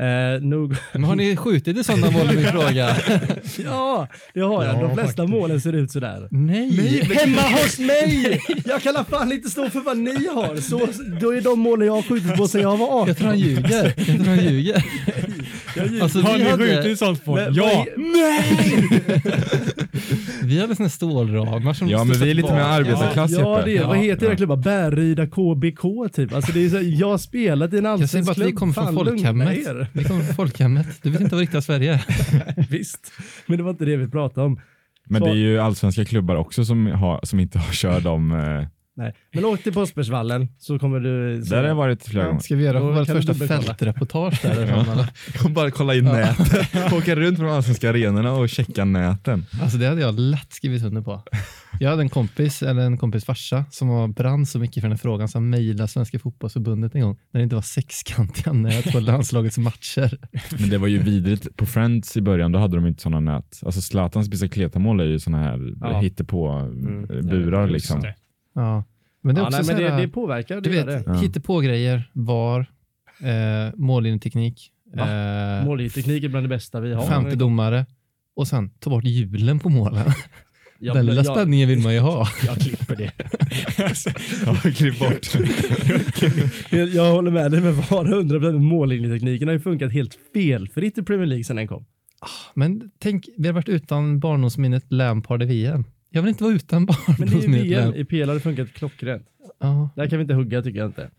Eh, 0.00 0.40
nog... 0.40 0.76
Men 0.92 1.04
har 1.04 1.16
ni 1.16 1.36
skjutit 1.36 1.76
i 1.76 1.84
sådana 1.84 2.10
mål 2.10 2.26
min 2.34 2.44
fråga? 2.44 2.96
Ja, 3.64 4.08
det 4.34 4.40
har 4.40 4.64
jag. 4.64 4.74
Ja, 4.74 4.80
De 4.80 4.94
flesta 4.94 5.06
faktiskt. 5.22 5.28
målen 5.28 5.60
ser 5.60 5.72
ut 5.72 5.90
sådär. 5.90 6.28
Nej. 6.30 7.02
Hemma 7.14 7.42
hos 7.42 7.78
mig! 7.78 8.40
Jag 8.64 8.82
kan 8.82 9.04
fall 9.04 9.32
inte 9.32 9.50
stå 9.50 9.70
för 9.70 9.80
vad 9.80 9.98
ni 9.98 10.10
har. 10.26 10.56
Så, 10.56 10.88
då 11.20 11.34
är 11.34 11.40
de 11.40 11.60
målen 11.60 11.86
jag 11.86 11.94
har 11.94 12.02
skjutit 12.02 12.36
på 12.36 12.48
sedan 12.48 12.60
jag 12.60 12.76
var 12.76 12.86
18. 12.86 13.08
Jag 13.08 13.16
tror 13.16 13.28
han 13.28 13.38
ljuger. 13.38 13.94
Jag 13.96 14.06
tror 14.06 14.24
han 14.24 14.44
ljuger. 14.44 14.84
Jag. 15.76 16.00
Alltså, 16.00 16.20
Har 16.20 16.38
ni 16.38 16.44
hade, 16.50 16.66
skjutit 16.82 16.98
sånt 16.98 17.24
på? 17.24 17.34
Men 17.34 17.54
Ja! 17.54 17.86
vad 17.96 18.04
är- 18.04 20.46
vi 20.46 20.60
hade 20.60 20.76
såna 20.76 20.84
här 20.86 20.90
stålramar 20.90 21.74
som 21.74 21.88
Ja, 21.88 22.04
men 22.04 22.18
vi 22.18 22.30
är 22.30 22.34
lite 22.34 22.52
mer 22.54 22.60
arbetarklass 22.60 23.30
Ja, 23.30 23.58
Jeppe. 23.58 23.70
det 23.70 23.76
är, 23.76 23.84
vad 23.86 23.96
Ja. 23.96 24.00
heter 24.02 24.26
era 24.26 24.36
klubbar? 24.36 24.56
Bärryda 24.56 25.26
KBK 25.26 26.08
typ. 26.12 26.34
Alltså 26.34 26.52
det 26.52 26.64
är 26.64 26.68
så, 26.68 26.78
jag 26.82 27.08
har 27.10 27.18
spelat 27.18 27.72
i 27.72 27.78
en 27.78 27.84
Jag 27.84 28.08
säger 28.08 28.24
bara 28.24 28.30
allsvensk 28.30 28.30
att 28.30 28.38
vi 28.38 28.42
klubb. 28.42 28.58
kommer 28.58 28.72
från 28.72 28.94
folkhemmet. 28.94 29.58
Vi 29.92 30.04
kommer 30.04 30.22
från 30.24 30.34
folkhemmet. 30.34 30.86
Du 31.02 31.10
vet 31.10 31.20
inte 31.20 31.34
vad 31.34 31.40
riktiga 31.40 31.62
Sverige 31.62 31.92
är. 31.94 32.66
Visst, 32.70 33.12
men 33.46 33.58
det 33.58 33.62
var 33.64 33.70
inte 33.70 33.84
det 33.84 33.96
vi 33.96 34.08
pratade 34.08 34.46
om. 34.46 34.60
Men 35.08 35.20
Så- 35.20 35.26
det 35.26 35.32
är 35.32 35.36
ju 35.36 35.58
allsvenska 35.60 36.04
klubbar 36.04 36.36
också 36.36 36.64
som, 36.64 36.86
har, 36.86 37.20
som 37.22 37.40
inte 37.40 37.58
har 37.58 37.72
kört 37.72 38.02
dem. 38.02 38.32
Nej. 38.96 39.14
Men 39.32 39.44
åk 39.44 39.62
till 39.62 39.72
Påsbergsvallen 39.72 40.48
så 40.58 40.78
kommer 40.78 41.00
du... 41.00 41.42
Så, 41.44 41.54
där 41.54 41.62
har 41.62 41.68
jag 41.68 41.74
varit 41.74 42.06
flera 42.06 42.26
gånger. 42.26 42.40
Ska 42.40 42.56
vi 42.56 42.64
göra 42.64 42.80
vårt 42.80 43.06
första 43.06 43.34
fältreportage 43.34 44.40
därifrån? 44.42 44.88
eller? 44.88 45.06
Och 45.44 45.50
bara 45.54 45.70
kolla 45.70 45.94
in 45.94 46.04
nätet. 46.04 46.92
Åka 46.92 47.16
runt 47.16 47.36
på 47.38 47.42
de 47.44 47.50
allsvenska 47.52 47.90
arenorna 47.90 48.32
och 48.32 48.48
checka 48.48 48.84
näten. 48.84 49.46
Alltså 49.62 49.78
det 49.78 49.86
hade 49.86 50.00
jag 50.00 50.20
lätt 50.20 50.52
skrivit 50.52 50.84
under 50.84 51.02
på. 51.02 51.22
Jag 51.80 51.90
hade 51.90 52.02
en 52.02 52.08
kompis, 52.08 52.62
eller 52.62 52.82
en 52.82 52.98
kompis 52.98 53.24
farsa, 53.24 53.64
som 53.70 53.88
var 53.88 54.08
brann 54.08 54.46
så 54.46 54.58
mycket 54.58 54.74
för 54.74 54.80
den 54.82 54.90
här 54.92 54.98
frågan 54.98 55.28
så 55.28 55.38
han 55.38 55.50
mejlade 55.50 55.88
Svenska 55.88 56.18
fotbollsförbundet 56.18 56.94
en 56.94 57.00
gång 57.00 57.16
när 57.32 57.38
det 57.40 57.42
inte 57.42 57.54
var 57.54 57.62
sexkantiga 57.62 58.52
nät 58.52 58.92
på 58.92 59.00
landslagets 59.00 59.58
matcher. 59.58 60.18
Men 60.60 60.70
det 60.70 60.78
var 60.78 60.88
ju 60.88 60.98
vidrigt. 60.98 61.56
På 61.56 61.66
Friends 61.66 62.16
i 62.16 62.20
början, 62.20 62.52
då 62.52 62.58
hade 62.58 62.76
de 62.76 62.86
inte 62.86 63.02
sådana 63.02 63.32
nät. 63.32 63.60
Alltså 63.64 63.80
Zlatans 63.80 64.28
bicicletamål 64.28 65.00
är 65.00 65.04
ju 65.04 65.18
sådana 65.18 65.42
här 65.42 65.74
Ja. 65.80 66.00
hittepå 66.00 66.48
Mm. 66.50 67.68
liksom. 67.68 68.00
det. 68.00 68.14
Ja. 68.54 68.84
Men 69.22 69.34
det 69.34 69.38
är 69.38 69.42
ja, 69.42 69.46
också 69.46 69.56
nej, 69.56 69.64
så 69.64 69.72
men 69.72 69.82
det, 69.82 69.90
här, 69.90 70.00
det 70.00 70.08
påverkar. 70.08 70.54
du 70.54 70.60
Det 70.60 70.70
vet, 70.70 70.86
det. 70.86 71.02
Ja. 71.06 71.12
hittepågrejer, 71.12 72.10
VAR, 72.12 72.60
eh, 73.20 73.74
mållinjeteknik, 73.76 74.72
eh, 74.96 75.64
Målteknik 75.64 76.24
är 76.24 76.28
bland 76.28 76.44
det 76.44 76.48
bästa 76.48 76.80
vi 76.80 76.94
har. 76.94 77.06
femte 77.06 77.36
domare 77.36 77.86
och 78.36 78.48
sen 78.48 78.70
ta 78.70 78.90
bort 78.90 79.04
hjulen 79.04 79.58
på 79.58 79.68
målen. 79.68 80.12
Ja, 80.82 80.94
Den 80.94 81.06
men 81.06 81.14
lilla 81.14 81.24
jag, 81.24 81.36
spänningen 81.36 81.68
vill 81.68 81.78
man 81.78 81.94
ju 81.94 82.00
ha. 82.00 82.28
jag 82.46 82.56
klipper 82.56 82.96
det. 82.96 83.12
Ja, 84.46 84.54
klipp 84.74 84.98
bort. 84.98 85.28
Jag, 86.70 86.88
jag 86.88 87.12
håller 87.12 87.30
med 87.30 87.50
dig 87.50 87.60
med 87.60 87.74
VAR 87.74 88.04
100% 88.04 88.58
mållinjetekniken 88.58 89.48
har 89.48 89.52
ju 89.52 89.60
funkat 89.60 89.92
helt 89.92 90.18
felfritt 90.34 90.98
i 90.98 91.02
Premier 91.02 91.26
League 91.26 91.44
sedan 91.44 91.56
den 91.56 91.68
kom. 91.68 91.84
Men 92.54 92.90
tänk, 92.98 93.28
vi 93.38 93.46
har 93.48 93.52
varit 93.54 93.68
utan 93.68 94.20
barndomsminnet 94.20 94.84
Lampard 94.88 95.42
i 95.42 95.46
VM. 95.46 95.84
Jag 96.10 96.22
vill 96.22 96.28
inte 96.28 96.44
vara 96.44 96.54
utan 96.54 96.88
Men 97.18 97.28
det 97.28 97.36
är 97.36 97.40
ju 97.40 97.62
VM. 97.62 97.94
I 97.94 98.04
PL 98.04 98.28
har 98.28 98.34
det 98.34 98.40
funkat 98.40 98.72
klockrent. 98.72 99.26
Ja. 99.58 99.90
Där 99.96 100.06
kan 100.06 100.18
vi 100.18 100.22
inte 100.22 100.34
hugga 100.34 100.62
tycker 100.62 100.78
jag 100.78 100.88
inte. 100.88 101.10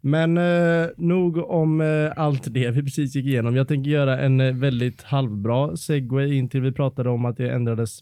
Men 0.00 0.38
eh, 0.38 0.86
nog 0.96 1.36
om 1.36 1.80
eh, 1.80 2.12
allt 2.16 2.54
det 2.54 2.70
vi 2.70 2.82
precis 2.82 3.14
gick 3.14 3.26
igenom. 3.26 3.56
Jag 3.56 3.68
tänker 3.68 3.90
göra 3.90 4.20
en 4.20 4.40
eh, 4.40 4.54
väldigt 4.54 5.02
halvbra 5.02 5.76
segway 5.76 6.34
in 6.34 6.48
till 6.48 6.60
vi 6.60 6.72
pratade 6.72 7.10
om 7.10 7.24
att 7.24 7.36
det 7.36 7.50
ändrades 7.50 8.00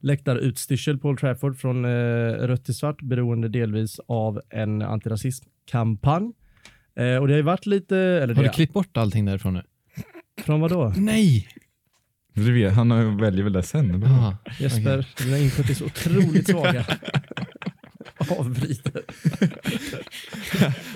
läktarutstyrsel 0.00 0.98
på 0.98 1.08
Old 1.08 1.18
Trafford 1.18 1.56
från 1.58 1.84
eh, 1.84 1.88
rött 2.32 2.64
till 2.64 2.74
svart 2.74 3.02
beroende 3.02 3.48
delvis 3.48 4.00
av 4.06 4.40
en 4.50 4.82
antirasismkampanj. 4.82 6.32
Eh, 6.96 7.16
och 7.16 7.26
det 7.26 7.32
har 7.32 7.36
ju 7.36 7.42
varit 7.42 7.66
lite, 7.66 7.96
eller 7.96 8.34
Har 8.34 8.42
du 8.42 8.48
klippt 8.48 8.72
bort 8.72 8.96
allting 8.96 9.24
därifrån 9.24 9.54
nu? 9.54 9.62
från 10.42 10.60
vad 10.60 10.70
då? 10.70 10.92
Nej! 10.96 11.48
Du 12.34 12.52
vet, 12.52 12.72
han 12.74 12.90
har- 12.90 13.20
väljer 13.20 13.44
väl 13.44 13.52
det 13.52 13.62
sen? 13.62 14.02
Ja. 14.06 14.36
Jesper, 14.58 15.06
dina 15.24 15.38
input 15.38 15.70
är 15.70 15.74
så 15.74 15.84
otroligt 15.84 16.50
svaga. 16.50 16.84
avbryter. 18.38 19.02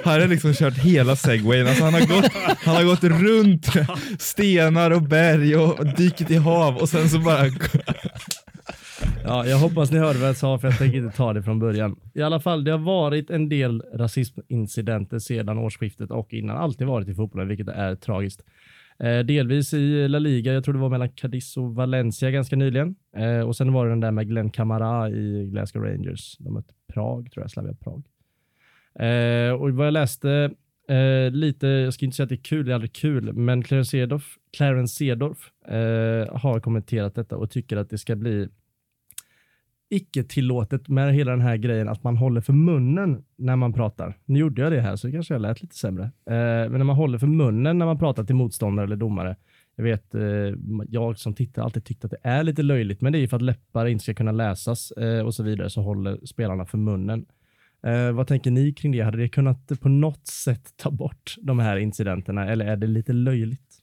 Han 0.04 0.20
har 0.20 0.28
liksom 0.28 0.54
kört 0.54 0.78
hela 0.78 1.16
segwayen. 1.16 1.66
Alltså 1.66 1.84
han, 1.84 1.94
har 1.94 2.00
gått, 2.00 2.32
han 2.64 2.76
har 2.76 2.84
gått 2.84 3.04
runt 3.04 3.66
stenar 4.18 4.90
och 4.90 5.02
berg 5.02 5.56
och 5.56 5.86
dykit 5.86 6.30
i 6.30 6.36
hav 6.36 6.76
och 6.76 6.88
sen 6.88 7.08
så 7.08 7.18
bara... 7.18 7.46
Ja, 9.24 9.46
jag 9.46 9.58
hoppas 9.58 9.90
ni 9.90 9.98
hörde 9.98 10.18
vad 10.18 10.28
jag 10.28 10.36
sa 10.36 10.58
för 10.58 10.68
jag 10.68 10.78
tänker 10.78 10.98
inte 10.98 11.16
ta 11.16 11.32
det 11.32 11.42
från 11.42 11.58
början. 11.58 11.96
I 12.14 12.22
alla 12.22 12.40
fall, 12.40 12.64
det 12.64 12.70
har 12.70 12.78
varit 12.78 13.30
en 13.30 13.48
del 13.48 13.82
rasismincidenter 13.94 15.18
sedan 15.18 15.58
årsskiftet 15.58 16.10
och 16.10 16.32
innan. 16.32 16.56
Alltid 16.56 16.86
varit 16.86 17.08
i 17.08 17.14
fotbollen, 17.14 17.48
vilket 17.48 17.68
är 17.68 17.94
tragiskt. 17.94 18.40
Eh, 18.98 19.18
delvis 19.18 19.74
i 19.74 20.08
La 20.08 20.18
Liga, 20.18 20.52
jag 20.52 20.64
tror 20.64 20.74
det 20.74 20.80
var 20.80 20.90
mellan 20.90 21.08
Cadiz 21.08 21.56
och 21.56 21.74
Valencia 21.74 22.30
ganska 22.30 22.56
nyligen. 22.56 22.96
Eh, 23.16 23.40
och 23.40 23.56
sen 23.56 23.72
var 23.72 23.84
det 23.84 23.92
den 23.92 24.00
där 24.00 24.10
med 24.10 24.28
Glenn 24.28 24.50
Camara 24.50 25.10
i 25.10 25.48
Glasgow 25.52 25.84
Rangers. 25.84 26.36
De 26.38 26.54
mötte 26.54 26.74
Prag, 26.92 27.30
tror 27.32 27.44
jag, 27.44 27.50
Slavia 27.50 27.74
Prag. 27.74 28.02
Eh, 28.98 29.52
och 29.52 29.70
vad 29.70 29.86
jag 29.86 29.92
läste 29.92 30.50
eh, 30.88 31.30
lite, 31.30 31.66
jag 31.66 31.94
ska 31.94 32.04
inte 32.04 32.16
säga 32.16 32.24
att 32.24 32.28
det 32.28 32.34
är 32.34 32.44
kul, 32.44 32.66
det 32.66 32.72
är 32.72 32.74
aldrig 32.74 32.92
kul, 32.92 33.32
men 33.32 33.62
Clarence 33.62 33.90
Cedorf 33.90 34.36
Clarence 34.56 35.04
eh, 35.04 36.36
har 36.36 36.60
kommenterat 36.60 37.14
detta 37.14 37.36
och 37.36 37.50
tycker 37.50 37.76
att 37.76 37.90
det 37.90 37.98
ska 37.98 38.16
bli 38.16 38.48
icke 39.90 40.24
tillåtet 40.24 40.88
med 40.88 41.14
hela 41.14 41.30
den 41.30 41.40
här 41.40 41.56
grejen 41.56 41.88
att 41.88 42.04
man 42.04 42.16
håller 42.16 42.40
för 42.40 42.52
munnen 42.52 43.24
när 43.36 43.56
man 43.56 43.72
pratar. 43.72 44.18
Nu 44.24 44.38
gjorde 44.38 44.62
jag 44.62 44.72
det 44.72 44.80
här 44.80 44.96
så 44.96 45.12
kanske 45.12 45.34
jag 45.34 45.40
lät 45.40 45.62
lite 45.62 45.76
sämre. 45.76 46.04
Eh, 46.04 46.70
men 46.70 46.72
när 46.72 46.84
man 46.84 46.96
håller 46.96 47.18
för 47.18 47.26
munnen 47.26 47.78
när 47.78 47.86
man 47.86 47.98
pratar 47.98 48.24
till 48.24 48.34
motståndare 48.34 48.86
eller 48.86 48.96
domare. 48.96 49.36
Jag 49.76 49.84
vet, 49.84 50.14
eh, 50.14 50.22
jag 50.88 51.18
som 51.18 51.34
tittar 51.34 51.62
alltid 51.62 51.84
tyckt 51.84 52.04
att 52.04 52.10
det 52.10 52.20
är 52.22 52.42
lite 52.42 52.62
löjligt, 52.62 53.00
men 53.00 53.12
det 53.12 53.18
är 53.18 53.20
ju 53.20 53.28
för 53.28 53.36
att 53.36 53.42
läppar 53.42 53.86
inte 53.86 54.02
ska 54.02 54.14
kunna 54.14 54.32
läsas 54.32 54.90
eh, 54.90 55.20
och 55.20 55.34
så 55.34 55.42
vidare 55.42 55.70
så 55.70 55.82
håller 55.82 56.26
spelarna 56.26 56.64
för 56.64 56.78
munnen. 56.78 57.26
Eh, 57.86 58.12
vad 58.12 58.26
tänker 58.26 58.50
ni 58.50 58.72
kring 58.72 58.92
det? 58.92 59.00
Hade 59.00 59.18
det 59.18 59.28
kunnat 59.28 59.80
på 59.80 59.88
något 59.88 60.26
sätt 60.26 60.76
ta 60.76 60.90
bort 60.90 61.34
de 61.42 61.58
här 61.58 61.76
incidenterna 61.76 62.46
eller 62.48 62.66
är 62.66 62.76
det 62.76 62.86
lite 62.86 63.12
löjligt? 63.12 63.82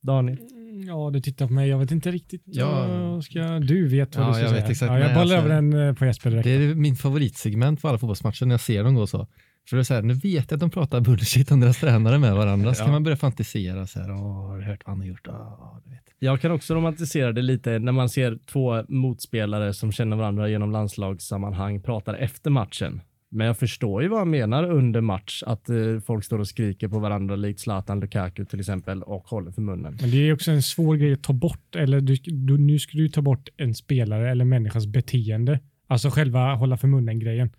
Daniel? 0.00 0.38
Ja, 0.86 1.10
du 1.12 1.20
tittar 1.20 1.46
på 1.46 1.52
mig. 1.52 1.68
Jag 1.68 1.78
vet 1.78 1.90
inte 1.90 2.10
riktigt. 2.10 2.42
Ja. 2.44 2.88
Jag 2.88 3.24
ska, 3.24 3.40
du 3.58 3.88
vet 3.88 4.16
vad 4.16 4.24
Ja, 4.24 4.28
du 4.28 4.34
ska 4.34 4.42
jag 4.42 4.50
säga. 4.50 4.62
vet 4.62 4.70
exakt. 4.70 4.92
Ja, 4.92 4.98
jag 4.98 5.08
bollar 5.08 5.20
alltså- 5.20 5.36
över 5.36 5.48
den 5.48 5.72
eh, 5.88 5.94
på 5.94 6.04
Jesper 6.06 6.30
direkt. 6.30 6.44
Det 6.44 6.50
är 6.50 6.74
min 6.74 6.96
favoritsegment 6.96 7.82
på 7.82 7.88
alla 7.88 7.98
fotbollsmatcher 7.98 8.46
när 8.46 8.52
jag 8.52 8.60
ser 8.60 8.84
dem 8.84 8.94
gå 8.94 9.06
så. 9.06 9.26
För 9.68 9.76
det 9.76 9.80
är 9.82 9.84
så 9.84 9.94
här, 9.94 10.02
nu 10.02 10.14
vet 10.14 10.50
jag 10.50 10.56
att 10.56 10.60
de 10.60 10.70
pratar 10.70 11.00
bullshit 11.00 11.50
om 11.50 11.60
deras 11.60 11.80
tränare 11.80 12.18
med 12.18 12.34
varandra, 12.34 12.74
så 12.74 12.80
Ja. 12.80 12.84
kan 12.84 12.92
man 12.92 13.02
börja 13.04 13.16
fantisera. 13.16 13.86
Så 13.86 14.00
här, 14.00 14.10
Åh, 14.10 14.46
har 14.48 14.58
du 14.58 14.64
hört 14.64 14.80
vad 14.86 14.92
han 14.92 15.00
har 15.00 15.06
gjort? 15.06 15.26
Åh, 15.28 15.78
du 15.84 15.90
vet. 15.90 16.00
Jag 16.18 16.40
kan 16.40 16.50
också 16.52 16.74
romantisera 16.74 17.32
det 17.32 17.42
lite 17.42 17.78
när 17.78 17.92
man 17.92 18.08
ser 18.08 18.38
två 18.52 18.82
motspelare 18.88 19.74
som 19.74 19.92
känner 19.92 20.16
varandra 20.16 20.48
genom 20.48 20.70
landslagssammanhang 20.72 21.82
pratar 21.82 22.14
efter 22.14 22.50
matchen. 22.50 23.00
Men 23.30 23.46
jag 23.46 23.58
förstår 23.58 24.02
ju 24.02 24.08
vad 24.08 24.18
han 24.18 24.30
menar 24.30 24.70
under 24.70 25.00
match, 25.00 25.42
att 25.46 25.68
eh, 25.68 25.76
folk 26.06 26.24
står 26.24 26.38
och 26.38 26.48
skriker 26.48 26.88
på 26.88 26.98
varandra 26.98 27.36
likt 27.36 27.60
Zlatan 27.60 28.00
Lukaku 28.00 28.44
till 28.44 28.60
exempel 28.60 29.02
och 29.02 29.22
håller 29.28 29.50
för 29.50 29.62
munnen. 29.62 29.98
Men 30.00 30.10
det 30.10 30.16
är 30.16 30.32
också 30.32 30.50
en 30.50 30.62
svår 30.62 30.96
grej 30.96 31.12
att 31.12 31.22
ta 31.22 31.32
bort. 31.32 31.76
Eller 31.76 32.00
du, 32.00 32.16
du, 32.24 32.58
nu 32.58 32.78
ska 32.78 32.98
du 32.98 33.08
ta 33.08 33.22
bort 33.22 33.48
en 33.56 33.74
spelare 33.74 34.30
eller 34.30 34.44
människas 34.44 34.86
beteende. 34.86 35.60
Alltså 35.86 36.10
själva 36.10 36.54
hålla 36.54 36.76
för 36.76 36.88
munnen-grejen. 36.88 37.50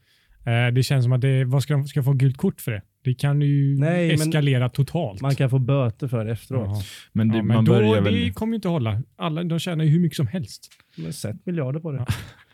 Eh, 0.45 0.73
det 0.73 0.83
känns 0.83 1.05
som 1.05 1.11
att 1.13 1.21
det, 1.21 1.43
vad 1.45 1.63
ska 1.63 1.73
de 1.73 1.87
ska 1.87 1.97
jag 1.97 2.05
få 2.05 2.13
gult 2.13 2.37
kort 2.37 2.61
för 2.61 2.71
det? 2.71 2.81
Det 3.03 3.13
kan 3.13 3.41
ju 3.41 3.77
Nej, 3.79 4.07
men- 4.07 4.27
eskalera 4.27 4.69
totalt. 4.69 5.21
Man 5.21 5.35
kan 5.35 5.49
få 5.49 5.59
böter 5.59 6.07
för 6.07 6.25
det 6.25 6.31
efteråt. 6.31 6.67
Jaha. 6.67 6.81
Men, 7.13 7.27
det, 7.29 7.37
Ja, 7.37 7.43
men 7.43 7.55
man 7.55 7.65
då, 7.65 7.71
börjar 7.71 7.95
det 7.95 8.01
väl... 8.01 8.33
kommer 8.33 8.53
ju 8.53 8.55
inte 8.55 8.67
hålla. 8.67 9.01
Alla, 9.15 9.43
de 9.43 9.59
tjänar 9.59 9.83
ju 9.85 9.91
hur 9.91 9.99
mycket 9.99 10.15
som 10.17 10.27
helst. 10.27 10.69
Men 10.97 11.13
sätt 11.13 11.45
miljarder 11.45 11.79
på 11.79 11.91
det. 11.91 12.05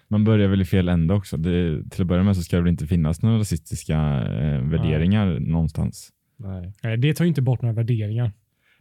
Man 0.07 0.23
börjar 0.23 0.47
väl 0.47 0.61
i 0.61 0.65
fel 0.65 0.89
ände 0.89 1.13
också. 1.13 1.37
Det, 1.37 1.83
till 1.89 2.01
att 2.01 2.07
börja 2.07 2.23
med 2.23 2.35
så 2.35 2.41
ska 2.41 2.55
det 2.55 2.61
väl 2.61 2.71
inte 2.71 2.87
finnas 2.87 3.21
några 3.21 3.37
rasistiska 3.39 3.95
eh, 4.21 4.61
värderingar 4.61 5.39
någonstans. 5.39 6.09
Nej. 6.37 6.73
Eh, 6.83 6.99
Det 6.99 7.13
tar 7.13 7.25
ju 7.25 7.29
inte 7.29 7.41
bort 7.41 7.61
några 7.61 7.75
värderingar. 7.75 8.31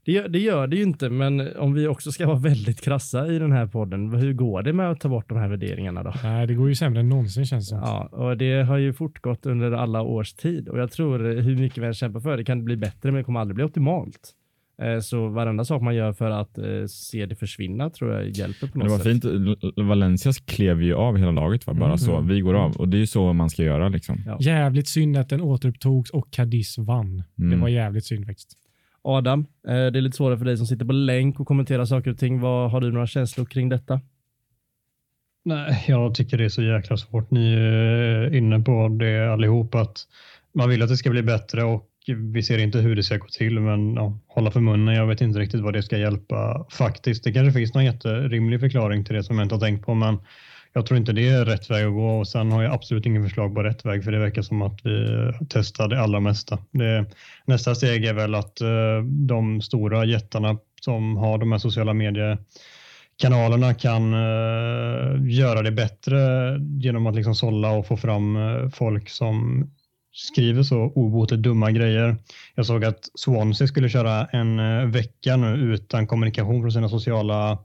Det, 0.05 0.12
gör, 0.12 0.29
det 0.29 0.39
gör 0.39 0.66
det 0.66 0.77
ju 0.77 0.83
inte, 0.83 1.11
men 1.11 1.57
om 1.57 1.75
vi 1.75 1.87
också 1.87 2.12
ska 2.12 2.27
vara 2.27 2.39
väldigt 2.39 2.81
krassa 2.81 3.27
i 3.27 3.39
den 3.39 3.53
här 3.53 3.66
podden, 3.66 4.14
hur 4.14 4.33
går 4.33 4.62
det 4.62 4.72
med 4.72 4.91
att 4.91 5.01
ta 5.01 5.09
bort 5.09 5.29
de 5.29 5.39
här 5.39 5.49
värderingarna 5.49 6.03
då? 6.03 6.12
Nej, 6.22 6.47
det 6.47 6.55
går 6.55 6.68
ju 6.68 6.75
sämre 6.75 7.01
än 7.01 7.09
någonsin 7.09 7.47
känns 7.47 7.70
det. 7.70 7.77
Ja, 7.77 8.09
och 8.12 8.37
det 8.37 8.62
har 8.62 8.77
ju 8.77 8.93
fortgått 8.93 9.47
under 9.47 9.72
alla 9.72 10.03
års 10.03 10.33
tid 10.33 10.68
och 10.68 10.79
jag 10.79 10.91
tror 10.91 11.18
hur 11.41 11.57
mycket 11.57 11.83
vi 11.83 11.87
än 11.87 11.95
kämpar 11.95 12.20
för 12.20 12.37
det 12.37 12.45
kan 12.45 12.59
det 12.59 12.64
bli 12.64 12.77
bättre, 12.77 13.11
men 13.11 13.14
det 13.14 13.25
kommer 13.25 13.41
aldrig 13.41 13.55
bli 13.55 13.64
optimalt. 13.64 14.33
Eh, 14.83 15.01
Så 15.01 15.29
varenda 15.29 15.64
sak 15.64 15.83
man 15.83 15.95
gör 15.95 16.12
för 16.12 16.31
att 16.31 16.59
eh, 16.59 16.64
se 16.89 17.27
det 17.27 17.37
försvinna 17.37 17.91
tror 17.91 18.12
jag 18.12 18.29
hjälper 18.31 18.66
på 18.66 18.79
något 18.79 18.87
det 18.87 18.91
var 18.91 18.99
sätt. 18.99 19.07
fint. 19.07 19.25
L- 19.25 19.72
Valencia 19.77 20.33
klev 20.47 20.83
ju 20.83 20.95
av 20.95 21.16
hela 21.16 21.31
laget. 21.31 21.66
Va? 21.66 21.75
Bara 21.75 21.85
Mm. 21.85 21.99
så. 21.99 22.20
Vi 22.20 22.41
går 22.41 22.55
av. 22.55 22.77
Och 22.77 22.89
det 22.89 22.97
är 22.97 22.99
ju 22.99 23.07
så 23.07 23.33
man 23.33 23.51
ska 23.51 23.62
göra. 23.62 23.89
Liksom. 23.89 24.22
Ja. 24.27 24.37
Jävligt 24.41 24.89
synd 24.89 25.16
att 25.16 25.29
den 25.29 25.41
återupptogs 25.41 26.11
och 26.11 26.31
Cadiz 26.33 26.79
vann. 26.79 27.22
Det 27.35 27.43
Mm. 27.45 27.61
var 27.61 27.68
jävligt 27.68 28.05
synd 28.07 28.27
faktiskt. 28.27 28.59
Adam, 29.03 29.41
eh, 29.68 29.72
det 29.75 29.99
är 29.99 30.01
lite 30.01 30.16
svårare 30.16 30.39
för 30.39 30.45
dig 30.45 30.57
som 30.57 30.66
sitter 30.66 30.85
på 30.87 30.93
länk 30.93 31.41
och 31.41 31.47
kommenterar 31.47 31.85
saker 31.85 32.11
och 32.11 32.18
ting. 32.18 32.41
Vad, 32.41 32.70
har 32.70 32.81
du 32.81 32.93
några 32.93 33.07
känslor 33.07 33.45
kring 33.47 33.68
detta? 33.68 34.01
Nej, 35.45 35.85
jag 35.89 36.14
tycker 36.14 36.39
det 36.39 36.45
är 36.45 36.49
så 36.49 36.62
jäkla 36.62 36.97
svårt. 36.97 37.31
Ni 37.31 37.55
är 37.55 38.35
inne 38.35 38.61
på 38.61 38.89
det 39.01 39.33
allihop 39.33 39.75
att 39.75 39.97
man 40.55 40.68
vill 40.68 40.83
att 40.83 40.89
det 40.89 40.97
ska 40.97 41.11
bli 41.11 41.22
bättre 41.22 41.62
och 41.64 41.89
vi 42.07 42.43
ser 42.43 42.59
inte 42.59 42.79
hur 42.79 42.97
det 42.97 43.03
ska 43.03 43.17
gå 43.17 43.27
till, 43.27 43.61
men 43.61 43.95
ja, 43.95 44.19
hålla 44.27 44.51
för 44.51 44.61
munnen. 44.61 44.95
Jag 44.95 45.07
vet 45.07 45.21
inte 45.21 45.39
riktigt 45.39 45.61
vad 45.61 45.73
det 45.73 45.83
ska 45.83 45.99
hjälpa 45.99 46.67
faktiskt. 46.71 47.25
Det 47.25 47.33
kanske 47.33 47.59
finns 47.59 47.75
någon 47.75 47.85
jätterimlig 47.85 48.61
förklaring 48.61 49.05
till 49.05 49.15
det 49.15 49.25
som 49.25 49.39
jag 49.39 49.45
inte 49.45 49.55
har 49.55 49.61
tänkt 49.61 49.87
på, 49.87 49.95
men 49.95 50.19
jag 50.73 50.87
tror 50.87 50.99
inte 50.99 51.13
det 51.13 51.29
är 51.29 51.45
rätt 51.45 51.71
väg 51.71 51.87
att 51.87 51.93
gå 51.93 52.19
och 52.19 52.29
sen 52.29 52.53
har 52.53 52.63
jag 52.63 52.75
absolut 52.75 53.07
ingen 53.07 53.25
förslag 53.25 53.55
på 53.55 53.63
rätt 53.63 53.85
väg 53.85 54.05
för 54.05 54.13
det 54.13 54.19
verkar 54.19 54.43
som 54.43 54.63
att 54.63 54.81
vi 54.85 55.09
testar 55.49 55.89
det 55.89 56.01
allra 56.01 56.21
mesta. 56.21 56.59
Det, 56.71 57.07
nästa 57.47 57.75
steg 57.75 58.05
är 58.05 58.15
väl 58.15 58.35
att 58.35 58.61
eh, 58.61 59.03
de 59.05 59.63
stora 59.63 60.05
jättarna 60.05 60.59
som 60.81 61.17
har 61.17 61.39
de 61.39 61.53
här 61.53 61.59
sociala 61.59 61.95
medier 61.95 62.39
kanalerna 63.17 63.75
kan 63.75 64.15
uh, 64.15 65.31
göra 65.31 65.63
det 65.63 65.73
bättre 65.73 66.19
genom 66.61 67.07
att 67.07 67.15
liksom 67.15 67.35
sålla 67.35 67.71
och 67.71 67.87
få 67.87 67.97
fram 67.97 68.37
uh, 68.37 68.71
folk 68.71 69.09
som 69.09 69.67
skriver 70.15 70.62
så 70.62 70.77
obotligt 70.77 71.43
dumma 71.43 71.71
grejer. 71.71 72.17
Jag 72.55 72.67
såg 72.67 72.85
att 72.85 73.11
Swansea 73.15 73.67
skulle 73.67 73.89
köra 73.89 74.27
en 74.27 74.59
eh, 74.59 74.87
vecka 74.87 75.37
nu 75.37 75.75
utan 75.75 76.07
kommunikation 76.07 76.62
från 76.62 76.73
sina 76.73 76.89
sociala 76.89 77.59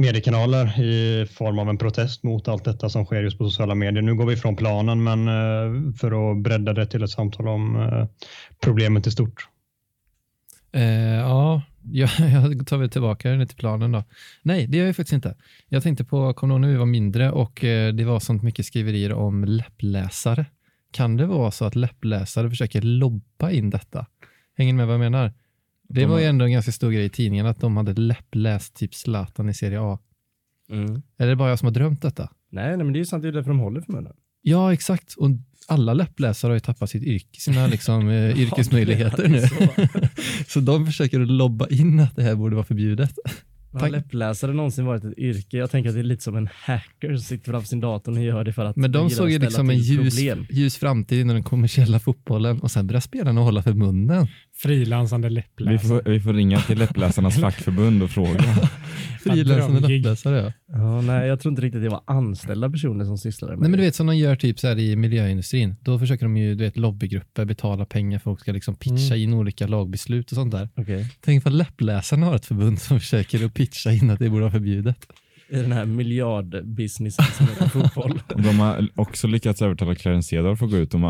mediekanaler 0.00 0.80
i 0.80 1.26
form 1.26 1.58
av 1.58 1.68
en 1.68 1.78
protest 1.78 2.22
mot 2.22 2.48
allt 2.48 2.64
detta 2.64 2.88
som 2.88 3.04
sker 3.04 3.22
just 3.22 3.38
på 3.38 3.44
sociala 3.44 3.74
medier. 3.74 4.02
Nu 4.02 4.14
går 4.14 4.26
vi 4.26 4.36
från 4.36 4.56
planen, 4.56 5.02
men 5.02 5.28
eh, 5.28 5.94
för 5.94 6.32
att 6.32 6.42
bredda 6.42 6.72
det 6.72 6.86
till 6.86 7.02
ett 7.02 7.10
samtal 7.10 7.48
om 7.48 7.76
eh, 7.76 8.06
problemet 8.60 9.06
i 9.06 9.10
stort. 9.10 9.48
Eh, 10.72 10.82
ja, 11.14 11.62
jag, 11.92 12.10
jag 12.18 12.66
tar 12.66 12.76
väl 12.76 12.90
tillbaka 12.90 13.30
den 13.30 13.48
till 13.48 13.56
planen 13.56 13.92
då. 13.92 14.04
Nej, 14.42 14.66
det 14.66 14.78
gör 14.78 14.86
jag 14.86 14.96
faktiskt 14.96 15.12
inte. 15.12 15.36
Jag 15.68 15.82
tänkte 15.82 16.04
på, 16.04 16.34
kommer 16.34 16.54
du 16.54 16.56
ihåg 16.56 16.60
när 16.60 16.68
vi 16.68 16.76
var 16.76 16.86
mindre 16.86 17.30
och 17.30 17.58
det 17.94 18.04
var 18.04 18.20
sånt 18.20 18.42
mycket 18.42 18.66
skriverier 18.66 19.12
om 19.12 19.44
läppläsare. 19.44 20.46
Kan 20.90 21.16
det 21.16 21.26
vara 21.26 21.50
så 21.50 21.64
att 21.64 21.76
läppläsare 21.76 22.50
försöker 22.50 22.82
lobba 22.82 23.50
in 23.50 23.70
detta? 23.70 24.06
Hänger 24.56 24.72
ni 24.72 24.76
med 24.76 24.86
vad 24.86 24.94
jag 24.94 25.00
menar? 25.00 25.32
Det 25.88 26.00
De 26.00 26.06
var 26.06 26.18
ju 26.18 26.24
ändå 26.24 26.44
en 26.44 26.52
ganska 26.52 26.72
stor 26.72 26.90
grej 26.90 27.04
i 27.04 27.08
tidningen 27.08 27.46
att 27.46 27.60
de 27.60 27.76
hade 27.76 27.92
läppläst 27.92 28.74
typ 28.74 28.94
Zlatan 28.94 29.48
i 29.48 29.54
Serie 29.54 29.80
A. 29.80 29.98
Är 31.16 31.26
det 31.26 31.36
bara 31.36 31.48
jag 31.48 31.58
som 31.58 31.66
har 31.66 31.72
drömt 31.72 32.02
detta? 32.02 32.30
Nej, 32.50 32.76
nej, 32.76 32.84
men 32.84 32.92
det 32.92 32.96
är 32.96 33.00
ju 33.00 33.04
sant, 33.06 33.22
det 33.22 33.28
är 33.28 33.32
därför 33.32 33.50
de 33.50 33.58
håller 33.58 33.80
för 33.80 33.92
munnen. 33.92 34.12
Ja, 34.42 34.72
exakt. 34.72 35.14
Och 35.14 35.30
alla 35.68 35.94
läppläsare 35.94 36.50
har 36.50 36.54
ju 36.54 36.60
tappat 36.60 36.90
sitt 36.90 37.02
yrke, 37.02 37.40
sina 37.40 37.66
liksom, 37.66 38.08
eh, 38.08 38.38
yrkesmöjligheter 38.40 39.28
nu. 39.28 39.42
så 40.46 40.60
de 40.60 40.86
försöker 40.86 41.18
lobba 41.18 41.66
in 41.66 42.00
att 42.00 42.16
det 42.16 42.22
här 42.22 42.34
borde 42.34 42.54
vara 42.56 42.66
förbjudet. 42.66 43.14
Har 43.72 43.88
läppläsare 43.88 44.52
någonsin 44.52 44.84
varit 44.84 45.04
ett 45.04 45.18
yrke? 45.18 45.56
Jag 45.56 45.70
tänker 45.70 45.88
att 45.88 45.94
det 45.94 46.00
är 46.00 46.04
lite 46.04 46.22
som 46.22 46.36
en 46.36 46.48
hacker 46.54 47.08
som 47.08 47.18
sitter 47.18 47.50
framför 47.52 47.68
sin 47.68 47.80
dator 47.80 48.12
och 48.12 48.24
gör 48.24 48.44
det 48.44 48.52
för 48.52 48.64
att 48.64 48.76
Men 48.76 48.92
de 48.92 49.10
såg 49.10 49.30
ju 49.30 49.38
liksom 49.38 49.70
en 49.70 49.78
ljus, 49.78 50.18
ljus 50.50 50.76
framtid 50.76 51.20
inom 51.20 51.34
den 51.34 51.42
kommersiella 51.42 51.98
fotbollen 51.98 52.60
och 52.60 52.70
sen 52.70 52.86
började 52.86 53.00
spelarna 53.00 53.40
hålla 53.40 53.62
för 53.62 53.72
munnen. 53.72 54.26
Frilansande 54.62 55.28
Vi, 55.28 55.34
läppläsare. 55.34 55.78
får, 55.78 56.10
vi 56.10 56.20
får 56.20 56.32
ringa 56.32 56.60
till 56.60 56.78
läppläsarnas 56.78 57.36
fackförbund 57.40 58.02
och 58.02 58.10
fråga. 58.10 58.38
Frilansande 59.22 59.88
läppläsare 59.88 60.36
ja. 60.38 60.52
Ja, 60.78 61.00
nej, 61.00 61.28
jag 61.28 61.40
tror 61.40 61.52
inte 61.52 61.62
riktigt 61.62 61.82
det 61.82 61.88
var 61.88 62.02
anställda 62.06 62.70
personer 62.70 63.04
som 63.04 63.18
sysslade 63.18 63.52
med 63.52 63.60
Nej 63.60 63.70
men 63.70 63.78
du 63.78 63.82
det. 63.82 63.88
vet 63.88 63.94
som 63.94 64.06
de 64.06 64.16
gör 64.16 64.36
typ 64.36 64.58
så 64.58 64.68
här 64.68 64.78
i 64.78 64.96
miljöindustrin. 64.96 65.74
Då 65.80 65.98
försöker 65.98 66.24
de 66.24 66.36
ju, 66.36 66.54
du 66.54 66.64
vet 66.64 66.76
lobbygrupper 66.76 67.44
betala 67.44 67.84
pengar 67.84 68.18
för 68.18 68.30
att 68.30 68.34
folk 68.34 68.40
ska 68.40 68.52
liksom 68.52 68.74
pitcha 68.76 69.16
in 69.16 69.34
olika 69.34 69.66
lagbeslut 69.66 70.30
och 70.30 70.34
sånt 70.34 70.52
där. 70.52 70.68
Okej. 70.76 71.06
Tänk 71.20 71.44
vad 71.44 71.52
läppläsarna 71.54 72.26
har 72.26 72.36
ett 72.36 72.46
förbund 72.46 72.78
som 72.80 73.00
försöker 73.00 73.44
att 73.44 73.54
pitcha 73.54 73.92
in 73.92 74.10
att 74.10 74.18
det 74.18 74.28
borde 74.28 74.40
vara 74.40 74.52
förbjudet. 74.52 74.96
I 75.48 75.56
den 75.56 75.72
här 75.72 75.84
miljardbusinessen 75.84 77.24
som 77.24 77.46
heter 77.46 77.68
fotboll. 77.68 78.20
De 78.36 78.58
har 78.58 78.88
också 78.94 79.26
lyckats 79.26 79.62
övertala 79.62 79.94
Clarence 79.94 80.28
Seedorf 80.28 80.62
att 80.62 80.70
gå 80.70 80.76
ut 80.76 80.94
och 80.94 81.00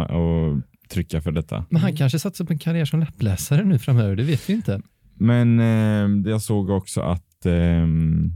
trycka 0.91 1.21
för 1.21 1.33
detta. 1.33 1.65
Men 1.71 1.83
han 1.83 1.97
kanske 1.97 2.19
satsar 2.19 2.45
på 2.45 2.53
en 2.53 2.59
karriär 2.59 2.85
som 2.85 3.01
läppläsare 3.01 3.65
nu 3.65 3.79
framöver, 3.79 4.17
det 4.17 4.23
vet 4.23 4.51
vi 4.51 4.53
inte. 4.53 4.83
Men 5.15 5.61
eh, 5.61 6.31
jag 6.31 6.43
såg 6.43 6.71
också 6.71 7.01
att 7.01 7.47
ehm, 7.47 8.33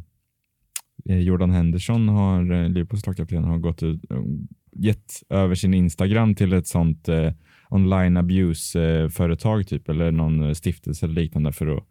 eh, 1.04 1.18
Jordan 1.18 1.50
Henderson, 1.50 2.08
har, 2.08 2.52
eh, 2.52 2.68
Liverpools 2.68 3.06
lagkapten, 3.06 3.44
har 3.44 3.58
gått 3.58 3.82
ut, 3.82 4.00
gett 4.72 5.22
över 5.30 5.54
sin 5.54 5.74
Instagram 5.74 6.34
till 6.34 6.52
ett 6.52 6.66
sånt 6.66 7.08
eh, 7.08 7.32
online 7.70 8.16
abuse-företag 8.16 9.66
typ, 9.66 9.88
eller 9.88 10.10
någon 10.10 10.42
eh, 10.42 10.52
stiftelse 10.52 11.06
eller 11.06 11.14
liknande 11.14 11.52
för 11.52 11.76
att, 11.76 11.84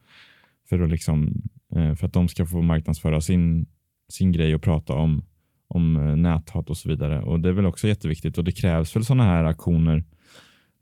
för 0.69 0.79
att, 0.79 0.89
liksom, 0.89 1.41
eh, 1.75 1.95
för 1.95 2.07
att 2.07 2.13
de 2.13 2.27
ska 2.27 2.45
få 2.45 2.61
marknadsföra 2.61 3.21
sin, 3.21 3.65
sin 4.09 4.31
grej 4.31 4.55
och 4.55 4.61
prata 4.61 4.93
om, 4.93 5.25
om 5.67 5.97
eh, 5.97 6.15
näthat 6.15 6.69
och 6.69 6.77
så 6.77 6.89
vidare. 6.89 7.21
Och 7.21 7.39
Det 7.39 7.49
är 7.49 7.53
väl 7.53 7.65
också 7.65 7.87
jätteviktigt 7.87 8.37
och 8.37 8.43
det 8.43 8.51
krävs 8.51 8.95
väl 8.95 9.05
sådana 9.05 9.23
här 9.23 9.43
aktioner. 9.43 10.03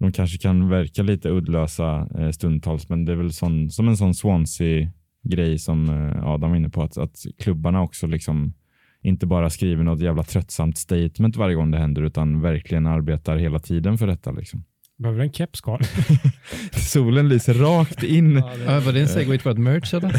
De 0.01 0.11
kanske 0.11 0.37
kan 0.37 0.69
verka 0.69 1.03
lite 1.03 1.29
uddlösa 1.29 2.07
eh, 2.19 2.29
stundtals, 2.29 2.89
men 2.89 3.05
det 3.05 3.11
är 3.11 3.15
väl 3.15 3.33
sån, 3.33 3.69
som 3.69 3.87
en 3.87 3.97
sån 3.97 4.13
Swansea-grej 4.13 5.59
som 5.59 5.89
eh, 5.89 6.27
Adam 6.27 6.49
var 6.49 6.57
inne 6.57 6.69
på, 6.69 6.83
att, 6.83 6.97
att 6.97 7.15
klubbarna 7.39 7.81
också 7.81 8.07
liksom 8.07 8.53
inte 9.01 9.25
bara 9.25 9.49
skriver 9.49 9.83
något 9.83 10.01
jävla 10.01 10.23
tröttsamt 10.23 10.77
statement 10.77 11.35
varje 11.35 11.55
gång 11.55 11.71
det 11.71 11.77
händer, 11.77 12.01
utan 12.01 12.41
verkligen 12.41 12.87
arbetar 12.87 13.37
hela 13.37 13.59
tiden 13.59 13.97
för 13.97 14.07
detta. 14.07 14.31
Liksom. 14.31 14.63
Behöver 14.97 15.19
du 15.19 15.25
en 15.25 15.33
keps 15.33 15.61
Karl? 15.61 15.81
Solen 16.71 17.29
lyser 17.29 17.53
rakt 17.53 18.03
in, 18.03 18.35
Ja, 18.65 18.79
var 18.79 18.93
det 18.93 19.01
en 19.01 19.07
segway 19.07 19.37
till 19.37 19.49
vårt 19.49 19.57
merch 19.57 19.93
eller? 19.93 20.11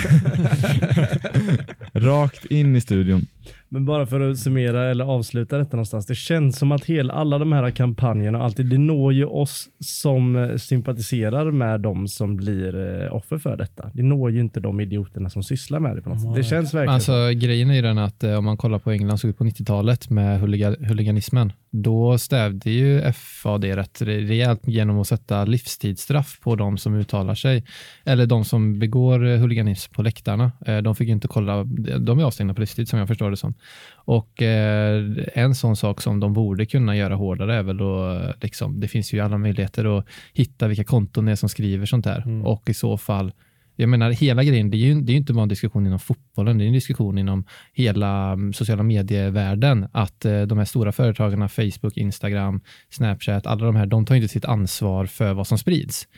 rakt 2.01 2.45
in 2.45 2.77
i 2.77 2.81
studion. 2.81 3.27
Men 3.69 3.85
bara 3.85 4.07
för 4.07 4.21
att 4.31 4.39
summera 4.39 4.91
eller 4.91 5.05
avsluta 5.05 5.59
detta 5.59 5.77
någonstans. 5.77 6.07
Det 6.07 6.15
känns 6.15 6.59
som 6.59 6.73
att 6.73 6.85
hela, 6.85 7.15
alla 7.15 7.39
de 7.39 7.53
här 7.53 7.71
kampanjerna, 7.71 8.43
alltid, 8.43 8.67
det 8.67 8.79
når 8.79 9.13
ju 9.13 9.25
oss 9.25 9.69
som 9.81 10.37
eh, 10.37 10.57
sympatiserar 10.57 11.51
med 11.51 11.81
de 11.81 12.09
som 12.09 12.37
blir 12.37 13.03
eh, 13.05 13.15
offer 13.15 13.39
för 13.39 13.57
detta. 13.57 13.91
Det 13.95 14.03
når 14.03 14.31
ju 14.31 14.41
inte 14.41 14.61
de 14.61 14.81
idioterna 14.81 15.31
som 15.31 15.43
sysslar 15.43 15.81
med 15.81 15.97
det 15.97 16.03
på 16.03 16.09
något 16.11 16.21
sätt. 16.21 16.35
Det 16.35 16.43
känns 16.45 16.75
verkligen 16.75 16.95
Alltså, 16.95 17.31
grejen 17.35 17.71
är 17.71 17.75
ju 17.75 17.83
den 17.83 17.99
att 17.99 18.25
eh, 18.25 18.35
om 18.35 18.45
man 18.45 18.57
kollar 18.57 18.79
på 18.79 18.91
England 18.91 19.19
såg 19.19 19.31
ut 19.31 19.39
på 19.39 19.45
90-talet 19.45 20.11
med 20.11 20.41
huliga, 20.41 20.77
huliganismen, 20.81 21.53
då 21.71 22.19
stävde 22.19 22.71
ju 22.71 23.13
FA 23.13 23.59
det 23.59 23.77
rätt 23.77 24.01
re- 24.01 24.27
rejält 24.27 24.61
genom 24.65 24.99
att 24.99 25.07
sätta 25.07 25.45
livstidsstraff 25.45 26.41
på 26.41 26.57
de 26.57 26.79
som 26.79 26.95
uttalar 26.95 27.35
sig, 27.35 27.65
eller 28.05 28.27
de 28.27 28.45
som 28.45 28.79
begår 28.79 29.19
huliganism 29.37 29.95
på 29.95 30.03
läktarna. 30.03 30.53
De 30.85 30.95
fick 30.95 31.09
ju 31.09 31.13
inte 31.15 31.29
kolla, 31.29 31.65
de 32.01 32.19
är 32.19 32.25
avstängda 32.25 32.55
på 32.55 32.61
livstid 32.61 32.89
som 32.89 32.99
jag 32.99 33.09
förstår 33.09 33.32
det 33.33 33.37
som. 33.37 33.55
Och 33.95 34.43
eh, 34.43 35.05
en 35.35 35.55
sån 35.55 35.77
sak 35.77 36.01
som 36.01 36.21
de 36.21 36.33
borde 36.33 36.67
kunna 36.67 36.97
göra 36.97 37.15
hårdare 37.15 37.55
är 37.55 37.63
väl 37.63 37.77
då, 37.77 38.21
liksom, 38.41 38.81
det 38.81 38.89
finns 38.89 39.13
ju 39.13 39.21
alla 39.21 39.39
möjligheter 39.39 39.99
att 39.99 40.07
hitta 40.33 40.69
vilka 40.69 40.85
konton 40.85 41.25
det 41.25 41.33
är 41.33 41.37
som 41.37 41.49
skriver 41.49 41.87
sånt 41.87 42.07
här 42.07 42.23
Mm. 42.27 42.47
och 42.47 42.71
i 42.71 42.75
så 42.75 42.99
fall 42.99 43.33
jag 43.77 43.89
menar 43.89 44.11
hela 44.11 44.45
grejen, 44.45 44.71
det 44.71 44.77
är 44.77 44.79
ju, 44.79 45.01
det 45.01 45.11
är 45.11 45.15
ju 45.15 45.19
inte 45.19 45.33
bara 45.33 45.43
en 45.43 45.49
diskussion 45.49 45.87
inom 45.87 45.99
fotbollen, 45.99 46.59
det 46.59 46.65
är 46.65 46.67
en 46.67 46.73
diskussion 46.73 47.19
inom 47.19 47.45
hela 47.73 48.33
mm, 48.33 48.53
sociala 48.53 48.83
medievärlden. 48.83 49.89
Att 49.93 50.25
eh, 50.25 50.43
de 50.43 50.59
här 50.59 50.65
stora 50.65 50.93
företagen, 50.93 51.49
Facebook, 51.49 51.97
Instagram, 51.97 52.61
Snapchat, 52.91 53.47
alla 53.47 53.67
de 53.67 53.77
här, 53.77 53.87
de 53.87 54.07
tar 54.07 54.15
ju 54.15 54.23
inte 54.23 54.33
sitt 54.33 54.45
ansvar 54.45 55.07
för 55.07 55.35
vad 55.35 55.47
som 55.47 55.59
sprids. 55.59 56.09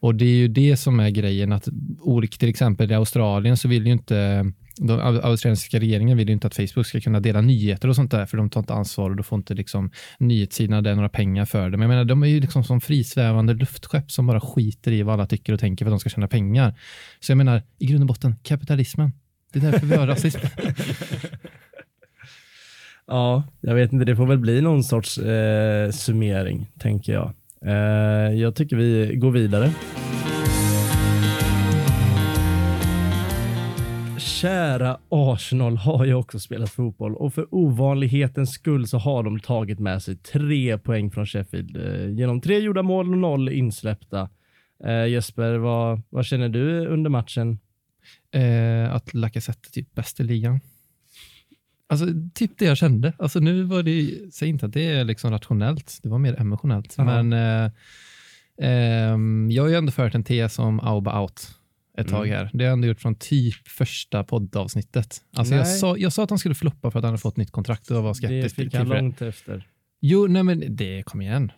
Och 0.00 0.14
det 0.14 0.24
är 0.24 0.36
ju 0.36 0.48
det 0.48 0.76
som 0.76 1.00
är 1.00 1.10
grejen, 1.10 1.52
att 1.52 1.68
olika, 2.00 2.36
till 2.36 2.48
exempel 2.48 2.90
i 2.90 2.94
Australien 2.94 3.56
så 3.56 3.68
vill 3.68 3.86
ju 3.86 3.92
inte 3.92 4.52
de 4.76 5.00
australiensiska 5.00 5.78
regeringen 5.78 6.18
vill 6.18 6.28
ju 6.28 6.32
inte 6.32 6.46
att 6.46 6.54
Facebook 6.54 6.86
ska 6.86 7.00
kunna 7.00 7.20
dela 7.20 7.40
nyheter 7.40 7.88
och 7.88 7.96
sånt 7.96 8.10
där, 8.10 8.26
för 8.26 8.36
de 8.36 8.50
tar 8.50 8.60
inte 8.60 8.74
ansvar 8.74 9.10
och 9.10 9.16
då 9.16 9.22
får 9.22 9.36
inte 9.36 9.54
liksom 9.54 9.90
nyhetssidorna 10.18 10.82
där 10.82 10.94
några 10.94 11.08
pengar 11.08 11.44
för 11.44 11.70
det. 11.70 11.76
Men 11.76 11.80
jag 11.80 11.88
menar, 11.88 12.04
de 12.04 12.22
är 12.22 12.26
ju 12.26 12.40
liksom 12.40 12.64
som 12.64 12.80
frisvävande 12.80 13.54
luftskepp 13.54 14.10
som 14.10 14.26
bara 14.26 14.40
skiter 14.40 14.92
i 14.92 15.02
vad 15.02 15.14
alla 15.14 15.26
tycker 15.26 15.52
och 15.52 15.60
tänker 15.60 15.84
för 15.84 15.90
att 15.90 15.92
de 15.92 16.00
ska 16.00 16.10
tjäna 16.10 16.28
pengar. 16.28 16.74
Så 17.20 17.32
jag 17.32 17.36
menar, 17.36 17.62
i 17.78 17.86
grund 17.86 18.02
och 18.02 18.06
botten, 18.06 18.36
kapitalismen. 18.42 19.12
Det 19.52 19.58
är 19.58 19.72
därför 19.72 19.86
vi 19.86 19.96
har 19.96 20.06
rasism. 20.06 20.40
Ja, 23.06 23.44
jag 23.60 23.74
vet 23.74 23.92
inte. 23.92 24.04
Det 24.04 24.16
får 24.16 24.26
väl 24.26 24.38
bli 24.38 24.60
någon 24.60 24.84
sorts 24.84 25.18
eh, 25.18 25.90
summering, 25.90 26.66
tänker 26.78 27.12
jag. 27.12 27.32
Eh, 27.66 28.40
jag 28.40 28.54
tycker 28.54 28.76
vi 28.76 29.16
går 29.16 29.30
vidare. 29.30 29.72
Kära 34.18 34.98
Arsenal 35.08 35.76
har 35.76 36.04
ju 36.04 36.14
också 36.14 36.38
spelat 36.40 36.70
fotboll 36.70 37.14
och 37.14 37.34
för 37.34 37.54
ovanlighetens 37.54 38.50
skull 38.50 38.86
så 38.86 38.98
har 38.98 39.22
de 39.22 39.40
tagit 39.40 39.78
med 39.78 40.02
sig 40.02 40.16
tre 40.16 40.78
poäng 40.78 41.10
från 41.10 41.26
Sheffield 41.26 41.76
eh, 41.76 42.10
genom 42.10 42.40
tre 42.40 42.58
gjorda 42.58 42.82
mål 42.82 43.10
och 43.12 43.18
noll 43.18 43.48
insläppta. 43.48 44.28
Eh, 44.84 45.06
Jesper, 45.06 45.58
vad, 45.58 46.02
vad 46.08 46.26
känner 46.26 46.48
du 46.48 46.86
under 46.86 47.10
matchen? 47.10 47.58
eh, 48.34 48.94
att 48.94 49.14
Lacazette 49.14 49.68
är 49.68 49.72
typ 49.72 49.94
bäst 49.94 50.20
i 50.20 50.22
ligan. 50.22 50.60
Alltså, 51.90 52.06
typ 52.34 52.50
det 52.58 52.64
jag 52.64 52.76
kände. 52.76 53.12
Alltså, 53.18 53.40
nu 53.40 53.62
var 53.62 53.82
det, 53.82 54.18
säg 54.32 54.48
inte 54.48 54.66
att 54.66 54.72
det 54.72 54.84
är 54.84 55.04
liksom 55.04 55.30
rationellt, 55.30 55.98
det 56.02 56.08
var 56.08 56.18
mer 56.18 56.40
emotionellt. 56.40 56.94
Jaha. 56.98 57.22
Men 57.22 57.32
eh, 57.64 57.70
ehm, 58.62 59.48
jag 59.50 59.62
har 59.62 59.68
ju 59.68 59.74
ändå 59.74 59.92
fört 59.92 60.14
en 60.14 60.24
tes 60.24 60.58
om 60.58 60.80
Auba 60.80 61.20
out 61.22 61.50
ett 61.98 62.08
tag 62.08 62.26
Mm. 62.26 62.38
här. 62.38 62.50
Det 62.52 62.64
har 62.64 62.68
jag 62.68 62.72
ändå 62.72 62.88
gjort 62.88 63.00
från 63.00 63.14
typ 63.14 63.68
första 63.68 64.24
poddavsnittet. 64.24 65.20
Alltså, 65.36 65.54
jag, 65.54 65.68
sa, 65.68 65.96
jag 65.96 66.12
sa 66.12 66.24
att 66.24 66.30
han 66.30 66.38
skulle 66.38 66.54
floppa 66.54 66.90
för 66.90 66.98
att 66.98 67.04
han 67.04 67.10
hade 67.12 67.20
fått 67.20 67.36
nytt 67.36 67.50
kontrakt 67.50 67.90
och 67.90 67.96
jag 67.96 68.02
var 68.02 68.10
Det 68.10 68.14
skeptisk 68.14 68.56
till 68.56 68.64
fick 68.64 68.74
han 68.74 68.88
det. 68.88 69.00
långt 69.00 69.22
efter. 69.22 69.66
Jo, 70.00 70.26
nej 70.26 70.42
men 70.42 70.76
det, 70.76 71.02
kom 71.06 71.20
igen. 71.22 71.52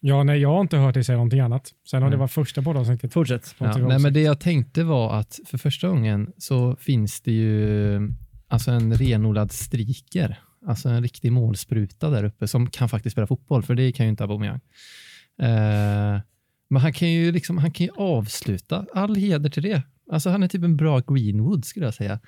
Ja, 0.00 0.22
nej, 0.22 0.40
jag 0.40 0.48
har 0.48 0.60
inte 0.60 0.76
hört 0.76 0.94
dig 0.94 1.04
säga 1.04 1.16
någonting 1.16 1.40
annat. 1.40 1.70
Sen 1.90 2.02
har 2.02 2.10
det 2.10 2.16
varit 2.16 2.30
första 2.30 2.62
poddavsnittet. 2.62 3.12
Fortsätt. 3.12 3.54
Ja, 3.58 3.76
nej, 3.78 3.98
men 3.98 4.12
det 4.12 4.20
jag 4.20 4.40
tänkte 4.40 4.84
var 4.84 5.14
att 5.18 5.40
för 5.46 5.58
första 5.58 5.88
gången 5.88 6.32
så 6.38 6.76
finns 6.76 7.20
det 7.20 7.32
ju 7.32 8.12
alltså 8.50 8.70
en 8.70 8.94
renodlad 8.94 9.52
striker, 9.52 10.40
alltså 10.66 10.88
en 10.88 11.02
riktig 11.02 11.32
målspruta 11.32 12.10
där 12.10 12.24
uppe 12.24 12.48
som 12.48 12.70
kan 12.70 12.88
faktiskt 12.88 13.12
spela 13.14 13.26
fotboll, 13.26 13.62
för 13.62 13.74
det 13.74 13.92
kan 13.92 14.06
ju 14.06 14.10
inte 14.10 14.24
Aubameyang. 14.24 14.60
Eh, 15.42 16.20
men 16.70 16.82
han 16.82 16.92
kan 16.92 17.10
ju 17.10 17.32
liksom, 17.32 17.58
han 17.58 17.70
kan 17.70 17.86
ju 17.86 17.92
avsluta, 17.96 18.86
all 18.94 19.16
heder 19.16 19.50
till 19.50 19.62
det. 19.62 19.82
Alltså 20.12 20.30
han 20.30 20.42
är 20.42 20.48
typ 20.48 20.64
en 20.64 20.76
bra 20.76 21.00
Greenwood 21.00 21.64
skulle 21.64 21.86
jag 21.86 21.94
säga. 21.94 22.20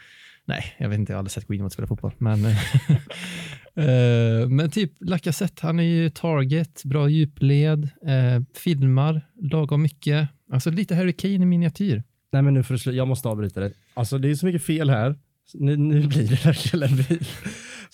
Nej, 0.44 0.64
jag 0.78 0.88
vet 0.88 0.98
inte, 0.98 1.12
jag 1.12 1.16
har 1.16 1.18
aldrig 1.18 1.32
sett 1.32 1.48
Greenwood 1.48 1.72
spela 1.72 1.88
fotboll, 1.88 2.12
men, 2.18 2.44
eh, 3.74 4.48
men 4.48 4.70
typ 4.70 4.92
Lacazette, 5.00 5.66
han 5.66 5.78
är 5.78 5.82
ju 5.82 6.10
target, 6.10 6.82
bra 6.84 7.08
djupled, 7.08 7.84
eh, 7.84 8.42
filmar 8.54 9.20
lagom 9.42 9.82
mycket. 9.82 10.28
Alltså 10.52 10.70
lite 10.70 10.94
Harry 10.94 11.12
Kane 11.12 11.34
i 11.34 11.38
miniatyr. 11.46 12.02
Nej 12.32 12.42
men 12.42 12.54
nu 12.54 12.62
får 12.62 12.74
du 12.74 12.78
slu- 12.78 12.92
jag 12.92 13.08
måste 13.08 13.28
avbryta 13.28 13.60
dig. 13.60 13.72
Alltså 13.94 14.18
det 14.18 14.30
är 14.30 14.34
så 14.34 14.46
mycket 14.46 14.62
fel 14.62 14.90
här. 14.90 15.16
Nu, 15.54 15.76
nu 15.76 16.06
blir 16.06 16.28
det 16.28 16.44
verkligen 16.44 16.88
en 16.90 16.96
bil. 16.96 17.26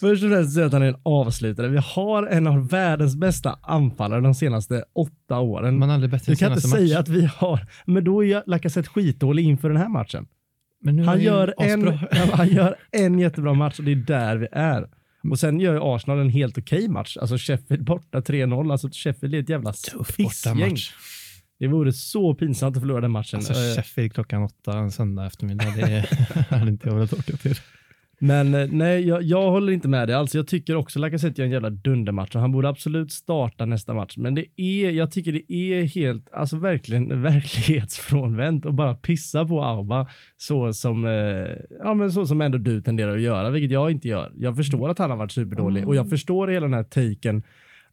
Först 0.00 0.24
och 0.24 0.30
främst 0.30 0.54
säger 0.54 0.66
att 0.66 0.72
han 0.72 0.82
är 0.82 0.86
en 0.86 1.00
avslutare. 1.02 1.68
Vi 1.68 1.78
har 1.82 2.26
en 2.26 2.46
av 2.46 2.68
världens 2.68 3.16
bästa 3.16 3.58
anfallare 3.62 4.20
de 4.20 4.34
senaste 4.34 4.84
åtta 4.94 5.38
åren. 5.38 5.78
Man 5.78 5.88
har 5.88 5.94
aldrig 5.94 6.10
bättre 6.10 6.32
du 6.32 6.36
kan 6.36 6.52
inte 6.52 6.60
senaste 6.60 6.78
säga 6.86 6.98
match. 6.98 7.00
att 7.00 7.08
vi 7.08 7.30
har, 7.36 7.66
men 7.86 8.04
då 8.04 8.24
är 8.24 8.42
Lacazette 8.46 8.88
skitdålig 8.88 9.44
inför 9.44 9.68
den 9.68 9.78
här 9.78 9.88
matchen. 9.88 10.26
Han 11.06 11.20
gör, 11.20 11.54
en, 11.58 11.88
han 12.32 12.48
gör 12.48 12.76
en 12.90 13.18
jättebra 13.18 13.54
match 13.54 13.78
och 13.78 13.84
det 13.84 13.92
är 13.92 13.96
där 13.96 14.36
vi 14.36 14.46
är. 14.52 14.88
Och 15.30 15.38
sen 15.38 15.60
gör 15.60 15.74
ju 15.74 15.80
Arsenal 15.82 16.18
en 16.18 16.28
helt 16.30 16.58
okej 16.58 16.88
match. 16.88 17.16
Alltså 17.16 17.36
Sheffield 17.38 17.84
borta 17.84 18.20
3-0. 18.20 18.72
Alltså 18.72 18.88
Sheffield 18.92 19.34
är 19.34 19.38
ett 19.40 19.48
jävla 19.48 19.72
Tuff 19.72 20.16
pissgäng. 20.16 20.54
bortamatch. 20.58 20.90
Det 21.58 21.66
vore 21.68 21.92
så 21.92 22.34
pinsamt 22.34 22.76
att 22.76 22.82
förlora 22.82 23.00
den 23.00 23.10
matchen. 23.10 23.36
Alltså 23.36 23.52
Eh, 23.52 23.76
Sheffield 23.76 24.12
klockan 24.12 24.42
åtta 24.42 24.78
en 24.78 24.90
söndag 24.90 25.26
eftermiddag, 25.26 25.64
det 25.76 26.08
hade 26.50 26.70
inte 26.70 26.88
jag 26.88 26.94
velat 26.94 27.12
åka 27.12 27.36
till. 27.36 27.54
Men 28.20 28.54
eh, 28.54 28.68
nej, 28.70 29.08
jag, 29.08 29.22
jag 29.22 29.50
håller 29.50 29.72
inte 29.72 29.88
med 29.88 30.08
dig. 30.08 30.16
Alltså, 30.16 30.38
jag 30.38 30.46
tycker 30.46 30.76
också 30.76 30.98
Lacazette 30.98 31.40
gör 31.40 31.46
en 31.46 31.52
jävla 31.52 31.70
dundermatch 31.70 32.34
och 32.34 32.40
han 32.40 32.52
borde 32.52 32.68
absolut 32.68 33.12
starta 33.12 33.64
nästa 33.64 33.94
match. 33.94 34.16
Men 34.16 34.34
det 34.34 34.46
är, 34.56 34.90
jag 34.90 35.10
tycker 35.10 35.32
det 35.32 35.52
är 35.52 35.82
helt, 35.82 36.32
alltså 36.32 36.56
verkligen 36.56 37.22
verklighetsfrånvänt 37.22 38.66
och 38.66 38.74
bara 38.74 38.94
pissa 38.94 39.46
på 39.46 39.64
Auba 39.64 40.08
så 40.36 40.72
som, 40.72 41.04
eh, 41.04 41.56
ja 41.82 41.94
men 41.94 42.12
så 42.12 42.26
som 42.26 42.40
ändå 42.40 42.58
du 42.58 42.82
tenderar 42.82 43.16
att 43.16 43.22
göra, 43.22 43.50
vilket 43.50 43.70
jag 43.70 43.90
inte 43.90 44.08
gör. 44.08 44.32
Jag 44.36 44.56
förstår 44.56 44.88
att 44.88 44.98
han 44.98 45.10
har 45.10 45.16
varit 45.16 45.32
superdålig 45.32 45.88
och 45.88 45.96
jag 45.96 46.10
förstår 46.10 46.48
hela 46.48 46.66
den 46.66 46.74
här 46.74 46.82
taken 46.82 47.42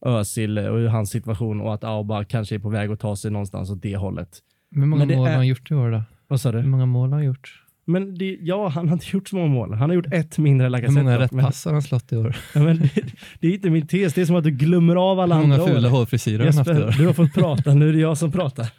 Özil 0.01 0.57
och 0.57 0.79
hans 0.91 1.09
situation 1.09 1.61
och 1.61 1.73
att 1.73 1.83
Auba 1.83 2.23
kanske 2.23 2.55
är 2.55 2.59
på 2.59 2.69
väg 2.69 2.91
att 2.91 2.99
ta 2.99 3.15
sig 3.15 3.31
någonstans 3.31 3.69
åt 3.69 3.81
det 3.81 3.95
hållet. 3.97 4.29
Hur 4.71 4.85
många 4.85 5.05
mål 5.05 5.11
är- 5.11 5.17
har 5.17 5.29
han 5.29 5.47
gjort 5.47 5.71
i 5.71 5.73
år 5.75 5.91
då? 5.91 6.03
Vad 6.27 6.41
sa 6.41 6.51
Hur 6.51 6.61
du? 6.61 6.67
många 6.67 6.85
mål 6.85 7.09
har 7.09 7.17
han 7.17 7.25
gjort? 7.25 7.61
Men 7.87 8.17
det, 8.17 8.37
ja, 8.41 8.67
han 8.67 8.87
har 8.89 8.93
inte 8.93 9.05
gjort 9.13 9.29
så 9.29 9.35
många 9.35 9.47
mål. 9.47 9.73
Han 9.73 9.89
har 9.89 9.95
gjort 9.95 10.13
ett 10.13 10.37
mindre 10.37 10.67
än 10.67 10.73
Hur 10.73 10.89
många 10.89 11.19
rätt 11.19 11.31
pass 11.31 11.65
har 11.65 11.73
han 11.73 11.81
slått 11.81 12.11
i 12.13 12.17
år? 12.17 12.35
Ja, 12.55 12.63
men 12.63 12.77
det, 12.79 12.89
det 13.39 13.47
är 13.47 13.51
inte 13.53 13.69
min 13.69 13.87
tes, 13.87 14.13
det 14.13 14.21
är 14.21 14.25
som 14.25 14.35
att 14.35 14.43
du 14.43 14.51
glömmer 14.51 14.95
av 14.95 15.19
alla 15.19 15.35
Hur 15.35 15.41
många 15.41 15.53
andra 15.55 15.67
fula 15.67 15.87
år. 15.87 15.91
hårfrisyrer 15.91 16.45
han 16.45 16.53
haft 16.57 16.69
i 16.69 16.73
år? 16.73 16.95
du 16.97 17.05
har 17.05 17.13
fått 17.13 17.33
prata, 17.33 17.73
nu 17.73 17.89
är 17.89 17.93
det 17.93 17.99
jag 17.99 18.17
som 18.17 18.31
pratar. 18.31 18.69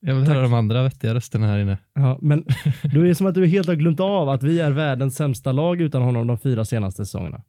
Jag 0.00 0.14
vill 0.14 0.24
höra 0.24 0.42
de 0.42 0.54
andra 0.54 0.82
vettiga 0.82 1.14
rösterna 1.14 1.46
här 1.46 1.58
inne. 1.58 1.78
Ja, 1.94 2.18
men 2.22 2.44
då 2.94 3.00
är 3.00 3.04
det 3.04 3.14
som 3.14 3.26
att 3.26 3.34
du 3.34 3.46
helt 3.46 3.68
har 3.68 3.74
glömt 3.74 4.00
av 4.00 4.28
att 4.28 4.42
vi 4.42 4.60
är 4.60 4.70
världens 4.70 5.16
sämsta 5.16 5.52
lag 5.52 5.80
utan 5.80 6.02
honom 6.02 6.26
de 6.26 6.38
fyra 6.38 6.64
senaste 6.64 7.04
säsongerna. 7.04 7.42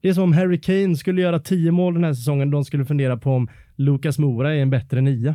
Det 0.00 0.08
är 0.08 0.12
som 0.14 0.22
om 0.24 0.32
Harry 0.32 0.60
Kane 0.60 0.96
skulle 0.96 1.22
göra 1.22 1.38
tio 1.38 1.70
mål 1.72 1.94
den 1.94 2.04
här 2.04 2.14
säsongen, 2.14 2.50
de 2.50 2.64
skulle 2.64 2.84
fundera 2.84 3.16
på 3.16 3.30
om 3.34 3.48
Lucas 3.76 4.18
Moura 4.18 4.54
är 4.54 4.58
en 4.62 4.70
bättre 4.70 5.00
nia. 5.00 5.34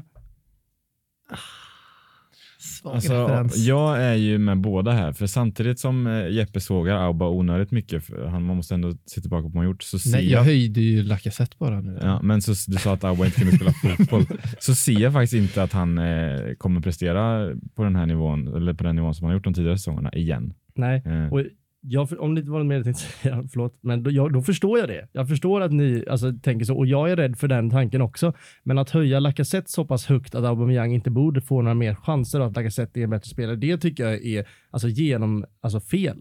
Svag 2.60 2.96
Alltså, 2.96 3.14
referens. 3.24 3.58
jag 3.58 4.04
är 4.04 4.14
ju 4.14 4.38
med 4.38 4.58
båda 4.62 4.92
här, 4.92 5.14
för 5.14 5.28
samtidigt 5.28 5.80
som 5.80 6.08
eh, 6.08 6.30
Jeppe 6.30 6.60
sågar 6.60 6.96
Auba 6.96 7.30
onödigt 7.30 7.72
mycket, 7.72 8.04
för 8.04 8.26
han, 8.26 8.44
man 8.44 8.56
måste 8.56 8.74
ändå 8.74 8.94
se 9.06 9.22
tillbaka 9.22 9.42
på 9.42 9.48
vad 9.48 9.56
man 9.56 9.66
gjort, 9.66 9.84
så 9.84 10.00
ser 10.00 10.12
Nej, 10.12 10.32
jag 10.32 10.44
höjde 10.44 10.82
ju 10.82 11.04
Lacazette 11.04 11.56
bara 11.60 11.82
nu. 11.82 12.00
Ja, 12.02 12.22
men 12.22 12.42
så, 12.42 12.72
du 12.72 12.78
sa 12.78 12.94
att 12.94 13.04
Auba 13.04 13.26
inte 13.26 13.40
kunde 13.42 13.58
spela 13.58 13.96
fotboll. 13.98 14.26
Så 14.60 14.76
ser 14.76 15.00
jag 15.00 15.14
faktiskt 15.14 15.34
inte 15.34 15.64
att 15.64 15.72
han 15.74 15.98
eh, 15.98 16.54
kommer 16.58 16.82
prestera 16.82 17.52
på 17.76 17.84
den 17.84 17.96
här 17.96 18.06
nivån, 18.06 18.56
eller 18.56 18.74
på 18.74 18.84
den 18.84 18.96
nivån 18.96 19.16
som 19.16 19.24
han 19.26 19.30
har 19.32 19.36
gjort 19.38 19.44
de 19.44 19.54
tidigare 19.54 19.78
säsongerna 19.78 20.12
igen. 20.14 20.54
Nej, 20.76 21.04
Eh, 21.06 21.34
och 21.34 21.42
jag, 21.88 22.20
om 22.20 22.36
det 22.36 22.40
inte 22.40 22.52
var 22.52 22.60
något 22.60 22.68
mer 22.68 22.76
jag 22.76 22.84
tänkte 22.84 23.04
säga, 23.22 23.44
förlåt, 23.52 23.78
men 23.82 24.04
då, 24.04 24.12
jag, 24.12 24.34
då 24.34 24.42
förstår 24.42 24.80
jag 24.80 24.88
det. 24.88 25.08
Jag 25.12 25.30
förstår 25.30 25.62
att 25.62 25.72
ni 25.72 26.04
alltså, 26.10 26.34
tänker 26.34 26.66
så 26.66 26.78
och 26.78 26.88
jag 26.88 27.12
är 27.12 27.16
rädd 27.16 27.38
för 27.38 27.48
den 27.48 27.70
tanken 27.70 28.02
också. 28.02 28.34
Men 28.64 28.78
att 28.78 28.90
höja 28.90 29.20
Lacazette 29.20 29.72
så 29.72 29.86
pass 29.86 30.06
högt 30.06 30.36
att 30.36 30.44
Aubameyang 30.44 30.94
inte 30.94 31.10
borde 31.10 31.42
få 31.42 31.62
några 31.62 31.76
mer 31.76 31.96
chanser 31.96 32.40
och 32.40 32.48
att 32.48 32.56
Lacazette 32.56 33.00
är 33.00 33.04
en 33.04 33.10
bättre 33.10 33.30
spelare, 33.30 33.56
det 33.56 33.78
tycker 33.78 34.04
jag 34.04 34.26
är 34.26 34.48
alltså, 34.72 34.88
genom, 34.88 35.46
alltså, 35.62 35.80
fel. 35.80 36.18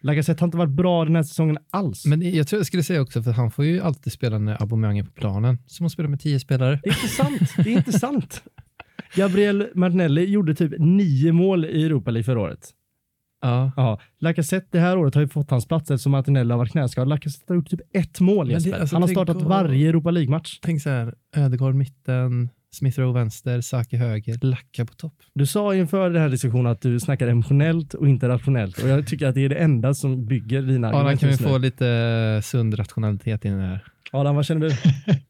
Lacazette 0.00 0.42
har 0.42 0.46
inte 0.46 0.58
varit 0.58 0.72
bra 0.72 1.04
den 1.04 1.16
här 1.16 1.22
säsongen 1.22 1.58
alls. 1.70 2.06
Men 2.06 2.34
jag 2.34 2.48
tror 2.48 2.58
jag 2.58 2.66
skulle 2.66 2.82
säga 2.82 3.00
också, 3.00 3.22
för 3.22 3.32
han 3.32 3.50
får 3.50 3.64
ju 3.64 3.80
alltid 3.80 4.12
spela 4.12 4.38
när 4.38 4.62
Aubameyang 4.62 4.98
är 4.98 5.02
på 5.02 5.10
planen. 5.10 5.58
Som 5.66 5.86
att 5.86 5.92
spela 5.92 6.08
med 6.08 6.20
tio 6.20 6.40
spelare. 6.40 6.80
Det 6.82 6.88
är 6.88 6.94
inte 6.94 7.08
sant. 7.08 7.54
Det 7.56 7.72
är 7.72 7.76
inte 7.76 7.92
sant. 7.92 8.42
Gabriel 9.14 9.68
Martinelli 9.74 10.24
gjorde 10.24 10.54
typ 10.54 10.72
nio 10.78 11.32
mål 11.32 11.64
i 11.64 11.84
Europa 11.84 12.10
League 12.10 12.24
förra 12.24 12.40
året. 12.40 12.74
Ja. 13.40 13.72
Ja, 13.76 14.00
Lacazette 14.20 14.66
det 14.70 14.80
här 14.80 14.98
året 14.98 15.14
har 15.14 15.22
ju 15.22 15.28
fått 15.28 15.50
hans 15.50 15.66
plats 15.68 15.90
eftersom 15.90 16.12
Martinelli 16.12 16.50
har 16.50 16.58
varit 16.58 16.72
knäskadad. 16.72 17.08
Lacazette 17.08 17.44
har 17.48 17.54
gjort 17.56 17.70
typ 17.70 17.80
ett 17.92 18.20
mål 18.20 18.36
Men 18.36 18.46
det- 18.46 18.52
Jesper. 18.52 18.80
alltså, 18.80 18.94
Han 18.96 19.02
har 19.02 19.08
startat 19.08 19.38
på- 19.38 19.48
varje 19.48 19.88
Europa 19.88 20.10
League-match. 20.10 20.58
Tänk 20.62 20.82
så 20.82 20.90
här, 20.90 21.14
Ödegaard 21.36 21.74
mitten, 21.74 22.48
Smith 22.72 23.00
Rowe 23.00 23.20
vänster, 23.20 23.60
Saki 23.60 23.96
höger, 23.96 24.38
Lacka 24.44 24.84
på 24.86 24.94
topp. 24.94 25.14
Du 25.34 25.46
sa 25.46 25.74
inför 25.74 26.10
den 26.10 26.22
här 26.22 26.28
diskussionen 26.28 26.66
att 26.72 26.80
du 26.80 27.00
snackar 27.00 27.28
emotionellt 27.28 27.94
och 27.94 28.08
inte 28.08 28.28
rationellt 28.28 28.82
och 28.82 28.88
jag 28.88 29.06
tycker 29.06 29.26
att 29.26 29.34
det 29.34 29.44
är 29.44 29.48
det 29.48 29.54
enda 29.56 29.94
som 29.94 30.26
bygger 30.26 30.62
dina 30.62 30.88
Adam, 30.88 31.00
argument 31.00 31.20
kan 31.20 31.28
vi 31.30 31.36
få 31.36 31.58
lite 31.58 32.40
sund 32.44 32.78
rationalitet 32.78 33.44
in 33.44 33.52
i 33.52 33.56
det 33.56 33.62
här? 33.66 33.84
Adam, 34.12 34.36
vad 34.36 34.46
känner 34.46 34.68
du? 34.68 34.74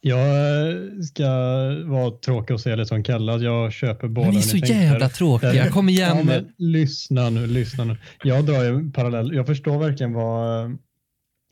Jag 0.00 1.04
ska 1.04 1.28
vara 1.84 2.10
tråkig 2.10 2.54
och 2.54 2.60
säga 2.60 2.76
lite 2.76 2.88
som 2.88 3.02
Kalle, 3.02 3.32
att 3.32 3.42
jag 3.42 3.72
köper 3.72 4.08
båda. 4.08 4.30
Ni 4.30 4.36
är 4.36 4.40
så 4.40 4.56
jävla 4.56 5.08
tråkiga, 5.08 5.70
kom 5.70 5.88
igen 5.88 6.16
Ja, 6.16 6.24
men, 6.24 6.52
lyssna 6.56 7.30
nu, 7.30 7.46
lyssna 7.46 7.84
nu. 7.84 7.96
Jag 8.24 8.46
drar 8.46 8.64
en 8.64 8.92
parallell. 8.92 9.34
Jag 9.34 9.46
förstår 9.46 9.78
verkligen 9.78 10.12
vad, 10.12 10.76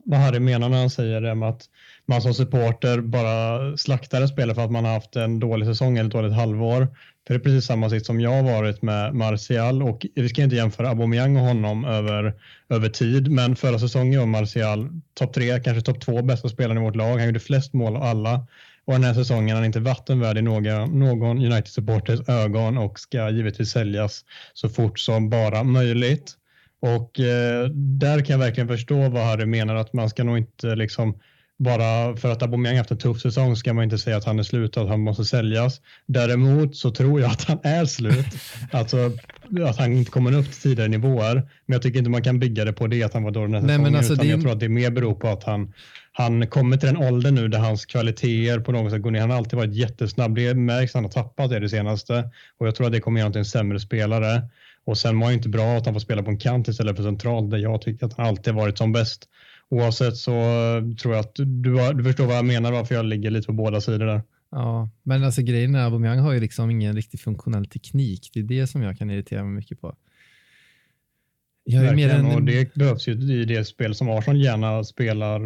vad 0.05 0.21
Harry 0.21 0.41
menar 0.41 0.69
när 0.69 0.79
han 0.79 0.91
säger 0.91 1.21
det 1.21 1.35
med 1.35 1.49
att 1.49 1.63
man 2.07 2.23
som 2.23 2.35
supporter 2.35 3.01
bara 3.01 3.77
slaktar 3.77 4.23
en 4.23 4.29
spelare 4.29 4.55
för 4.55 4.65
att 4.65 4.71
man 4.71 4.85
har 4.85 4.93
haft 4.93 5.17
en 5.17 5.41
dålig 5.41 5.67
säsong 5.67 5.99
eller 5.99 6.09
ett 6.09 6.13
dåligt 6.13 6.35
halvår. 6.35 6.89
För 7.27 7.35
det 7.35 7.41
är 7.41 7.43
precis 7.43 7.65
samma 7.65 7.91
sitt 7.91 8.07
som 8.07 8.21
jag 8.21 8.31
har 8.31 8.43
varit 8.43 8.83
med 8.83 9.15
Martial 9.15 9.83
och 9.83 10.07
vi 10.15 10.29
ska 10.29 10.43
inte 10.43 10.57
jämföra 10.57 10.89
Aubameyang 10.89 11.37
och 11.37 11.43
honom 11.43 11.85
över, 11.85 12.35
över 12.69 12.89
tid, 12.89 13.31
men 13.31 13.57
förra 13.57 13.79
säsongen 13.79 14.21
var 14.21 14.27
Martial 14.27 14.89
topp 15.15 15.35
tre, 15.35 15.61
kanske 15.61 15.83
topp 15.83 16.01
två 16.01 16.23
bästa 16.23 16.49
spelaren 16.49 16.83
i 16.83 16.85
vårt 16.85 16.97
lag. 16.97 17.17
Han 17.17 17.27
gjorde 17.27 17.41
flest 17.41 17.73
mål 17.73 17.97
av 17.97 18.03
alla 18.03 18.47
och 18.85 18.93
den 18.93 19.05
här 19.05 19.15
säsongen 19.15 19.49
är 19.49 19.55
han 19.55 19.65
inte 19.65 19.81
vattenvärd 19.81 20.39
i 20.39 20.43
någon, 20.43 20.99
någon 20.99 21.39
United-supporters 21.39 22.29
ögon 22.29 22.79
och 22.79 23.01
ska 23.01 23.31
givetvis 23.31 23.71
säljas 23.71 24.25
så 24.55 24.69
fort 24.69 24.99
som 24.99 25.31
bara 25.31 25.63
möjligt. 25.63 26.35
Och 26.81 27.21
eh, 27.21 27.69
där 27.71 28.25
kan 28.25 28.33
jag 28.33 28.39
verkligen 28.39 28.69
förstå 28.69 29.09
vad 29.09 29.25
Harry 29.25 29.47
menar 29.47 29.75
att 29.75 29.93
man 29.93 30.11
ska 30.11 30.25
nog 30.25 30.39
inte 30.39 30.75
liksom 30.75 31.21
bara 31.59 32.17
för 32.17 32.33
att 32.33 32.43
Aubameyang 32.43 32.79
haft 32.79 32.91
en 32.91 32.99
tuff 32.99 33.21
säsong 33.21 33.57
ska 33.57 33.73
man 33.73 33.85
inte 33.85 33.99
säga 33.99 34.17
att 34.17 34.25
han 34.25 34.39
är 34.39 34.43
slut 34.43 34.77
och 34.77 34.83
att 34.83 34.89
han 34.89 35.01
måste 35.01 35.25
säljas. 35.25 35.81
Däremot 36.07 36.77
så 36.77 36.91
tror 36.91 37.21
jag 37.21 37.31
att 37.31 37.45
han 37.45 37.59
är 37.63 37.85
slut. 37.85 38.27
alltså 38.71 39.11
att 39.69 39.77
han 39.79 39.93
inte 39.93 40.11
kommer 40.11 40.39
upp 40.39 40.45
till 40.45 40.61
tidigare 40.61 40.89
nivåer. 40.89 41.35
Men 41.35 41.73
jag 41.75 41.83
tycker 41.83 41.99
inte 41.99 42.11
man 42.11 42.23
kan 42.23 42.39
bygga 42.39 42.65
det 42.65 42.73
på 42.73 42.87
det 42.87 43.03
att 43.03 43.15
han 43.15 43.23
var 43.23 43.31
dålig 43.31 43.53
den 43.53 43.55
här 43.55 43.67
Nej, 43.67 43.77
säsongen. 43.77 43.97
alltså, 43.97 44.13
utan 44.13 44.27
det 44.27 44.31
jag 44.31 44.41
tror 44.41 44.53
att 44.53 44.61
det 44.61 44.69
mer 44.69 44.91
beror 44.91 45.15
på 45.15 45.29
att 45.29 45.45
han 45.45 45.73
han 46.19 46.47
kommer 46.47 46.77
till 46.77 46.87
den 46.87 46.97
åldern 46.97 47.35
nu 47.35 47.49
där 47.49 47.59
hans 47.59 47.87
kvaliteter 47.87 48.61
på 48.61 48.73
något 48.73 48.93
sätt 48.93 49.03
går 49.03 49.11
ner. 49.11 49.21
Han 49.21 49.31
har 49.31 49.37
alltid 49.37 49.59
varit 49.59 49.75
jättesnabb. 49.75 50.35
Det 50.35 50.55
märks 50.55 50.95
han 50.95 51.05
har 51.05 51.11
tappat 51.11 51.51
det 51.51 51.61
det 51.61 51.69
senaste 51.69 52.31
och 52.59 52.67
jag 52.67 52.75
tror 52.75 52.87
att 52.87 52.93
det 52.93 53.01
kommer 53.01 53.21
göra 53.21 53.25
honom 53.25 53.33
till 53.33 53.39
en 53.39 53.45
sämre 53.45 53.81
spelare. 53.81 54.43
Och 54.85 54.99
sen 54.99 55.21
var 55.21 55.29
det 55.29 55.35
inte 55.35 55.49
bra 55.49 55.77
att 55.77 55.85
han 55.85 55.95
får 55.95 56.01
spela 56.01 56.23
på 56.23 56.31
en 56.31 56.39
kant 56.39 56.69
istället 56.69 56.97
för 56.97 57.03
central 57.03 57.51
där 57.51 57.59
jag 57.59 57.83
tycker 57.83 58.07
att 58.07 58.17
han 58.17 58.27
alltid 58.27 58.55
varit 58.55 58.79
som 58.79 58.93
bäst. 58.93 59.29
Oavsett 59.71 60.17
så 60.17 60.33
eh, 60.33 60.95
tror 60.97 61.15
jag 61.15 61.21
att 61.21 61.35
du, 61.35 61.45
du, 61.95 62.05
förstår 62.05 62.27
vad 62.27 62.37
jag 62.37 62.45
menar 62.45 62.73
varför 62.73 62.95
jag 62.95 63.05
ligger 63.05 63.31
lite 63.31 63.47
på 63.47 63.53
båda 63.53 63.81
sidor 63.81 64.07
där. 64.07 64.23
Ja, 64.51 64.91
men 65.03 65.25
alltså 65.25 65.43
grejen 65.43 65.75
är 65.75 65.85
Aubameyang 65.85 66.19
har 66.19 66.33
ju 66.33 66.41
liksom 66.41 66.71
ingen 66.71 66.97
riktig 66.97 67.21
funktionell 67.21 67.67
teknik. 67.67 68.31
Det 68.35 68.41
är 68.41 68.45
det 68.45 68.67
som 68.67 68.83
jag 68.83 68.99
kan 68.99 69.11
irritera 69.11 69.45
mig 69.45 69.53
mycket 69.53 69.81
på. 69.81 69.97
Jag 71.69 71.85
är 71.85 71.95
mer 71.95 72.09
Verkligen, 72.09 72.31
en, 72.31 72.37
och 72.37 72.43
det 72.43 72.75
behövs 72.75 73.09
ju 73.09 73.13
i 73.13 73.45
det 73.45 73.65
spel 73.65 73.95
som 73.95 74.09
Arsenal 74.09 74.41
gärna 74.41 74.85
spelar 74.85 75.41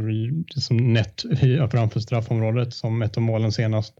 som 0.60 0.92
nätt 0.92 1.24
framför 1.70 2.00
straffområdet 2.00 2.74
som 2.74 3.02
ett 3.02 3.16
av 3.16 3.22
målen 3.22 3.52
senast. 3.52 3.94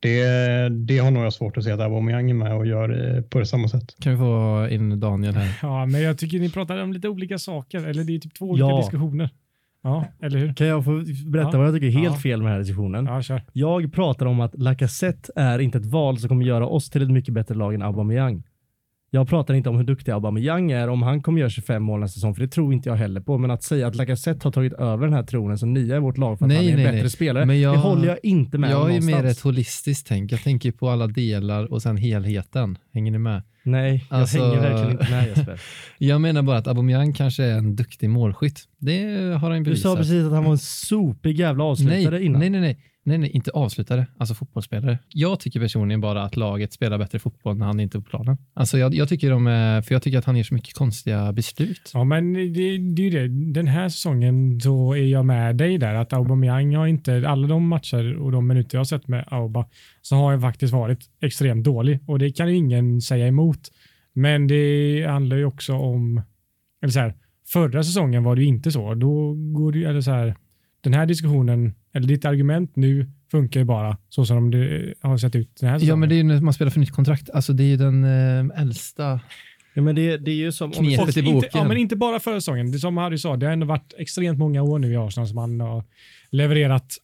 Det, 0.00 0.24
det 0.68 0.98
har 0.98 1.10
nog 1.10 1.24
jag 1.24 1.32
svårt 1.32 1.56
att 1.56 1.64
se 1.64 1.70
att 1.70 1.80
Aubameyang 1.80 2.30
är 2.30 2.34
med 2.34 2.56
och 2.56 2.66
gör 2.66 3.16
eh, 3.16 3.22
på 3.22 3.38
det 3.38 3.46
samma 3.46 3.68
sätt. 3.68 3.96
Kan 4.00 4.12
vi 4.12 4.18
få 4.18 4.68
in 4.70 5.00
Daniel 5.00 5.34
här? 5.34 5.58
Ja, 5.62 5.86
men 5.86 6.02
jag 6.02 6.18
tycker 6.18 6.38
ni 6.38 6.50
pratar 6.50 6.82
om 6.82 6.92
lite 6.92 7.08
olika 7.08 7.38
saker. 7.38 7.86
Eller 7.86 8.04
det 8.04 8.14
är 8.14 8.18
typ 8.18 8.34
två 8.34 8.46
olika 8.46 8.66
Ja. 8.66 8.80
diskussioner. 8.80 9.30
Ja, 9.86 10.04
eller 10.22 10.38
hur? 10.38 10.54
Kan 10.54 10.66
jag 10.66 10.84
få 10.84 11.02
berätta 11.26 11.50
Ja. 11.52 11.58
vad 11.58 11.66
jag 11.66 11.74
tycker 11.74 11.86
är 11.86 11.90
helt 11.90 12.14
Ja. 12.14 12.20
fel 12.20 12.38
med 12.38 12.46
den 12.46 12.52
här 12.52 12.58
diskussionen? 12.58 13.06
Ja, 13.06 13.22
kör. 13.22 13.42
Jag 13.52 13.92
pratar 13.92 14.26
om 14.26 14.40
att 14.40 14.54
Lacazette 14.58 15.32
är 15.36 15.58
inte 15.58 15.78
ett 15.78 15.86
val 15.86 16.18
som 16.18 16.28
kommer 16.28 16.44
göra 16.44 16.66
oss 16.66 16.90
till 16.90 17.02
ett 17.02 17.10
mycket 17.10 17.34
bättre 17.34 17.54
lag 17.54 17.74
än 17.74 17.82
Aubameyang. 17.82 18.42
Jag 19.10 19.28
pratar 19.28 19.54
inte 19.54 19.68
om 19.68 19.76
hur 19.76 19.84
duktig 19.84 20.12
Aubameyang 20.12 20.70
är, 20.70 20.88
om 20.88 21.02
han 21.02 21.22
kommer 21.22 21.40
göra 21.40 21.50
25 21.50 21.82
mål 21.82 22.00
nästa 22.00 22.14
säsong, 22.14 22.34
för 22.34 22.42
det 22.42 22.48
tror 22.48 22.72
inte 22.72 22.88
jag 22.88 22.96
heller 22.96 23.20
på. 23.20 23.38
Men 23.38 23.50
att 23.50 23.62
säga 23.62 23.86
att 23.86 23.94
Lacazette 23.96 24.46
har 24.46 24.52
tagit 24.52 24.72
över 24.72 25.06
den 25.06 25.14
här 25.14 25.22
tronen 25.22 25.58
som 25.58 25.72
nia 25.72 25.96
i 25.96 25.98
vårt 25.98 26.18
lag 26.18 26.38
för 26.38 26.44
att 26.44 26.48
Nej, 26.48 26.56
han 26.56 26.66
är 26.66 26.70
en 26.70 26.76
nej, 26.76 26.84
bättre 26.86 27.00
nej. 27.00 27.10
spelare, 27.10 27.44
Men 27.46 27.60
jag- 27.60 27.74
det 27.74 27.78
håller 27.78 28.06
jag 28.08 28.18
inte 28.22 28.58
med 28.58 28.70
Jag 28.70 28.82
om 28.82 28.88
är 28.90 28.94
ju 28.94 29.00
mer 29.00 29.12
någonstans. 29.12 29.38
ett 29.38 29.44
holistiskt 29.44 30.06
tänk. 30.08 30.32
Jag 30.32 30.40
tänker 30.42 30.72
på 30.72 30.88
alla 30.88 31.06
delar 31.06 31.72
och 31.72 31.82
sen 31.82 31.96
helheten. 31.96 32.78
Hänger 32.92 33.12
ni 33.12 33.18
med? 33.18 33.42
Nej, 33.66 34.04
jag 34.10 34.20
Alltså- 34.20 34.38
hänger 34.38 34.60
verkligen 34.60 34.90
inte 34.90 35.10
med 35.10 35.26
Jesper. 35.28 35.60
Jag 35.98 36.20
menar 36.20 36.42
bara 36.42 36.58
att 36.58 36.66
Aubameyang 36.66 37.12
kanske 37.12 37.44
är 37.44 37.58
en 37.58 37.76
duktig 37.76 38.10
målskytt. 38.10 38.60
Det 38.78 39.04
har 39.40 39.50
han 39.50 39.58
Du 39.58 39.64
bevisat. 39.64 39.92
sa 39.92 39.96
precis 39.96 40.24
att 40.24 40.32
han 40.32 40.44
var 40.44 40.52
en 40.52 40.58
sopig 40.58 41.38
jävla 41.38 41.64
avslutare 41.64 42.10
nej, 42.10 42.24
innan. 42.24 42.40
nej, 42.40 42.50
nej, 42.50 42.60
nej, 42.60 42.78
nej, 43.06 43.18
nej, 43.18 43.30
inte 43.30 43.50
avslutare, 43.50 44.06
alltså 44.18 44.34
fotbollsspelare. 44.34 44.98
Jag 45.08 45.40
tycker 45.40 45.60
personligen 45.60 46.00
bara 46.00 46.22
att 46.22 46.36
laget 46.36 46.72
spelar 46.72 46.98
bättre 46.98 47.18
fotboll 47.18 47.56
när 47.56 47.66
han 47.66 47.80
inte 47.80 47.98
är 47.98 48.00
på 48.00 48.10
planen. 48.10 48.36
Alltså 48.54 48.78
jag, 48.78 48.94
jag 48.94 49.08
tycker 49.08 49.30
de 49.30 49.46
är, 49.46 49.82
för 49.82 49.94
jag 49.94 50.02
tycker 50.02 50.18
att 50.18 50.24
han 50.24 50.36
gör 50.36 50.44
så 50.44 50.54
mycket 50.54 50.74
konstiga 50.74 51.32
beslut. 51.32 51.90
Ja, 51.94 52.04
men 52.04 52.32
det, 52.32 52.78
det 52.78 53.02
är 53.02 53.10
ju 53.10 53.10
det. 53.10 53.52
Den 53.52 53.66
här 53.66 53.88
säsongen 53.88 54.60
så 54.60 54.94
är 54.94 55.04
jag 55.04 55.26
med 55.26 55.56
dig 55.56 55.78
där 55.78 55.94
att 55.94 56.12
Aubameyang 56.12 56.76
har 56.76 56.86
inte, 56.86 57.28
alla 57.28 57.48
de 57.48 57.68
matcher 57.68 58.16
och 58.16 58.32
de 58.32 58.46
minuter 58.46 58.76
jag 58.76 58.80
har 58.80 58.84
sett 58.84 59.08
med 59.08 59.24
Auba 59.28 59.66
så 60.02 60.16
har 60.16 60.32
jag 60.32 60.40
faktiskt 60.40 60.72
varit 60.72 60.98
extremt 61.20 61.64
dålig 61.64 61.98
och 62.06 62.18
det 62.18 62.30
kan 62.30 62.48
ju 62.48 62.56
ingen 62.56 63.00
säga 63.00 63.26
emot. 63.26 63.70
Men 64.12 64.46
det 64.46 65.06
handlar 65.08 65.36
ju 65.36 65.44
också 65.44 65.74
om, 65.74 66.22
eller 66.82 66.92
så 66.92 67.00
här, 67.00 67.14
förra 67.46 67.82
säsongen 67.82 68.24
var 68.24 68.36
det 68.36 68.42
ju 68.42 68.48
inte 68.48 68.70
så. 68.70 68.94
Då 68.94 69.34
går 69.34 69.72
det 69.72 69.78
ju, 69.78 69.84
eller 69.84 70.00
så 70.00 70.10
här, 70.10 70.36
den 70.90 70.94
här 70.94 71.06
diskussionen, 71.06 71.74
eller 71.94 72.08
ditt 72.08 72.24
argument 72.24 72.76
nu 72.76 73.10
funkar 73.30 73.60
ju 73.60 73.64
bara 73.64 73.96
så 74.08 74.24
som 74.26 74.50
det 74.50 74.94
har 75.00 75.18
sett 75.18 75.34
ut 75.36 75.56
den 75.60 75.68
här 75.70 75.78
säsongen. 75.78 75.88
Ja, 75.88 75.96
men 75.96 76.08
det 76.08 76.14
är 76.14 76.16
ju 76.16 76.22
när 76.22 76.40
man 76.40 76.52
spelar 76.54 76.70
för 76.70 76.80
nytt 76.80 76.90
kontrakt. 76.90 77.30
Alltså 77.30 77.52
det 77.52 77.62
är 77.62 77.66
ju 77.68 77.76
den 77.76 78.04
eh, 78.04 78.60
äldsta. 78.60 79.20
Ja, 79.74 79.82
men 79.82 79.94
det, 79.94 80.16
det 80.16 80.30
är 80.30 80.34
ju 80.34 80.52
som... 80.52 80.66
om- 80.66 80.72
Knepet 80.72 81.08
Och 81.08 81.16
i 81.16 81.20
inte, 81.20 81.32
boken. 81.32 81.50
ja, 81.54 81.64
men 81.68 81.76
inte 81.76 81.96
bara 81.96 82.20
förra 82.20 82.40
säsongen. 82.40 82.72
Det 82.72 82.78
som 82.78 82.96
Harry 82.96 83.18
sa, 83.18 83.36
det 83.36 83.46
har 83.46 83.52
ändå 83.52 83.66
varit 83.66 83.94
extremt 83.98 84.38
många 84.38 84.62
år 84.62 84.78
nu 84.78 84.92
i 84.92 84.96
Arsenal 84.96 85.28
som 85.28 85.38
han 85.38 85.60
har 85.60 85.84
levererat 86.30 86.96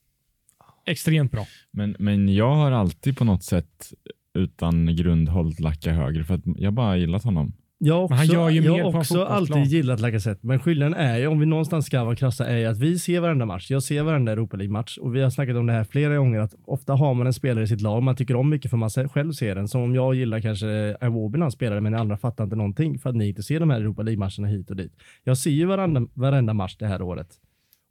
extremt 0.87 1.33
bra. 1.33 1.47
Men, 1.71 1.97
men 1.99 2.35
jag 2.35 2.55
har 2.55 2.73
alltid 2.73 3.17
på 3.17 3.25
något 3.25 3.43
sätt 3.45 3.93
utan 4.35 4.97
grund 4.97 5.29
hållit 5.29 5.61
Lacka 5.61 5.93
högre 5.93 6.25
för 6.25 6.35
att 6.35 6.41
jag 6.45 6.73
bara 6.73 6.97
gillat 6.97 7.25
honom. 7.25 7.53
Jag 7.85 7.95
har 7.95 8.09
Men 8.09 8.19
han 8.19 8.27
också, 8.27 8.35
gör 8.35 8.51
ju 8.51 8.63
jag 8.63 8.77
mer 8.77 8.97
också 8.97 9.25
alltid 9.25 9.65
gillat 9.65 10.01
Lacazette, 10.01 10.47
men 10.47 10.61
skillnaden 10.61 10.95
är 10.95 11.19
ju, 11.19 11.27
om 11.27 11.39
vi 11.39 11.47
någonstans 11.47 11.87
ska 11.87 12.05
vara 12.05 12.17
krassa, 12.17 12.47
är 12.47 12.59
ju 12.59 12.67
att 12.67 12.79
vi 12.79 12.99
ser 12.99 13.21
varenda 13.21 13.47
match. 13.47 13.71
Jag 13.71 13.83
ser 13.83 14.03
varenda 14.03 14.33
Europa 14.33 14.57
League-match 14.57 14.99
och 14.99 15.17
vi 15.17 15.23
har 15.23 15.31
snackat 15.31 15.57
om 15.57 15.67
det 15.67 15.73
här 15.73 15.85
flera 15.85 16.17
gånger, 16.17 16.41
att 16.41 16.55
ofta 16.65 16.93
har 16.93 17.15
man 17.15 17.27
en 17.27 17.33
spelare 17.33 17.65
i 17.65 17.67
sitt 17.67 17.81
lag 17.81 18.03
man 18.03 18.17
tycker 18.17 18.37
om 18.37 18.51
mycket 18.51 18.71
för 18.71 18.77
man 18.77 18.91
själv 18.91 19.33
ser 19.33 19.55
den. 19.55 19.69
Som 19.69 19.83
om 19.83 19.95
jag 19.95 20.15
gillar 20.15 20.41
kanske 20.41 20.97
Iwobi 21.03 21.39
när 21.39 21.45
han 21.45 21.53
spelade, 21.53 21.81
men 21.81 21.93
ni 21.93 21.99
andra 21.99 22.17
fattar 22.17 22.45
inte 22.45 22.57
någonting 22.57 22.99
för 22.99 23.11
att 23.11 23.17
ni 23.17 23.29
inte 23.29 23.43
ser 23.43 23.61
de 23.61 23.71
här 23.71 23.81
Europa 23.81 24.03
League-matcherna 24.03 24.49
hit 24.49 24.71
och 24.71 24.77
dit. 24.77 24.93
Jag 25.25 25.39
ser 25.39 25.51
ju 25.51 25.67
varenda, 25.67 26.07
varenda 26.15 26.55
match 26.55 26.77
det 26.79 26.87
här 26.87 27.03
året. 27.03 27.29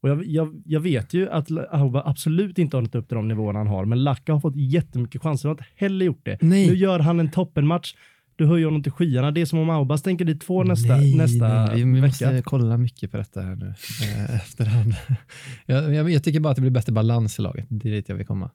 Och 0.02 0.10
jag, 0.10 0.26
jag, 0.26 0.62
jag 0.66 0.80
vet 0.80 1.14
ju 1.14 1.30
att 1.30 1.52
Auba 1.72 2.04
absolut 2.06 2.58
inte 2.58 2.78
har 2.78 2.82
nått 2.82 2.96
upp 2.96 3.08
till 3.08 3.16
de 3.16 3.28
nivåerna 3.28 3.60
han 3.60 3.68
har, 3.68 3.86
men 3.86 4.04
Lacka 4.04 4.34
har 4.34 4.40
fått 4.40 4.56
jättemycket 4.56 5.22
chanser. 5.22 5.50
Han 5.50 5.58
har 5.58 5.64
inte 5.64 5.74
heller 5.76 6.06
gjort 6.06 6.26
det. 6.26 6.38
Nej. 6.42 6.68
Nu 6.68 6.76
gör 6.76 7.00
han 7.00 7.20
en 7.20 7.32
toppenmatch. 7.32 7.96
Du 8.36 8.46
höjer 8.46 8.66
honom 8.66 8.84
till 8.84 8.92
skyarna. 8.92 9.32
Det 9.32 9.42
är 9.42 9.46
som 9.46 9.60
om 9.60 9.70
Auba 9.70 9.98
stänker 9.98 10.26
dit 10.26 10.42
två 10.42 10.64
nästa, 10.64 10.98
nej, 10.98 11.16
nästa 11.16 11.66
nej, 11.66 11.76
vi, 11.76 11.84
vi 11.84 12.00
vecka. 12.00 12.08
måste 12.08 12.42
kolla 12.46 12.78
mycket 12.78 13.12
på 13.12 13.18
detta 13.18 13.42
här 13.42 13.56
nu 13.56 13.68
eh, 14.04 14.36
efterhand. 14.36 14.94
jag, 15.66 15.94
jag, 15.94 16.10
jag 16.10 16.24
tycker 16.24 16.40
bara 16.40 16.50
att 16.50 16.56
det 16.56 16.62
blir 16.62 16.72
bättre 16.72 16.94
balans 16.94 17.40
i 17.40 17.42
laget. 17.42 17.66
Det 17.70 17.90
är 17.90 17.94
dit 17.94 18.10
jag 18.10 18.16
vill 18.16 18.26
komma. 18.28 18.52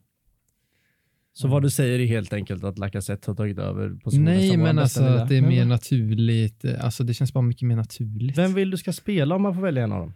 Så 1.33 1.49
vad 1.49 1.62
du 1.62 1.70
säger 1.70 1.99
är 1.99 2.07
helt 2.07 2.33
enkelt 2.33 2.64
att 2.64 2.79
Lacazette 2.79 3.31
har 3.31 3.37
tagit 3.37 3.59
över 3.59 3.91
positionen 3.91 4.24
Nej, 4.24 4.51
som 4.51 4.61
men 4.61 4.79
alltså 4.79 5.03
att 5.03 5.29
det 5.29 5.37
är 5.37 5.43
mer 5.43 5.64
naturligt. 5.64 6.64
Alltså 6.81 7.05
det 7.05 7.14
känns 7.14 7.33
bara 7.33 7.43
mycket 7.43 7.68
mer 7.68 7.77
naturligt. 7.77 8.39
Vem 8.39 8.55
vill 8.55 8.70
du 8.70 8.77
ska 8.77 8.93
spela 8.93 9.35
om 9.35 9.43
man 9.43 9.55
får 9.55 9.62
välja 9.62 9.85
en 9.85 9.93
av 9.93 10.01
dem? 10.01 10.14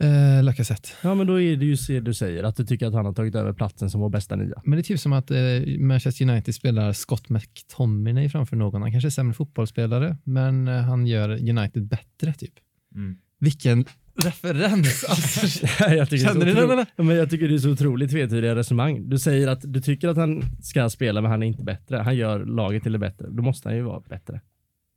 Eh, 0.00 0.42
Lacazette. 0.42 0.88
Ja, 1.02 1.14
men 1.14 1.26
då 1.26 1.40
är 1.40 1.56
det 1.56 1.64
ju 1.64 1.76
det 1.88 2.00
du 2.00 2.14
säger, 2.14 2.44
att 2.44 2.56
du 2.56 2.64
tycker 2.64 2.86
att 2.86 2.94
han 2.94 3.06
har 3.06 3.12
tagit 3.12 3.34
över 3.34 3.52
platsen 3.52 3.90
som 3.90 4.00
vår 4.00 4.10
bästa 4.10 4.36
nia. 4.36 4.62
Men 4.64 4.76
det 4.76 4.80
är 4.80 4.82
typ 4.82 5.00
som 5.00 5.12
att 5.12 5.30
eh, 5.30 5.38
Manchester 5.78 6.30
United 6.30 6.54
spelar 6.54 6.92
Scott 6.92 7.28
McTominay 7.28 8.28
framför 8.28 8.56
någon. 8.56 8.82
Han 8.82 8.92
kanske 8.92 9.08
är 9.08 9.10
sämre 9.10 9.34
fotbollsspelare, 9.34 10.16
men 10.24 10.68
eh, 10.68 10.74
han 10.74 11.06
gör 11.06 11.48
United 11.48 11.86
bättre 11.86 12.32
typ. 12.32 12.54
Mm. 12.94 13.16
Vilken 13.38 13.84
referens! 14.14 15.04
Alltså, 15.04 15.66
jag, 15.80 16.10
tycker 16.10 16.26
Känner 16.26 16.44
det 16.44 16.50
är 16.50 16.54
du 16.54 16.60
så 16.60 16.76
den, 16.76 16.86
Ja, 16.96 17.04
men 17.04 17.16
jag 17.16 17.30
tycker 17.30 17.48
det 17.48 17.54
är 17.54 17.58
så 17.58 17.70
otroligt 17.70 18.10
tvetydiga 18.10 18.54
resonemang. 18.54 19.08
Du 19.08 19.18
säger 19.18 19.48
att 19.48 19.60
du 19.64 19.80
tycker 19.80 20.08
att 20.08 20.16
han 20.16 20.42
ska 20.62 20.90
spela, 20.90 21.20
men 21.20 21.30
han 21.30 21.42
är 21.42 21.46
inte 21.46 21.62
bättre. 21.62 21.96
Han 21.96 22.16
gör 22.16 22.44
laget 22.44 22.82
till 22.82 22.92
det 22.92 22.98
bättre. 22.98 23.26
Då 23.30 23.42
måste 23.42 23.68
han 23.68 23.76
ju 23.76 23.82
vara 23.82 24.00
bättre. 24.00 24.40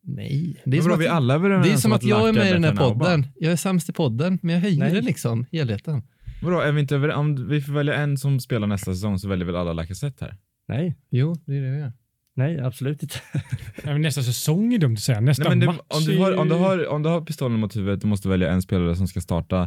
Nej. 0.08 0.62
Det 0.66 0.78
är 0.78 0.82
som 0.82 1.00
vi 1.00 1.08
att, 1.08 1.14
alla 1.14 1.40
det 1.40 1.72
är 1.72 1.78
som 1.78 1.92
om 1.92 1.96
att 1.96 2.04
jag 2.04 2.30
är 2.30 2.34
med 2.34 2.50
i 2.50 2.54
den 2.54 2.64
här 2.64 2.76
podden. 2.76 3.28
Jag 3.36 3.52
är 3.52 3.56
sämst 3.56 3.90
i 3.90 3.94
podden, 3.94 4.40
men 4.42 4.56
jag 4.56 4.62
höjer 4.62 4.80
Nej. 4.80 4.94
det 4.94 5.02
liksom, 5.02 5.46
helheten. 5.52 6.02
Vadå, 6.42 6.60
är 6.60 6.72
vi 6.72 6.82
inte 6.82 6.96
överens? 6.96 7.18
Om 7.18 7.50
vi 7.50 7.62
får 7.62 7.74
välja 7.74 7.96
en 7.96 8.18
som 8.18 8.40
spelar 8.40 8.68
nästa 8.68 8.94
säsong 8.94 9.20
så 9.20 9.28
väljer 9.28 9.46
väl 9.46 9.56
alla 9.56 9.74
Lacazette 9.74 10.26
här? 10.26 10.36
Nej, 10.68 10.96
Jo, 11.10 11.36
det 11.46 11.58
är 11.58 11.62
det 11.62 11.72
vi 11.72 11.78
gör. 11.78 11.94
nej, 12.36 12.60
absolut 12.60 13.04
inte. 13.04 13.16
Men 13.84 14.02
Nästa 14.02 14.24
säsong 14.24 14.74
är 14.74 14.78
dumt 14.80 14.94
att 14.94 15.00
säga. 15.00 15.20
Nästa 15.20 15.44
Nej, 15.44 15.50
men 15.50 15.60
det, 15.60 15.66
match 15.66 15.80
om, 15.88 16.04
du 16.04 16.18
har, 16.18 16.36
om, 16.36 16.50
du 16.50 16.56
har, 16.56 16.88
om 16.88 17.04
du 17.04 17.10
har 17.10 17.22
pistolen 17.22 17.60
mot 17.60 17.76
huvudet, 17.76 18.02
du 18.02 18.08
måste 18.08 18.30
välja 18.30 18.52
en 18.52 18.62
spelare 18.62 18.96
som 18.96 19.08
ska 19.08 19.22
starta 19.22 19.62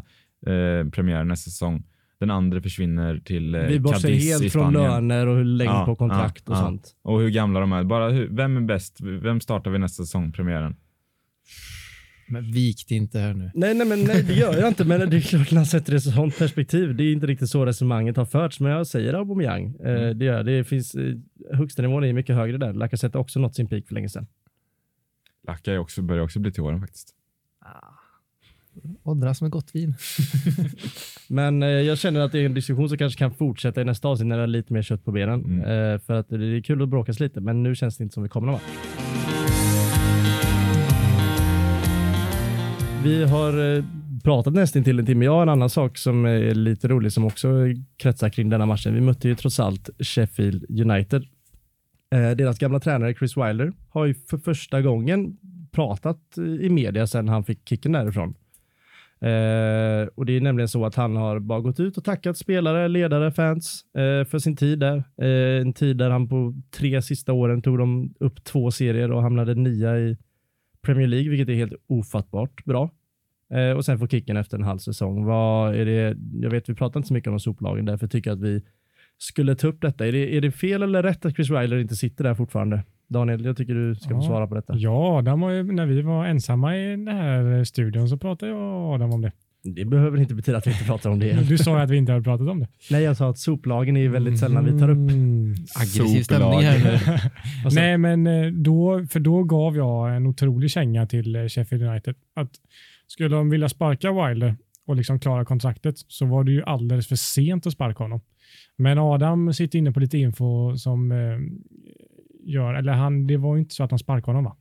eh, 0.47 0.91
premiären 0.91 1.29
nästa 1.29 1.51
säsong. 1.51 1.85
Den 2.21 2.31
andra 2.31 2.61
försvinner 2.63 3.19
till 3.25 3.55
eh, 3.55 3.63
Vi 3.63 3.81
bortser 3.81 4.01
Cadiz 4.09 4.25
i 4.25 4.29
helt 4.29 4.53
från 4.53 4.73
Spanien. 4.73 4.91
löner 4.93 5.27
och 5.27 5.37
hur 5.37 5.45
länge 5.45 5.71
Ja, 5.71 5.85
på 5.87 5.97
kontrakt 5.97 6.43
ja, 6.47 6.53
och 6.53 6.59
ja. 6.59 6.63
sånt. 6.63 6.97
Och 7.03 7.21
hur 7.21 7.29
gamla 7.29 7.61
de 7.61 7.73
är. 7.73 7.85
Bara 7.85 8.09
hur, 8.11 8.29
vem 8.29 8.57
är 8.57 8.61
bäst? 8.61 9.01
Vem 9.01 9.41
startar 9.41 9.71
vi 9.71 9.79
nästa 9.79 10.03
säsong, 10.03 10.33
premiären? 10.33 10.77
Men 12.29 12.53
vik 12.53 12.85
det 12.89 12.95
inte 12.95 13.19
här 13.19 13.35
nu. 13.35 13.51
Nej, 13.55 13.75
nej, 13.75 13.87
men 13.87 14.05
nej, 14.05 14.23
det 14.23 14.35
gör 14.35 14.55
jag 14.59 14.69
inte. 14.69 14.85
Men 14.85 15.11
det 15.11 15.17
är 15.17 15.21
klart 15.21 15.51
när 15.51 15.59
man 15.59 15.67
sätter 15.67 15.91
det 15.93 15.97
i 15.97 16.01
sånt 16.01 16.39
perspektiv. 16.39 16.97
Det 16.97 17.05
är 17.05 17.13
inte 17.13 17.27
riktigt 17.27 17.49
så 17.51 17.67
resonemanget 17.67 18.17
har 18.17 18.25
förts, 18.25 18.61
men 18.61 18.73
jag 18.73 18.87
säger 18.87 19.15
Aubameyang. 19.15 19.77
Eh, 19.85 20.11
det 20.11 20.25
gör 20.25 20.37
jag. 20.37 20.47
Det 20.47 20.65
finns, 20.65 20.95
eh, 20.95 21.15
högsta 21.53 21.83
nivån 21.83 22.05
är 22.05 22.13
mycket 22.13 22.37
högre 22.37 22.59
där. 22.59 22.73
Lacazette 22.73 23.19
har 23.19 23.23
också 23.23 23.41
nått 23.41 23.55
sin 23.55 23.69
peak 23.69 23.87
för 23.89 23.95
länge 23.95 24.09
sedan. 24.09 24.27
Lacka 25.47 25.73
är 25.73 25.79
också, 25.79 26.03
börjar 26.03 26.23
också 26.23 26.41
bli 26.41 26.53
till 26.53 26.63
åren 26.63 26.81
faktiskt. 26.81 27.15
Åldras 29.03 29.43
med 29.43 29.51
gott 29.51 29.75
vin. 29.75 29.95
Men 31.29 31.63
eh, 31.63 31.69
jag 31.69 31.99
känner 31.99 32.21
att 32.21 32.33
det 32.33 32.39
är 32.39 32.47
en 32.47 32.55
diskussion 32.55 32.89
som 32.89 32.99
kanske 32.99 33.19
kan 33.19 33.35
fortsätta 33.35 33.81
i 33.81 33.85
nästa 33.85 34.09
avsnitt 34.09 34.29
när 34.29 34.37
det 34.37 34.43
är 34.43 34.47
lite 34.47 34.73
mer 34.73 34.83
kött 34.83 35.05
på 35.05 35.13
benen. 35.13 35.45
Mm. 35.45 35.61
Eh, 35.61 35.99
för 35.99 36.15
att 36.15 36.29
det 36.29 36.37
är 36.37 36.63
kul 36.63 36.83
att 36.83 36.89
bråkas 36.89 37.21
lite, 37.21 37.41
men 37.41 37.63
nu 37.63 37.75
känns 37.75 37.97
det 37.97 38.05
inte 38.05 38.15
som 38.15 38.23
vi 38.23 38.29
kommer 38.29 38.47
någon. 38.47 38.61
Vi 43.05 43.25
har 43.25 43.77
eh, 43.77 43.85
pratat 44.25 44.55
nästan 44.55 44.85
till 44.85 44.99
en 44.99 45.07
timme. 45.07 45.25
Jag 45.25 45.33
har 45.33 45.43
en 45.43 45.49
annan 45.49 45.71
sak 45.71 45.99
som 45.99 46.25
är 46.25 46.55
lite 46.55 46.89
rolig 46.89 47.13
som 47.13 47.25
också 47.25 47.49
kretsar 47.97 48.29
kring 48.29 48.49
denna 48.49 48.67
matchen. 48.67 48.95
Vi 48.95 49.01
mötte 49.01 49.29
ju 49.29 49.35
trots 49.35 49.61
allt 49.61 49.91
Sheffield 49.99 50.81
United. 50.81 51.25
Eh, 52.15 52.31
deras 52.31 52.59
gamla 52.59 52.81
tränare 52.81 53.15
Chris 53.15 53.37
Wilder 53.37 53.73
har 53.89 54.07
ju 54.07 54.15
för 54.15 54.39
första 54.39 54.83
gången 54.83 55.37
pratat 55.71 56.39
eh, 56.39 56.45
i 56.45 56.71
media 56.71 57.07
sedan 57.07 57.29
han 57.29 57.45
fick 57.45 57.69
kicken 57.69 57.93
därifrån. 57.93 58.35
Eh, 59.23 60.09
och 60.15 60.27
det 60.27 60.37
är 60.37 60.41
nämligen 60.41 60.69
så 60.69 60.87
att 60.87 60.95
han 60.95 61.17
har 61.17 61.39
bara 61.39 61.61
gått 61.61 61.81
ut 61.81 61.97
och 61.97 62.05
tackat 62.05 62.37
spelare, 62.37 62.89
ledare, 62.89 63.33
fans 63.33 63.85
eh, 63.95 64.25
för 64.25 64.39
sin 64.39 64.57
tid 64.57 64.79
där. 64.79 64.97
Eh, 65.23 65.61
en 65.61 65.73
tid 65.73 65.97
där 65.97 66.11
han 66.11 66.29
på 66.29 66.55
tre 66.71 67.03
sista 67.03 67.33
åren 67.33 67.63
tog 67.63 67.79
dem 67.79 68.15
upp 68.21 68.45
två 68.45 68.71
serier 68.71 69.13
och 69.13 69.23
hamnade 69.23 69.55
nia 69.55 69.99
i 69.99 70.17
Premier 70.83 71.07
League, 71.07 71.31
vilket 71.31 71.49
är 71.49 71.55
helt 71.55 71.75
ofattbart 71.87 72.65
bra. 72.65 72.91
Eh, 73.53 73.77
och 73.77 73.85
sen 73.85 73.99
får 73.99 74.07
kicken 74.07 74.37
efter 74.37 74.57
en 74.57 74.65
halv 74.65 74.79
säsong. 74.79 75.25
Vad 75.25 75.75
är 75.75 75.85
det? 75.85 76.17
Jag 76.33 76.51
vet, 76.51 76.69
vi 76.69 76.75
pratar 76.75 77.01
inte 77.01 77.09
så 77.09 77.15
mycket 77.15 77.31
om 77.31 77.41
soplagen, 77.41 77.85
därför 77.85 78.07
tycker 78.07 78.31
jag 78.31 78.37
att 78.37 78.45
vi 78.45 78.63
skulle 79.19 79.55
ta 79.55 79.69
upp 79.69 79.81
detta. 79.81 80.07
Är 80.07 80.13
det, 80.13 80.37
är 80.37 80.41
det 80.41 80.51
fel 80.51 80.83
eller 80.83 81.03
rätt 81.03 81.25
att 81.25 81.35
Chris 81.35 81.51
Wilder 81.51 81.79
inte 81.79 81.97
sitter 81.97 82.25
där 82.25 82.35
fortfarande? 82.35 82.83
Daniel, 83.11 83.45
jag 83.45 83.57
tycker 83.57 83.75
du 83.75 83.95
ska 83.95 84.09
få 84.09 84.17
Ja. 84.17 84.23
svara 84.23 84.47
på 84.47 84.55
detta. 84.55 84.75
Ja, 84.77 85.21
var 85.37 85.51
ju, 85.51 85.63
när 85.73 85.87
vi 85.87 86.03
var 86.03 86.27
ensamma 86.27 86.77
i 86.77 86.91
den 86.91 87.09
här 87.09 87.65
studion 87.65 88.09
så 88.09 88.17
pratade 88.17 88.53
jag 88.53 88.61
och 88.61 88.95
Adam 88.95 89.11
om 89.13 89.23
det. 89.23 89.33
Det 89.63 89.85
behöver 89.85 90.21
inte 90.21 90.35
betyda 90.35 90.59
att 90.59 90.67
vi 90.67 90.71
inte 90.71 90.85
pratar 90.85 91.11
om 91.11 91.19
det 91.19 91.27
igen. 91.27 91.45
Du 91.49 91.59
sa 91.59 91.77
ju 91.77 91.83
att 91.83 91.91
vi 91.91 91.97
inte 91.97 92.13
hade 92.13 92.25
pratat 92.25 92.49
om 92.49 92.61
det. 92.61 92.69
Nej, 92.91 93.03
jag 93.03 93.17
sa 93.17 93.31
att 93.31 93.39
soplagen 93.39 93.97
är 93.97 94.09
väldigt 94.09 94.39
sällan 94.39 94.65
vi 94.65 94.81
tar 94.81 94.89
upp. 94.91 94.97
Mm. 94.97 95.55
Aggressiv 95.81 96.23
stämning 96.23 96.61
här 96.61 96.79
nu. 96.85 97.19
Nej, 97.75 97.99
men 97.99 98.27
eh, 98.27 98.47
då, 98.53 99.07
för 99.11 99.21
då 99.21 99.45
gav 99.45 99.77
jag 99.77 100.17
en 100.17 100.27
otrolig 100.27 100.71
känga 100.71 101.07
till 101.07 101.37
eh, 101.37 101.45
Sheffield 101.47 101.85
United. 101.85 102.15
Att 102.35 102.51
skulle 103.07 103.29
de 103.29 103.51
vilja 103.51 103.69
sparka 103.69 104.13
Wilder 104.13 104.57
och 104.87 104.97
liksom 104.97 105.21
klara 105.21 105.45
kontraktet 105.45 105.95
så 106.09 106.27
var 106.27 106.45
det 106.45 106.53
ju 106.53 106.63
alldeles 106.63 107.09
för 107.09 107.17
sent 107.17 107.67
att 107.67 107.73
sparka 107.73 108.05
honom. 108.05 108.21
Men 108.77 108.99
Adam 108.99 109.53
sitter 109.53 109.79
inne 109.79 109.93
på 109.93 110.01
lite 110.01 110.19
info 110.19 110.77
som 110.77 111.13
eh, 111.13 111.19
gör, 112.51 112.75
eller 112.75 112.93
han, 112.93 113.27
det 113.27 113.37
var 113.37 113.55
ju 113.55 113.61
inte 113.61 113.75
så 113.75 113.85
att 113.85 113.91
de 113.91 113.99
sparkade 113.99 114.29
honom 114.37 114.45
va? 114.45 114.57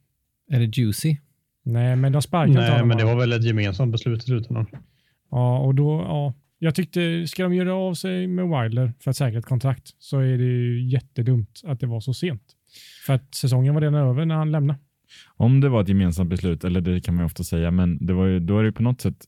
Är 0.52 0.60
det 0.60 0.78
juicy? 0.78 1.18
Nej, 1.64 1.96
men 1.96 2.12
de 2.12 2.22
sparkade 2.22 2.50
inte 2.50 2.62
Nej, 2.62 2.72
honom. 2.72 2.88
men 2.88 2.98
det 2.98 3.04
va? 3.06 3.14
var 3.14 3.20
väl 3.20 3.34
ett 3.34 3.46
gemensamt 3.46 3.92
beslut 3.92 4.24
i 4.24 4.26
slutändan. 4.26 4.68
Ja, 5.32 5.60
och 5.60 5.76
då, 5.76 6.02
ja. 6.02 6.34
Jag 6.62 6.76
tyckte, 6.76 7.28
ska 7.28 7.44
de 7.44 7.54
göra 7.54 7.74
av 7.74 7.94
sig 7.94 8.28
med 8.28 8.46
Wilder 8.46 8.94
för 9.00 9.12
att 9.12 9.18
säkra 9.18 9.40
ett 9.40 9.46
kontrakt 9.46 9.96
så 10.00 10.20
är 10.20 10.38
det 10.38 10.44
ju 10.44 10.90
jättedumt 10.90 11.62
att 11.66 11.80
det 11.80 11.88
var 11.88 12.00
så 12.00 12.14
sent. 12.14 12.42
För 13.06 13.14
att 13.14 13.36
säsongen 13.36 13.74
var 13.74 13.82
redan 13.82 13.96
över 13.96 14.26
när 14.26 14.36
han 14.36 14.52
lämnade. 14.52 14.80
Om 15.38 15.62
det 15.62 15.70
var 15.70 15.82
ett 15.82 15.88
gemensamt 15.90 16.30
beslut, 16.30 16.64
eller 16.64 16.82
det 16.82 17.02
kan 17.02 17.16
man 17.16 17.22
ju 17.22 17.26
ofta 17.26 17.44
säga, 17.44 17.72
men 17.72 18.06
det 18.06 18.14
var 18.14 18.26
ju, 18.26 18.40
då 18.40 18.58
är 18.58 18.64
det 18.64 18.68
ju 18.68 18.74
på 18.74 18.84
något 18.84 19.02
sätt 19.02 19.26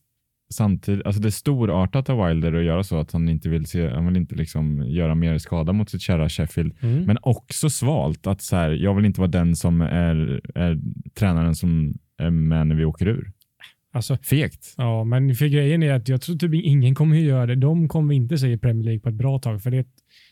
samtidigt, 0.51 1.05
alltså 1.05 1.21
det 1.21 1.27
är 1.27 1.31
storartat 1.31 2.09
av 2.09 2.27
Wilder 2.27 2.53
att 2.53 2.63
göra 2.63 2.83
så 2.83 2.99
att 2.99 3.11
han 3.11 3.29
inte 3.29 3.49
vill 3.49 3.65
se, 3.65 3.89
han 3.89 4.05
vill 4.05 4.17
inte 4.17 4.35
liksom 4.35 4.83
göra 4.87 5.15
mer 5.15 5.37
skada 5.37 5.73
mot 5.73 5.89
sitt 5.89 6.01
kära 6.01 6.29
Sheffield. 6.29 6.73
Mm. 6.79 7.03
Men 7.03 7.17
också 7.21 7.69
svalt 7.69 8.27
att 8.27 8.41
så 8.41 8.55
här, 8.55 8.71
jag 8.71 8.95
vill 8.95 9.05
inte 9.05 9.21
vara 9.21 9.31
den 9.31 9.55
som 9.55 9.81
är, 9.81 10.41
är 10.55 10.79
tränaren 11.15 11.55
som 11.55 11.93
är 12.17 12.29
med 12.29 12.67
när 12.67 12.75
vi 12.75 12.85
åker 12.85 13.07
ur. 13.07 13.31
Alltså, 13.93 14.17
Fegt. 14.17 14.73
ja, 14.77 15.03
men 15.03 15.35
för 15.35 15.47
grejen 15.47 15.83
är 15.83 15.93
att 15.93 16.09
jag 16.09 16.21
tror 16.21 16.35
typ 16.35 16.53
ingen 16.53 16.95
kommer 16.95 17.15
att 17.15 17.21
göra 17.21 17.45
det. 17.45 17.55
De 17.55 17.87
kommer 17.87 18.13
inte 18.13 18.37
se 18.37 18.57
Premier 18.57 18.85
League 18.85 18.99
på 18.99 19.09
ett 19.09 19.15
bra 19.15 19.39
tag, 19.39 19.63
för 19.63 19.71
det, 19.71 19.87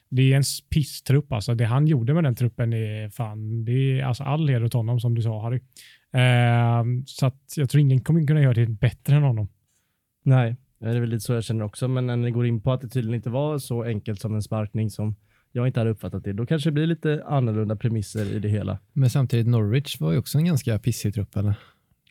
det 0.09 0.33
är 0.33 0.37
en 0.37 0.43
pisstrupp. 0.69 1.31
Alltså. 1.31 1.55
Det 1.55 1.65
han 1.65 1.87
gjorde 1.87 2.13
med 2.13 2.23
den 2.23 2.35
truppen 2.35 2.73
är 2.73 3.09
fan, 3.09 3.65
det 3.65 3.99
är 3.99 4.03
alltså 4.03 4.23
all 4.23 4.49
heder 4.49 4.63
åt 4.63 4.73
honom 4.73 4.99
som 4.99 5.15
du 5.15 5.21
sa 5.21 5.41
Harry. 5.41 5.59
Eh, 6.13 6.83
så 7.05 7.25
att 7.25 7.53
jag 7.55 7.69
tror 7.69 7.81
ingen 7.81 8.01
kommer 8.01 8.27
kunna 8.27 8.41
göra 8.41 8.53
det 8.53 8.65
bättre 8.65 9.15
än 9.15 9.23
honom. 9.23 9.47
Nej, 10.29 10.55
det 10.79 10.89
är 10.89 10.99
väl 10.99 11.09
lite 11.09 11.19
så 11.19 11.33
jag 11.33 11.43
känner 11.43 11.65
också. 11.65 11.87
Men 11.87 12.07
när 12.07 12.15
ni 12.17 12.31
går 12.31 12.45
in 12.47 12.61
på 12.61 12.71
att 12.71 12.81
det 12.81 12.87
tydligen 12.87 13.15
inte 13.15 13.29
var 13.29 13.57
så 13.57 13.83
enkelt 13.83 14.21
som 14.21 14.35
en 14.35 14.41
sparkning 14.41 14.89
som 14.89 15.15
jag 15.51 15.67
inte 15.67 15.79
hade 15.79 15.89
uppfattat 15.89 16.23
det, 16.23 16.33
då 16.33 16.45
kanske 16.45 16.69
det 16.69 16.73
blir 16.73 16.87
lite 16.87 17.23
annorlunda 17.27 17.75
premisser 17.75 18.35
i 18.35 18.39
det 18.39 18.49
hela. 18.49 18.79
Men 18.93 19.09
samtidigt, 19.09 19.47
Norwich 19.47 19.99
var 19.99 20.11
ju 20.11 20.17
också 20.17 20.37
en 20.37 20.45
ganska 20.45 20.79
pissig 20.79 21.13
trupp, 21.13 21.37
eller? 21.37 21.55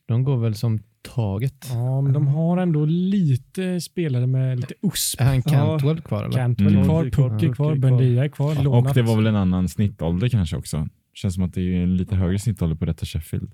De 0.06 0.24
går 0.24 0.36
väl 0.36 0.54
som 0.54 0.80
taget. 1.02 1.66
Ja, 1.70 2.00
men 2.00 2.12
de 2.12 2.26
har 2.26 2.56
ändå 2.58 2.84
lite 2.84 3.80
spelare 3.80 4.26
med 4.26 4.60
lite 4.60 4.74
USP. 4.82 5.20
Är 5.20 5.24
han 5.24 5.42
Cantwell 5.42 6.00
kvar, 6.00 6.24
eller? 6.24 6.32
Cantwell 6.32 6.74
Mm. 6.74 6.84
kvar, 6.84 7.04
Puck 7.04 7.42
är 7.42 7.54
kvar, 7.54 7.72
är. 7.72 7.76
Bundia 7.76 8.24
är 8.24 8.28
kvar. 8.28 8.62
Lånat. 8.62 8.88
Och 8.90 8.94
det 8.94 9.02
var 9.02 9.16
väl 9.16 9.26
en 9.26 9.36
annan 9.36 9.68
snittålder 9.68 10.28
kanske 10.28 10.56
också. 10.56 10.88
Känns 11.14 11.34
som 11.34 11.44
att 11.44 11.54
det 11.54 11.60
är 11.60 11.82
en 11.82 11.96
lite 11.96 12.16
högre 12.16 12.38
snittålder 12.38 12.76
på 12.76 12.84
detta 12.84 13.06
Sheffield. 13.06 13.50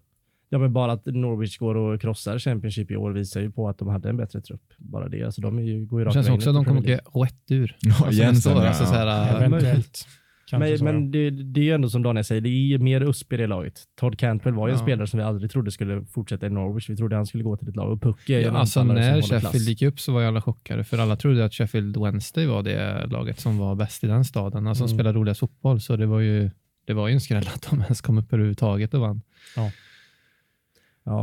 Ja, 0.49 0.59
men 0.59 0.73
bara 0.73 0.93
att 0.93 1.07
Norwich 1.07 1.59
går 1.59 1.75
och 1.75 2.01
krossar 2.01 2.39
Championship 2.39 2.91
i 2.91 2.97
år 2.97 3.11
visar 3.13 3.41
ju 3.41 3.51
på 3.53 3.69
att 3.69 3.79
de 3.79 3.89
hade 3.89 4.09
en 4.09 4.17
bättre 4.17 4.41
trupp. 4.41 4.63
Bara 4.79 5.09
det. 5.09 5.23
Alltså, 5.23 5.41
de 5.41 5.59
är 5.59 5.63
ju, 5.63 5.85
går 5.87 6.01
ju 6.01 6.05
Det 6.07 6.13
känns 6.13 6.29
också 6.29 6.51
att 6.51 6.57
de 6.57 6.65
kommer 6.65 6.81
åka 6.81 6.95
rätt 7.25 7.51
ur. 7.51 7.77
Ja, 7.81 7.95
Alltså, 8.07 8.51
ja. 8.51 8.69
alltså, 8.69 8.87
så 8.87 8.93
här, 8.95 9.07
Ja, 9.07 9.29
äh, 9.39 9.43
Eventuellt. 9.47 10.07
Men, 10.53 10.79
så, 10.79 10.85
men 10.85 11.11
det, 11.11 11.31
det 11.31 11.61
är 11.61 11.65
ju 11.65 11.73
ändå 11.73 11.89
som 11.91 12.03
Daniel 12.03 12.25
säger, 12.25 12.41
det 12.41 12.49
är 12.49 12.79
mer 12.79 13.01
USP 13.01 13.33
i 13.33 13.37
det 13.37 13.47
laget. 13.47 13.83
Todd 14.01 14.19
Cantwell 14.19 14.55
var 14.55 14.69
ju 14.69 14.73
en 14.73 14.79
Ja. 14.79 14.85
spelare 14.85 15.07
som 15.07 15.19
vi 15.19 15.25
aldrig 15.25 15.51
trodde 15.51 15.71
skulle 15.71 16.05
fortsätta 16.05 16.47
i 16.47 16.51
Norwich. 16.51 16.91
Vi 16.91 16.97
trodde 16.97 17.17
han 17.17 17.27
skulle 17.27 17.45
gå 17.45 17.57
till 17.57 17.69
ett 17.69 17.77
lag 17.77 17.93
och 17.93 18.03
Puck 18.03 18.31
är 18.31 18.39
ju 18.39 18.45
Ja, 18.45 18.53
alltså 18.53 18.83
när 18.85 19.23
Sheffield 19.23 19.69
gick 19.69 19.83
upp 19.83 20.01
så 20.01 20.13
var 20.13 20.21
ju 20.21 20.27
alla 20.27 20.43
chockade 20.43 20.85
för 20.85 20.99
alla 20.99 21.17
trodde 21.17 21.45
att 21.45 21.55
Sheffield 21.55 21.97
Wednesday 22.03 22.47
var 22.47 22.63
det 22.63 23.07
laget 23.07 23.41
som 23.41 23.59
var 23.59 23.75
bäst 23.75 24.05
i 24.05 24.07
den 24.07 24.25
staden, 24.25 24.67
alltså 24.67 24.79
som 24.79 24.95
Mm. 24.95 24.97
spelade 24.99 25.19
roligast 25.19 25.41
fotboll. 25.41 25.81
Så 25.81 25.97
det 25.97 26.07
var 26.07 26.21
ju, 26.21 26.51
det 26.87 26.93
var 26.93 27.09
ju 27.09 27.15
en 27.15 27.21
skräll 27.21 27.49
att 27.55 27.67
de 27.71 27.81
ens 27.83 28.01
kom 28.01 28.19
upp 28.19 28.33
överhuvudtaget 28.33 28.95
och 28.95 29.01
vann. 29.01 29.23
Ja, 29.57 29.71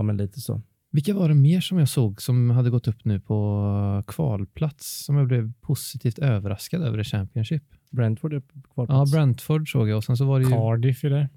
men 0.04 0.18
lite 0.18 0.42
så. 0.42 0.62
Vilka 0.92 1.14
var 1.14 1.28
det 1.30 1.36
mer 1.36 1.62
som 1.62 1.78
jag 1.80 1.90
såg 1.90 2.22
som 2.22 2.50
hade 2.50 2.70
gått 2.70 2.88
upp 2.88 3.06
nu 3.06 3.20
på 3.20 4.04
kvalplats 4.08 5.06
som 5.06 5.16
jag 5.18 5.28
blev 5.28 5.54
positivt 5.62 6.20
överraskad 6.20 6.82
över 6.82 7.00
i 7.00 7.04
Championship? 7.04 7.64
Brentford 7.92 8.34
är 8.34 8.40
på 8.40 8.46
Ja, 8.56 8.62
kvalplats. 8.74 9.12
Brentford 9.12 9.72
såg 9.72 9.90
jag 9.90 9.98
och 9.98 10.04
sen 10.04 10.18
så 10.18 10.26
var 10.26 10.40
det 10.40 10.46
ju 10.46 10.52
Cardiff 10.52 11.04
är 11.04 11.10
där. 11.10 11.30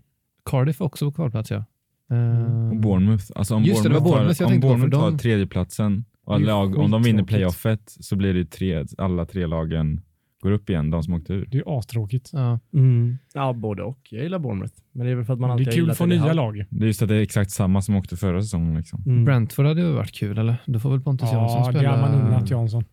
Cardiff 0.44 0.80
också 0.80 1.06
på 1.10 1.12
kvalplats 1.12 1.50
ja. 1.50 1.64
Mm. 2.10 2.46
Eh, 2.46 2.70
Och 2.70 2.76
Bournemouth. 2.76 3.24
Alltså 3.34 3.54
om 3.54 3.64
Just 3.64 3.82
det, 3.82 3.88
det 3.88 3.94
var 3.94 4.00
Bournemouth, 4.00 4.40
Bournemouth 4.40 4.42
jag 4.42 4.48
tar, 4.48 4.54
om 4.54 4.60
tänkte 4.60 4.68
på, 4.68 4.72
för 4.72 4.78
Bournemouth 4.78 5.04
tar 5.04 5.10
de- 5.10 5.18
tredjeplatsen 5.18 6.04
och 6.24 6.40
Det 6.40 6.46
lag, 6.46 6.78
om 6.78 6.90
de 6.90 7.02
vinner 7.02 7.22
playoffet 7.24 7.96
så 8.00 8.16
blir 8.16 8.34
det 8.34 8.44
tre, 8.50 8.84
alla 8.98 9.26
tre 9.26 9.46
lagen 9.46 10.00
går 10.44 10.52
upp 10.52 10.70
igen, 10.70 10.90
de 10.90 11.02
som 11.02 11.14
åkte 11.14 11.32
ur. 11.32 11.46
Det 11.50 11.56
är 11.56 11.58
ju 11.58 11.64
astråkigt. 11.66 12.30
Ja. 12.32 12.60
Mm. 12.74 13.18
Ja, 13.34 13.52
både 13.52 13.82
och. 13.82 13.98
Jag 14.10 14.22
gillar 14.22 14.38
Bournemouth. 14.38 14.74
Men 14.92 15.06
det 15.06 15.12
är 15.12 15.16
väl 15.16 15.24
för 15.24 15.32
att 15.32 15.40
man 15.40 15.48
Det 15.48 15.52
alltid 15.52 15.68
är 15.68 15.72
kul 15.72 15.90
att 15.90 15.98
få 15.98 16.06
nya 16.06 16.32
lag. 16.32 16.64
Det 16.70 16.84
är 16.84 16.86
just 16.86 17.02
att 17.02 17.08
det 17.08 17.14
är 17.16 17.20
exakt 17.20 17.50
samma 17.50 17.82
som 17.82 17.96
åkte 17.96 18.16
förra 18.16 18.42
säsongen. 18.42 18.76
Liksom. 18.76 19.02
Mm. 19.06 19.24
Brentford 19.24 19.66
hade 19.66 19.80
ju 19.80 19.92
varit 19.92 20.12
kul, 20.12 20.38
eller? 20.38 20.56
Då 20.66 20.78
får 20.78 20.90
väl 20.90 21.00
Pontus 21.00 21.32
Jansson 21.32 21.60
Ja, 21.60 21.66
det 21.66 21.78
spela. 21.78 21.96
har 21.96 22.10
man 22.10 22.26
unnat 22.26 22.50
Jansson. 22.50 22.84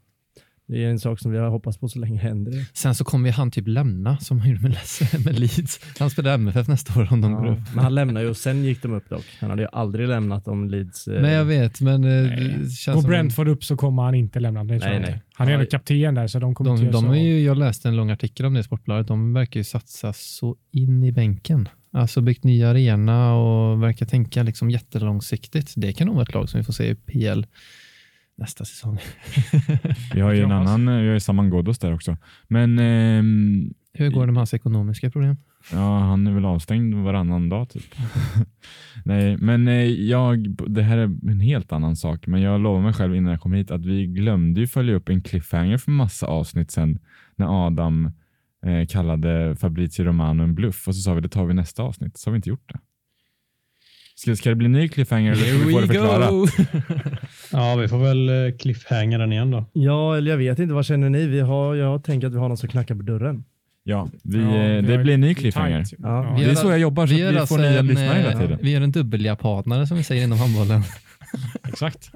Det 0.71 0.83
är 0.85 0.89
en 0.89 0.99
sak 0.99 1.19
som 1.19 1.31
vi 1.31 1.37
har 1.37 1.49
hoppats 1.49 1.77
på 1.77 1.89
så 1.89 1.99
länge 1.99 2.19
händer 2.19 2.51
det. 2.51 2.65
Sen 2.73 2.95
så 2.95 3.03
kommer 3.03 3.29
ju 3.29 3.33
han 3.33 3.51
typ 3.51 3.67
lämna, 3.67 4.17
som 4.17 4.39
han 4.39 4.49
gjorde 4.49 4.61
med, 4.61 4.71
Les- 4.71 5.25
med 5.25 5.39
Leeds. 5.39 5.79
Han 5.99 6.09
spelar 6.09 6.33
MFF 6.33 6.67
nästa 6.67 6.99
år 6.99 7.07
om 7.11 7.21
de 7.21 7.31
går 7.35 7.45
Ja. 7.45 7.51
upp. 7.53 7.59
Men 7.75 7.83
han 7.83 7.95
lämnar 7.95 8.21
ju 8.21 8.27
och 8.29 8.37
sen 8.37 8.63
gick 8.63 8.81
de 8.81 8.93
upp 8.93 9.09
dock. 9.09 9.25
Han 9.39 9.49
hade 9.49 9.61
ju 9.61 9.67
aldrig 9.71 10.07
lämnat 10.07 10.47
om 10.47 10.69
Leeds... 10.69 11.07
eh, 11.07 11.21
Nej, 11.21 11.33
jag 11.33 11.45
vet, 11.45 11.81
men 11.81 12.03
eh, 12.03 12.09
det 12.09 12.35
Nej. 12.57 12.69
känns 12.69 13.01
Går. 13.03 13.09
Brentford 13.09 13.47
upp 13.47 13.63
så 13.63 13.77
kommer 13.77 14.03
han 14.03 14.15
inte 14.15 14.39
lämna. 14.39 14.63
Det 14.63 14.67
Nej, 14.77 14.97
inte. 14.97 15.09
nej. 15.11 15.21
Han 15.33 15.47
är 15.47 15.51
Ja, 15.51 15.57
ändå 15.59 15.69
kapten 15.69 16.15
där 16.15 16.27
så 16.27 16.39
de 16.39 16.55
kommer 16.55 16.71
inte 16.71 16.81
De, 16.83 16.85
göra 16.91 17.01
de 17.01 17.19
är 17.19 17.23
ju, 17.23 17.41
jag 17.43 17.57
läste 17.57 17.87
en 17.87 17.95
lång 17.95 18.11
artikel 18.11 18.45
om 18.45 18.53
det 18.53 18.59
i 18.59 18.63
Sportbladet. 18.63 19.07
De 19.07 19.33
verkar 19.33 19.59
ju 19.59 19.63
satsa 19.63 20.13
så 20.13 20.55
in 20.71 21.03
i 21.03 21.11
bänken. 21.11 21.69
Alltså 21.93 22.21
byggt 22.21 22.43
ny 22.43 22.63
arena 22.63 23.33
och 23.35 23.83
verkar 23.83 24.05
tänka 24.05 24.43
liksom 24.43 24.69
jättelångsiktigt. 24.69 25.73
Det 25.75 25.93
kan 25.93 26.07
nog 26.07 26.15
vara 26.15 26.23
ett 26.23 26.33
lag 26.33 26.49
som 26.49 26.57
vi 26.57 26.63
får 26.63 26.73
se 26.73 26.89
i 26.89 26.95
PL 26.95 27.43
nästa 28.41 28.65
säsong. 28.65 28.97
Vi 30.13 30.21
har 30.21 30.33
ju 30.33 30.43
en 30.43 30.51
annan, 30.51 30.85
vi 30.85 31.07
har 31.07 31.13
ju 31.13 31.19
Saman 31.19 31.49
Ghoddos 31.49 31.79
där 31.79 31.93
också. 31.93 32.17
Men 32.47 32.79
ehm, 32.79 33.73
Hur 33.93 34.09
går 34.09 34.25
det 34.25 34.31
med 34.31 34.39
hans 34.39 34.53
ekonomiska 34.53 35.09
problem? 35.09 35.35
ja, 35.71 35.99
han 35.99 36.27
är 36.27 36.31
väl 36.31 36.45
avstängd 36.45 36.95
varannan 36.95 37.49
dag 37.49 37.69
typ. 37.69 37.95
Nej, 39.05 39.37
men 39.37 39.67
eh, 39.67 39.85
jag, 39.85 40.49
det 40.49 40.81
här 40.81 40.97
är 40.97 41.29
en 41.29 41.39
helt 41.39 41.71
annan 41.71 41.95
sak, 41.95 42.27
men 42.27 42.41
jag 42.41 42.61
lovar 42.61 42.81
mig 42.81 42.93
själv 42.93 43.15
innan 43.15 43.31
jag 43.31 43.41
kom 43.41 43.53
hit 43.53 43.71
att 43.71 43.85
vi 43.85 44.07
glömde 44.07 44.59
ju 44.59 44.67
följa 44.67 44.95
upp 44.95 45.09
en 45.09 45.21
cliffhanger 45.21 45.77
för 45.77 45.91
massa 45.91 46.27
avsnitt 46.27 46.71
sen 46.71 46.99
när 47.35 47.67
Adam 47.67 48.11
eh, 48.65 48.87
kallade 48.87 49.55
Fabrizio 49.55 50.05
Romano 50.05 50.43
en 50.43 50.55
bluff 50.55 50.87
och 50.87 50.95
så 50.95 51.01
sa 51.01 51.13
vi 51.13 51.21
det 51.21 51.29
tar 51.29 51.45
vi 51.45 51.53
nästa 51.53 51.83
avsnitt, 51.83 52.17
så 52.17 52.29
har 52.29 52.31
vi 52.31 52.35
inte 52.35 52.49
gjort 52.49 52.69
det. 52.73 52.79
Ska, 54.15 54.35
ska 54.35 54.49
det 54.49 54.55
bli 54.55 54.67
ny 54.67 54.89
cliffhanger 54.89 55.31
eller 55.31 55.43
ska 55.43 55.65
vi 55.65 55.73
få 55.73 55.79
det 55.79 55.87
förklarat? 55.87 56.49
Ja, 57.51 57.75
vi 57.75 57.87
får 57.87 57.97
väl 57.97 58.29
eh, 58.29 58.57
cliffhanga 58.57 59.17
den 59.17 59.33
igen 59.33 59.51
då. 59.51 59.65
Ja, 59.73 60.17
eller 60.17 60.31
jag 60.31 60.37
vet 60.37 60.59
inte. 60.59 60.73
Vad 60.73 60.85
känner 60.85 61.09
ni? 61.09 61.27
Vi 61.27 61.39
har, 61.39 61.75
jag 61.75 62.03
tänker 62.03 62.27
att 62.27 62.33
vi 62.33 62.37
har 62.37 62.47
någon 62.47 62.57
som 62.57 62.69
knackar 62.69 62.95
på 62.95 63.01
dörren. 63.01 63.43
Ja, 63.83 64.09
vi, 64.23 64.37
Ja, 64.41 64.55
eh, 64.55 64.81
vi 64.81 64.81
det 64.81 64.97
blir 64.97 65.13
en 65.13 65.21
ny 65.21 65.35
cliffhanger. 65.35 65.85
Ja. 65.97 66.35
Det 66.39 66.45
är 66.45 66.55
så 66.55 66.69
jag 66.69 66.79
jobbar, 66.79 67.07
så 67.07 67.13
Vi 67.13 67.21
vi 67.23 67.31
får 67.33 67.39
alltså 67.39 67.57
nya 67.57 67.81
lyssnare 67.81 68.17
hela 68.17 68.31
eh, 68.31 68.39
tiden. 68.39 68.59
vi 68.61 68.71
gör 68.71 68.81
en 68.81 68.91
dubbeljapanare 68.91 69.87
som 69.87 69.97
vi 69.97 70.03
säger 70.03 70.23
inom 70.23 70.37
handbollen. 70.39 70.81
Exakt. 71.67 72.11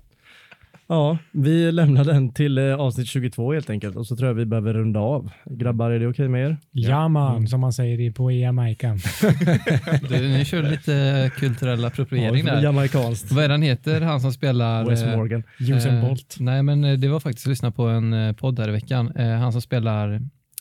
Ja, 0.88 1.18
vi 1.32 1.72
lämnar 1.72 2.04
den 2.04 2.34
till 2.34 2.58
eh, 2.58 2.74
avsnitt 2.76 3.08
22 3.08 3.54
helt 3.54 3.70
enkelt 3.70 3.96
och 3.96 4.08
så 4.08 4.16
tror 4.16 4.28
jag 4.28 4.34
vi 4.36 4.46
behöver 4.46 4.74
runda 4.74 5.00
av. 5.00 5.30
Grabbar, 5.46 5.92
är 5.92 6.00
det 6.00 6.08
okej 6.08 6.28
med 6.30 6.46
er? 6.46 6.58
Ja 6.72 7.08
man, 7.08 7.48
som 7.48 7.60
man 7.62 7.74
säger 7.74 8.00
i- 8.00 8.12
på 8.12 8.32
Jamaica. 8.32 8.98
Du, 10.10 10.28
ni 10.28 10.46
kör 10.46 10.64
lite 10.64 11.32
kulturell 11.38 11.86
appropriering 11.86 12.46
där. 12.46 12.62
Jamaikanskt. 12.64 13.32
Vad 13.32 13.44
är 13.44 13.50
han 13.50 13.62
heter, 13.62 14.02
han 14.02 14.22
som 14.22 14.34
spelar... 14.34 14.86
Wes 14.90 15.04
eh, 15.04 15.18
Morgan. 15.18 15.44
Usain 15.60 15.96
Eh, 15.96 16.08
Bolt. 16.08 16.36
Nej, 16.40 16.64
men 16.64 16.84
eh, 16.84 16.94
det 16.94 17.08
var 17.08 17.20
faktiskt 17.20 17.48
att 17.48 17.50
lyssna 17.50 17.72
på 17.72 17.84
en 17.88 18.36
podd 18.36 18.60
här 18.60 18.70
i 18.70 18.72
veckan. 18.72 19.12
Eh, 19.16 19.28
han 19.30 19.52
som 19.52 19.62
spelar 19.62 20.14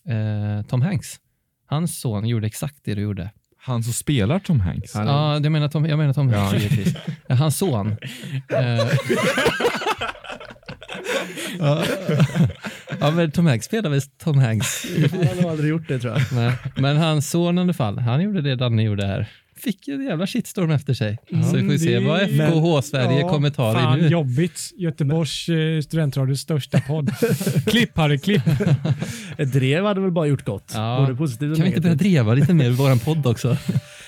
eh, 0.09 0.67
Tom 0.69 0.83
Hanks. 0.83 1.17
Hans 1.67 2.01
son 2.01 2.29
gjorde 2.29 2.47
exakt 2.47 2.77
det 2.85 2.95
du 2.95 3.03
gjorde. 3.03 3.31
Han 3.59 3.83
som 3.83 3.93
spelar 3.93 4.39
Tom 4.39 4.61
Hanks. 4.61 4.95
Han- 4.95 5.07
Ja, 5.07 5.35
jag 5.43 5.53
menar 5.53 5.69
Tom, 5.69 5.87
jag 5.87 5.99
menar 5.99 6.13
Tom 6.13 6.29
Hanks 6.33 6.95
Hans 7.29 7.59
son. 7.59 7.97
Ja, 13.01 13.11
men 13.11 13.31
Tom 13.31 13.47
Hanks 13.47 13.67
spelar 13.67 13.91
väl 13.91 14.01
Tom 14.03 14.39
Hanks. 14.39 14.87
Han 15.13 15.45
har 15.45 15.51
aldrig 15.51 15.71
gjort 15.71 15.89
det 15.89 15.99
tror 15.99 16.13
jag. 16.13 16.23
Nej. 16.33 16.53
Men 16.77 16.97
hans 16.97 17.31
son 17.31 17.59
i 17.59 17.61
alla 17.61 17.73
fall, 17.73 17.99
han 17.99 18.23
gjorde 18.23 18.43
det 18.43 18.57
Danne 18.57 18.83
gjorde 18.83 19.07
här. 19.07 19.27
Fick 19.57 19.89
en 19.89 20.05
jävla 20.05 20.27
shitstorm 20.27 20.71
efter 20.71 20.95
sig. 20.95 21.19
så 21.51 21.57
vi 21.57 21.69
får 21.71 21.79
se 21.79 21.99
vad 21.99 22.19
det- 22.21 22.27
FKH 22.27 22.81
Sverige 22.91 23.21
Ja, 23.21 23.29
kommer 23.29 23.51
ta 23.51 23.73
Fan 23.75 23.99
nu. 23.99 24.09
jobbigt. 24.09 24.71
Göteborgs 24.77 25.49
eh, 25.49 25.81
studentradios 25.81 26.41
största 26.41 26.81
podd. 26.81 27.11
klipp 27.67 27.97
Harry, 27.97 28.19
klipp. 28.19 28.43
Ett 29.39 29.53
drev 29.53 29.85
hade 29.85 30.01
väl 30.01 30.11
bara 30.11 30.27
gjort 30.27 30.45
gott. 30.45 30.73
Ja. 30.75 30.97
Både 31.01 31.17
positivt 31.17 31.51
och 31.51 31.57
Kan 31.57 31.65
vi 31.65 31.69
inte 31.69 31.81
börja 31.81 31.95
dreva 31.95 32.35
lite 32.35 32.55
mer 32.55 32.67
i 32.67 32.71
våran 32.71 32.99
podd 32.99 33.27
också? 33.27 33.57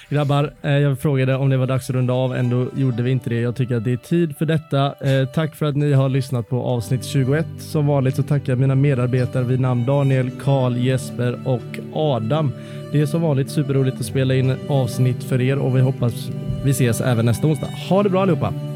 Grabbar, 0.08 0.52
eh, 0.62 0.70
jag 0.70 0.98
frågade 0.98 1.36
om 1.36 1.48
det 1.48 1.56
var 1.56 1.66
dags 1.66 1.90
att 1.90 1.96
runda 1.96 2.12
av. 2.12 2.36
Ändå 2.36 2.66
gjorde 2.76 3.02
vi 3.02 3.10
inte 3.10 3.30
det. 3.30 3.40
Jag 3.40 3.56
tycker 3.56 3.76
att 3.76 3.84
det 3.84 3.92
är 3.92 3.96
tid 3.96 4.36
för 4.36 4.46
detta. 4.46 4.86
Eh, 4.86 5.28
tack 5.34 5.54
för 5.54 5.66
att 5.66 5.76
ni 5.76 5.92
har 5.92 6.08
lyssnat 6.08 6.48
på 6.48 6.62
avsnitt 6.62 7.04
21. 7.04 7.46
Som 7.58 7.86
vanligt 7.86 8.16
så 8.16 8.22
tackar 8.22 8.52
jag 8.52 8.58
mina 8.58 8.74
medarbetare 8.74 9.44
vid 9.44 9.60
namn 9.60 9.86
Daniel, 9.86 10.30
Karl, 10.30 10.76
Jesper 10.76 11.38
och 11.44 11.78
Adam. 11.92 12.52
Det 12.92 13.00
är 13.00 13.06
som 13.06 13.22
vanligt 13.22 13.50
superroligt 13.50 14.00
att 14.00 14.06
spela 14.06 14.34
in 14.34 14.54
avsnitt 14.68 15.24
för 15.24 15.40
er 15.40 15.58
och 15.58 15.76
vi 15.76 15.80
hoppas 15.80 16.30
vi 16.64 16.70
ses 16.70 17.00
även 17.00 17.26
nästa 17.26 17.46
onsdag. 17.46 17.68
Ha 17.88 18.02
det 18.02 18.10
bra 18.10 18.22
allihopa! 18.22 18.75